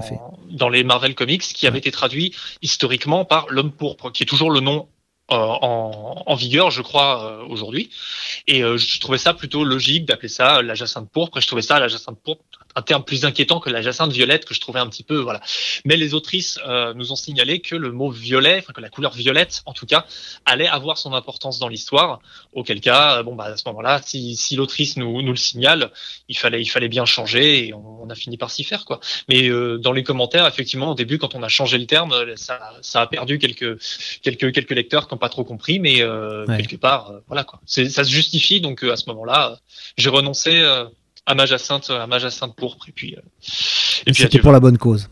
[0.51, 4.51] dans les Marvel Comics, qui avait été traduit historiquement par l'homme pourpre, qui est toujours
[4.51, 4.98] le nom euh,
[5.29, 7.91] en, en, vigueur, je crois, euh, aujourd'hui.
[8.47, 11.39] Et je trouvais ça plutôt logique d'appeler ça la jacinthe pourpre.
[11.39, 12.45] Et je trouvais ça la jacinthe pourpre
[12.79, 15.41] un terme plus inquiétant que la jacinthe violette que je trouvais un petit peu voilà.
[15.85, 19.13] Mais les autrices euh, nous ont signalé que le mot violet, enfin que la couleur
[19.13, 20.07] violette en tout cas,
[20.45, 22.21] allait avoir son importance dans l'histoire.
[22.53, 25.91] Auquel cas, euh, bon bah à ce moment-là, si, si l'autrice nous, nous le signale,
[26.29, 29.01] il fallait il fallait bien changer et on, a fini par s'y faire quoi.
[29.29, 32.59] Mais euh, dans les commentaires, effectivement, au début quand on a changé le terme, ça,
[32.81, 33.79] ça a perdu quelques
[34.23, 35.97] quelques quelques lecteurs pas trop compris, mais
[36.47, 37.61] quelque part voilà quoi.
[37.67, 39.59] Ça se justifie donc à ce moment-là,
[39.97, 40.65] j'ai renoncé
[41.29, 42.89] à ma Jacinthe, à ma Jacinthe pourpre.
[42.89, 43.21] Et puis, euh,
[44.07, 45.09] et puis c'était pour la bonne cause.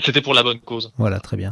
[0.00, 0.92] C'était pour la bonne cause.
[0.98, 1.50] Voilà, très bien.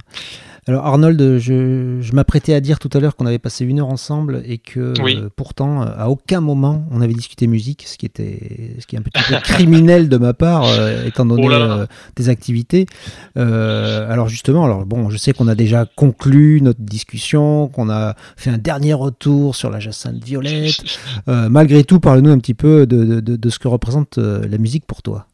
[0.68, 3.88] Alors Arnold, je, je m'apprêtais à dire tout à l'heure qu'on avait passé une heure
[3.88, 8.76] ensemble et que euh, pourtant à aucun moment on avait discuté musique, ce qui était
[8.78, 11.86] ce qui est un petit peu criminel de ma part euh, étant donné oh euh,
[12.14, 12.86] des activités.
[13.34, 18.51] alors justement, alors bon, je sais qu'on a déjà conclu notre discussion, qu'on a fait
[18.51, 20.80] un dernier retour sur la Jacinthe Violette.
[21.26, 25.03] malgré tout, parle-nous un petit peu de, de, de ce que représente la musique pour
[25.03, 25.26] toi.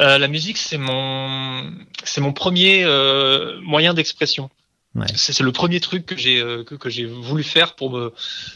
[0.00, 1.72] Euh, la musique, c'est mon,
[2.04, 4.50] c'est mon premier euh, moyen d'expression.
[4.94, 5.06] Ouais.
[5.16, 8.12] C'est le premier truc que j'ai euh, que, que j'ai voulu faire pour me,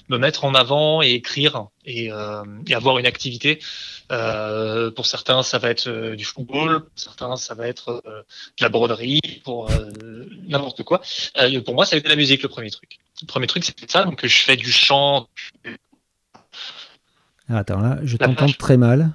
[0.09, 3.59] me mettre en avant et écrire et, euh, et avoir une activité.
[4.13, 8.69] Euh, pour certains, ça va être du football, pour certains, ça va être de la
[8.69, 9.69] broderie, pour
[10.47, 11.03] n'importe quoi.
[11.65, 12.99] pour moi, ça a été la musique le premier truc.
[13.21, 14.05] Le premier truc, c'était ça.
[14.05, 15.29] Donc, je fais du chant.
[17.49, 19.11] Attends, là, je t'entends très mal.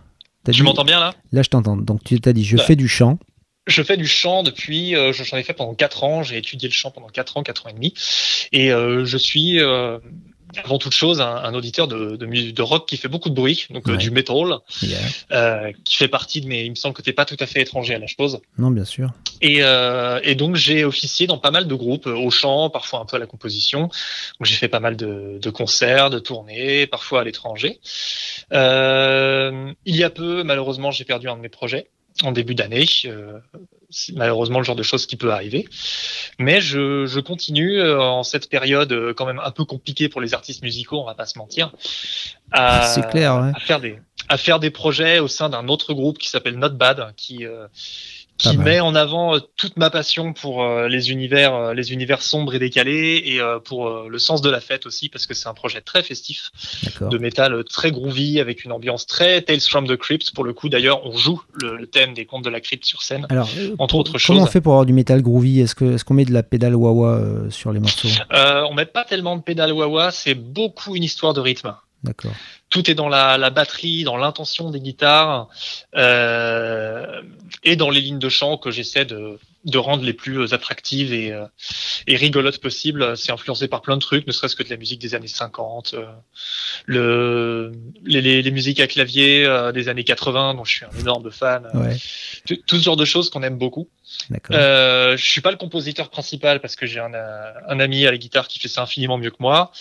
[0.52, 1.14] Tu m'entends bien là?
[1.32, 1.78] Là, je t'entends.
[1.78, 3.18] Donc, tu t'as dit, je bah, fais du chant.
[3.66, 6.74] Je fais du chant depuis, euh, j'en ai fait pendant 4 ans, j'ai étudié le
[6.74, 7.94] chant pendant 4 ans, 4 ans et demi.
[8.52, 10.00] Et euh, je suis euh,
[10.64, 13.88] avant toute chose un, auditeur de, de, de, rock qui fait beaucoup de bruit, donc
[13.90, 14.60] euh, du metal,
[15.32, 16.64] euh, qui fait partie de mes.
[16.64, 18.40] Il me semble que t'es pas tout à fait étranger à la chose.
[18.58, 19.12] Non, bien sûr.
[19.42, 23.06] Et, euh, et donc j'ai officié dans pas mal de groupes, au chant, parfois un
[23.06, 23.82] peu à la composition.
[23.84, 27.80] Donc j'ai fait pas mal de, de concerts, de tournées, parfois à l'étranger.
[28.52, 31.88] il y a peu, malheureusement, j'ai perdu un de mes projets
[32.22, 32.86] en début d'année.
[33.06, 33.40] Euh,
[34.16, 35.68] malheureusement le genre de choses qui peut arriver.
[36.40, 40.22] Mais je, je continue euh, en cette période euh, quand même un peu compliquée pour
[40.22, 41.72] les artistes musicaux, on va pas se mentir,
[42.52, 46.30] à, clair, à faire des à faire des projets au sein d'un autre groupe qui
[46.30, 47.46] s'appelle Not Bad, qui
[48.50, 52.22] qui met en avant euh, toute ma passion pour euh, les univers, euh, les univers
[52.22, 55.54] sombres et décalés, et pour le sens de la fête aussi, parce que c'est un
[55.54, 56.52] projet très festif,
[57.00, 60.32] de métal très groovy, avec une ambiance très Tales from the Crypt.
[60.34, 63.28] Pour le coup, d'ailleurs, on joue le, thème des contes de la crypte sur scène,
[63.30, 64.36] Alors, entre autres choses.
[64.36, 65.62] Comment on fait pour avoir du métal groovy?
[65.62, 68.08] Est-ce que est-ce qu'on met de la pédale wah-wah sur les morceaux?
[68.34, 71.74] Euh, On met pas tellement de pédale wah-wah, c'est beaucoup une histoire de rythme.
[72.04, 72.34] D'accord.
[72.70, 75.48] Tout est dans la, batterie, dans l'intention des guitares
[75.96, 77.22] euh,
[77.64, 81.34] et dans les lignes de chant que j'essaie de de rendre les plus attractives et,
[82.08, 83.16] et rigolotes possibles.
[83.18, 85.96] C'est influencé par plein de trucs, ne serait-ce que de la musique des années 50,
[86.86, 87.72] le,
[88.06, 91.68] les, les, musiques à clavier des années 80, dont je suis un énorme fan.
[91.74, 91.96] Ouais.
[92.46, 93.90] Tout, ce genre de choses qu'on aime beaucoup.
[94.52, 98.18] Euh, je suis pas le compositeur principal parce que j'ai un, un, ami à la
[98.18, 99.72] guitare qui fait ça infiniment mieux que moi.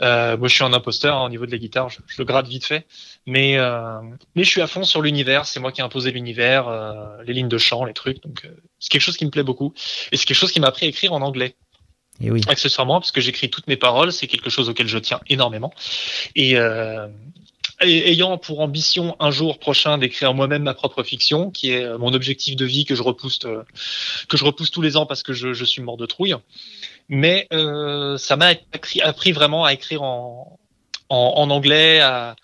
[0.00, 2.24] Euh, moi, je suis un imposteur hein, au niveau de la guitare, je, je, le
[2.24, 2.86] grade vite fait.
[3.26, 4.00] Mais euh,
[4.34, 5.46] mais je suis à fond sur l'univers.
[5.46, 8.22] C'est moi qui ai imposé l'univers, euh, les lignes de chant, les trucs.
[8.22, 9.72] Donc euh, c'est quelque chose qui me plaît beaucoup
[10.12, 11.56] et c'est quelque chose qui m'a appris à écrire en anglais.
[12.20, 12.42] Et oui.
[12.46, 15.72] Accessoirement, parce que j'écris toutes mes paroles, c'est quelque chose auquel je tiens énormément.
[16.36, 17.08] Et, euh,
[17.80, 22.12] ayant pour ambition un jour prochain d'écrire moi-même ma propre fiction, qui est euh, mon
[22.14, 23.62] objectif de vie que je repousse, euh,
[24.28, 26.34] que je repousse tous les ans parce que je, je suis mort de trouille.
[27.08, 30.58] Mais euh, ça m'a appris, appris, vraiment à écrire en,
[31.08, 32.36] en, en anglais, à,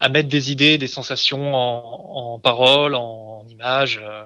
[0.00, 4.00] à, mettre des idées, des sensations en, en paroles, en, en images.
[4.02, 4.24] Euh,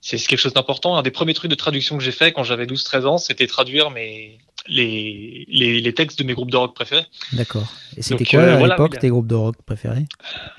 [0.00, 0.96] c'est quelque chose d'important.
[0.96, 3.90] Un des premiers trucs de traduction que j'ai fait quand j'avais 12-13 ans, c'était traduire
[3.90, 4.38] mes,
[4.68, 7.06] les, les, les, textes de mes groupes de rock préférés.
[7.32, 7.66] D'accord.
[7.96, 10.06] Et c'était quoi euh, à l'époque tes groupes de rock préférés?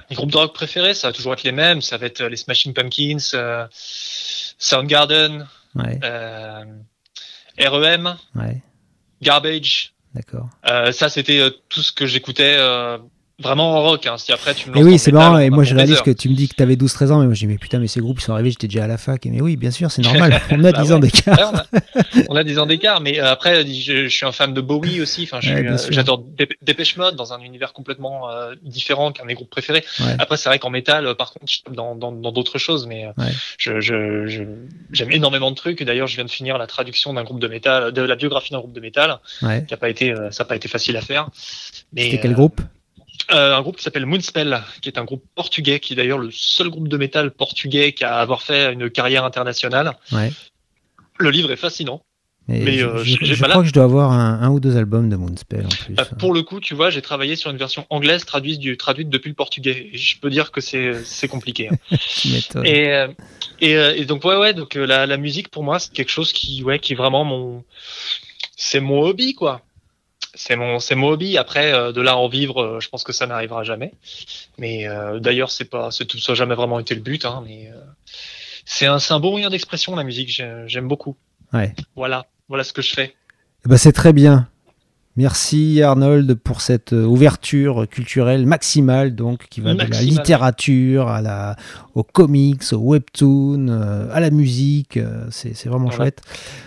[0.09, 1.81] Les groupes de rock préférés, ça va toujours être les mêmes.
[1.81, 5.99] Ça va être euh, les Smashing Pumpkins, euh, Soundgarden, ouais.
[6.03, 6.65] euh,
[7.59, 8.61] REM, ouais.
[9.21, 9.93] Garbage.
[10.13, 10.49] D'accord.
[10.69, 12.97] Euh, ça, c'était tout ce que j'écoutais euh,
[13.39, 14.05] vraiment en rock.
[14.07, 14.17] Hein.
[14.17, 15.37] Si après tu me Et oui, c'est marrant.
[15.37, 17.33] Et moi, je réalise que tu me dis que tu avais 12-13 ans, mais moi,
[17.33, 19.25] je dis, mais putain, mais ces groupes, ils sont arrivés, j'étais déjà à la fac.
[19.25, 20.41] Et mais oui, bien sûr, c'est normal.
[20.51, 20.93] On a bah 10 ouais.
[20.93, 21.65] ans d'écart.
[21.75, 24.61] Ouais, on, a, 10 ans d'écart, mais euh, après, je, je, suis un fan de
[24.61, 25.29] Bowie aussi.
[25.31, 26.23] Enfin, ouais, euh, j'adore
[26.61, 29.83] Dépêche Mode dans un univers complètement euh, différent qu'un de mes groupes préférés.
[30.19, 33.05] Après, c'est vrai qu'en métal, par contre, je dans d'autres dans, choses, mais
[33.57, 34.45] je, je,
[34.91, 35.83] j'aime énormément de trucs.
[35.83, 38.59] D'ailleurs, je viens de finir la traduction d'un groupe de métal, de la biographie d'un
[38.59, 39.19] groupe de métal,
[39.67, 41.29] qui a pas été, ça n'a pas été facile à faire.
[41.95, 42.61] C'était quel groupe?
[43.31, 46.31] Euh, un groupe qui s'appelle Moonspell, qui est un groupe portugais, qui est d'ailleurs le
[46.31, 49.97] seul groupe de métal portugais qui a avoir fait une carrière internationale.
[50.11, 50.31] Ouais.
[51.19, 52.01] Le livre est fascinant.
[52.47, 54.77] Mais, mais je, euh, je, je crois que je dois avoir un, un, ou deux
[54.77, 55.95] albums de Moonspell en plus.
[55.99, 59.09] Euh, pour le coup, tu vois, j'ai travaillé sur une version anglaise traduite, du, traduite
[59.09, 59.89] depuis le portugais.
[59.91, 61.69] Et je peux dire que c'est compliqué.
[61.69, 61.97] Hein.
[62.63, 63.07] et, euh,
[63.59, 66.63] et, et, donc ouais ouais donc la, la musique pour moi c'est quelque chose qui
[66.63, 67.63] ouais qui est vraiment mon
[68.55, 69.61] c'est mon hobby quoi
[70.37, 71.37] c'est mon c'est mon hobby.
[71.37, 73.93] Après, euh, de là à en vivre, euh, je pense que ça n'arrivera jamais.
[74.57, 77.25] Mais euh, d'ailleurs, c'est pas c'est tout ça jamais vraiment été le but.
[77.25, 77.79] Hein, mais euh,
[78.65, 80.41] c'est un c'est un bon moyen d'expression la musique.
[80.67, 81.17] J'aime beaucoup.
[81.53, 81.73] Ouais.
[81.95, 83.15] Voilà, voilà ce que je fais.
[83.65, 84.47] Eh ben c'est très bien.
[85.17, 89.89] Merci Arnold pour cette euh, ouverture culturelle maximale, donc qui va maximale.
[89.89, 91.55] de la littérature à la,
[91.95, 94.97] aux comics, aux webtoons, euh, à la musique.
[94.97, 95.95] Euh, c'est vraiment voilà.
[95.95, 96.21] chouette.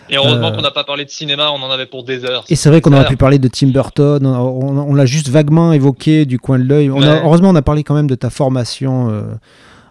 [0.09, 2.45] Et heureusement euh, qu'on n'a pas parlé de cinéma, on en avait pour des heures.
[2.49, 4.27] Et c'est vrai qu'on aurait pu parler de Tim Burton.
[4.27, 6.91] On, on, on l'a juste vaguement évoqué du coin de l'œil.
[6.91, 7.07] Ouais.
[7.07, 9.25] Heureusement, on a parlé quand même de ta formation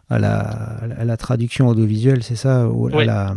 [0.09, 0.39] à, la,
[0.99, 3.35] à, la, traduction audiovisuelle, c'est ça, à la,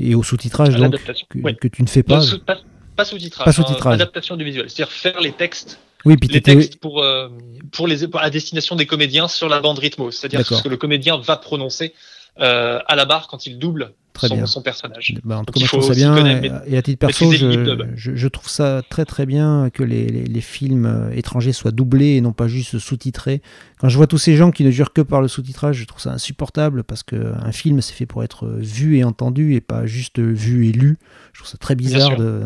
[0.00, 0.96] et au sous-titrage donc
[1.28, 2.22] que, tu ne fais pas.
[2.44, 2.56] pas
[2.96, 3.92] pas sous-titrage, pas sous-titrage.
[3.92, 7.28] Hein, adaptation du visuel, c'est-à-dire faire les textes, oui, puis les textes pour euh,
[7.72, 10.76] pour les pour, à destination des comédiens sur la bande rythmo, c'est-à-dire ce que le
[10.76, 11.94] comédien va prononcer
[12.40, 14.46] euh, à la barre quand il double très son, bien.
[14.46, 15.14] son personnage.
[15.24, 16.14] Bah, en tout cas, je trouve ça bien.
[16.14, 20.06] Connaître, et, à titre perso, je, je, je, trouve ça très très bien que les,
[20.06, 23.42] les, les, films euh, étrangers soient doublés et non pas juste sous-titrés.
[23.78, 26.00] Quand je vois tous ces gens qui ne jurent que par le sous-titrage, je trouve
[26.00, 30.18] ça insupportable parce qu'un film, c'est fait pour être vu et entendu et pas juste
[30.18, 30.98] vu et lu.
[31.32, 32.16] Je trouve ça très bizarre.
[32.16, 32.42] De...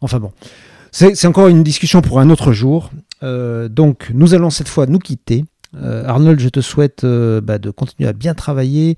[0.00, 0.32] Enfin bon.
[0.94, 2.90] C'est encore une discussion pour un autre jour.
[3.24, 5.44] Euh, donc, nous allons cette fois nous quitter.
[5.82, 8.96] Euh, Arnold, je te souhaite euh, bah, de continuer à bien travailler.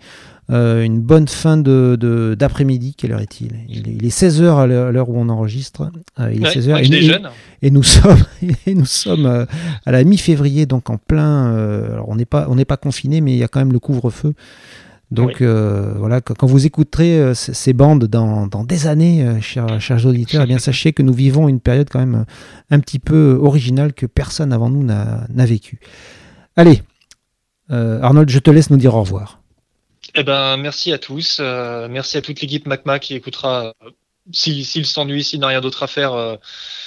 [0.49, 2.95] Euh, une bonne fin d'après-midi.
[2.97, 3.53] Quelle heure est-il?
[3.69, 5.91] Il, il, est 16h à l'heure où on enregistre.
[6.19, 6.85] Il est ouais, 16h.
[6.85, 8.25] Et, et, et, nous sommes,
[8.67, 9.47] et nous sommes
[9.85, 11.53] à la mi-février, donc en plein.
[11.93, 13.81] alors on n'est pas, on n'est pas confiné, mais il y a quand même le
[13.81, 14.35] couvre-feu.
[15.11, 15.47] Donc oui.
[15.97, 20.59] voilà, quand vous écouterez ces bandes dans, dans des années, chers, chers auditeurs, eh bien
[20.61, 22.25] sachez que nous vivons une période quand même
[22.71, 25.81] un petit peu originale que personne avant nous n'a vécu.
[26.57, 26.83] Allez,
[27.71, 29.41] euh, Arnold, je te laisse nous dire au revoir.
[30.15, 31.39] Eh ben, merci à tous.
[31.41, 33.75] Euh, merci à toute l'équipe MacMa qui écoutera,
[34.33, 36.37] s'il si, si s'ennuie, s'il n'a rien d'autre à faire, euh,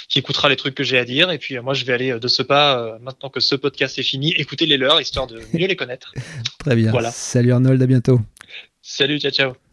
[0.08, 1.30] qui écoutera les trucs que j'ai à dire.
[1.30, 4.02] Et puis, euh, moi, je vais aller de ce pas, maintenant que ce podcast est
[4.02, 6.12] fini, écouter les leurs, histoire de mieux les connaître.
[6.58, 6.90] Très bien.
[6.90, 7.12] Voilà.
[7.12, 8.20] Salut Arnold, à bientôt.
[8.82, 9.69] Salut, ciao, ciao.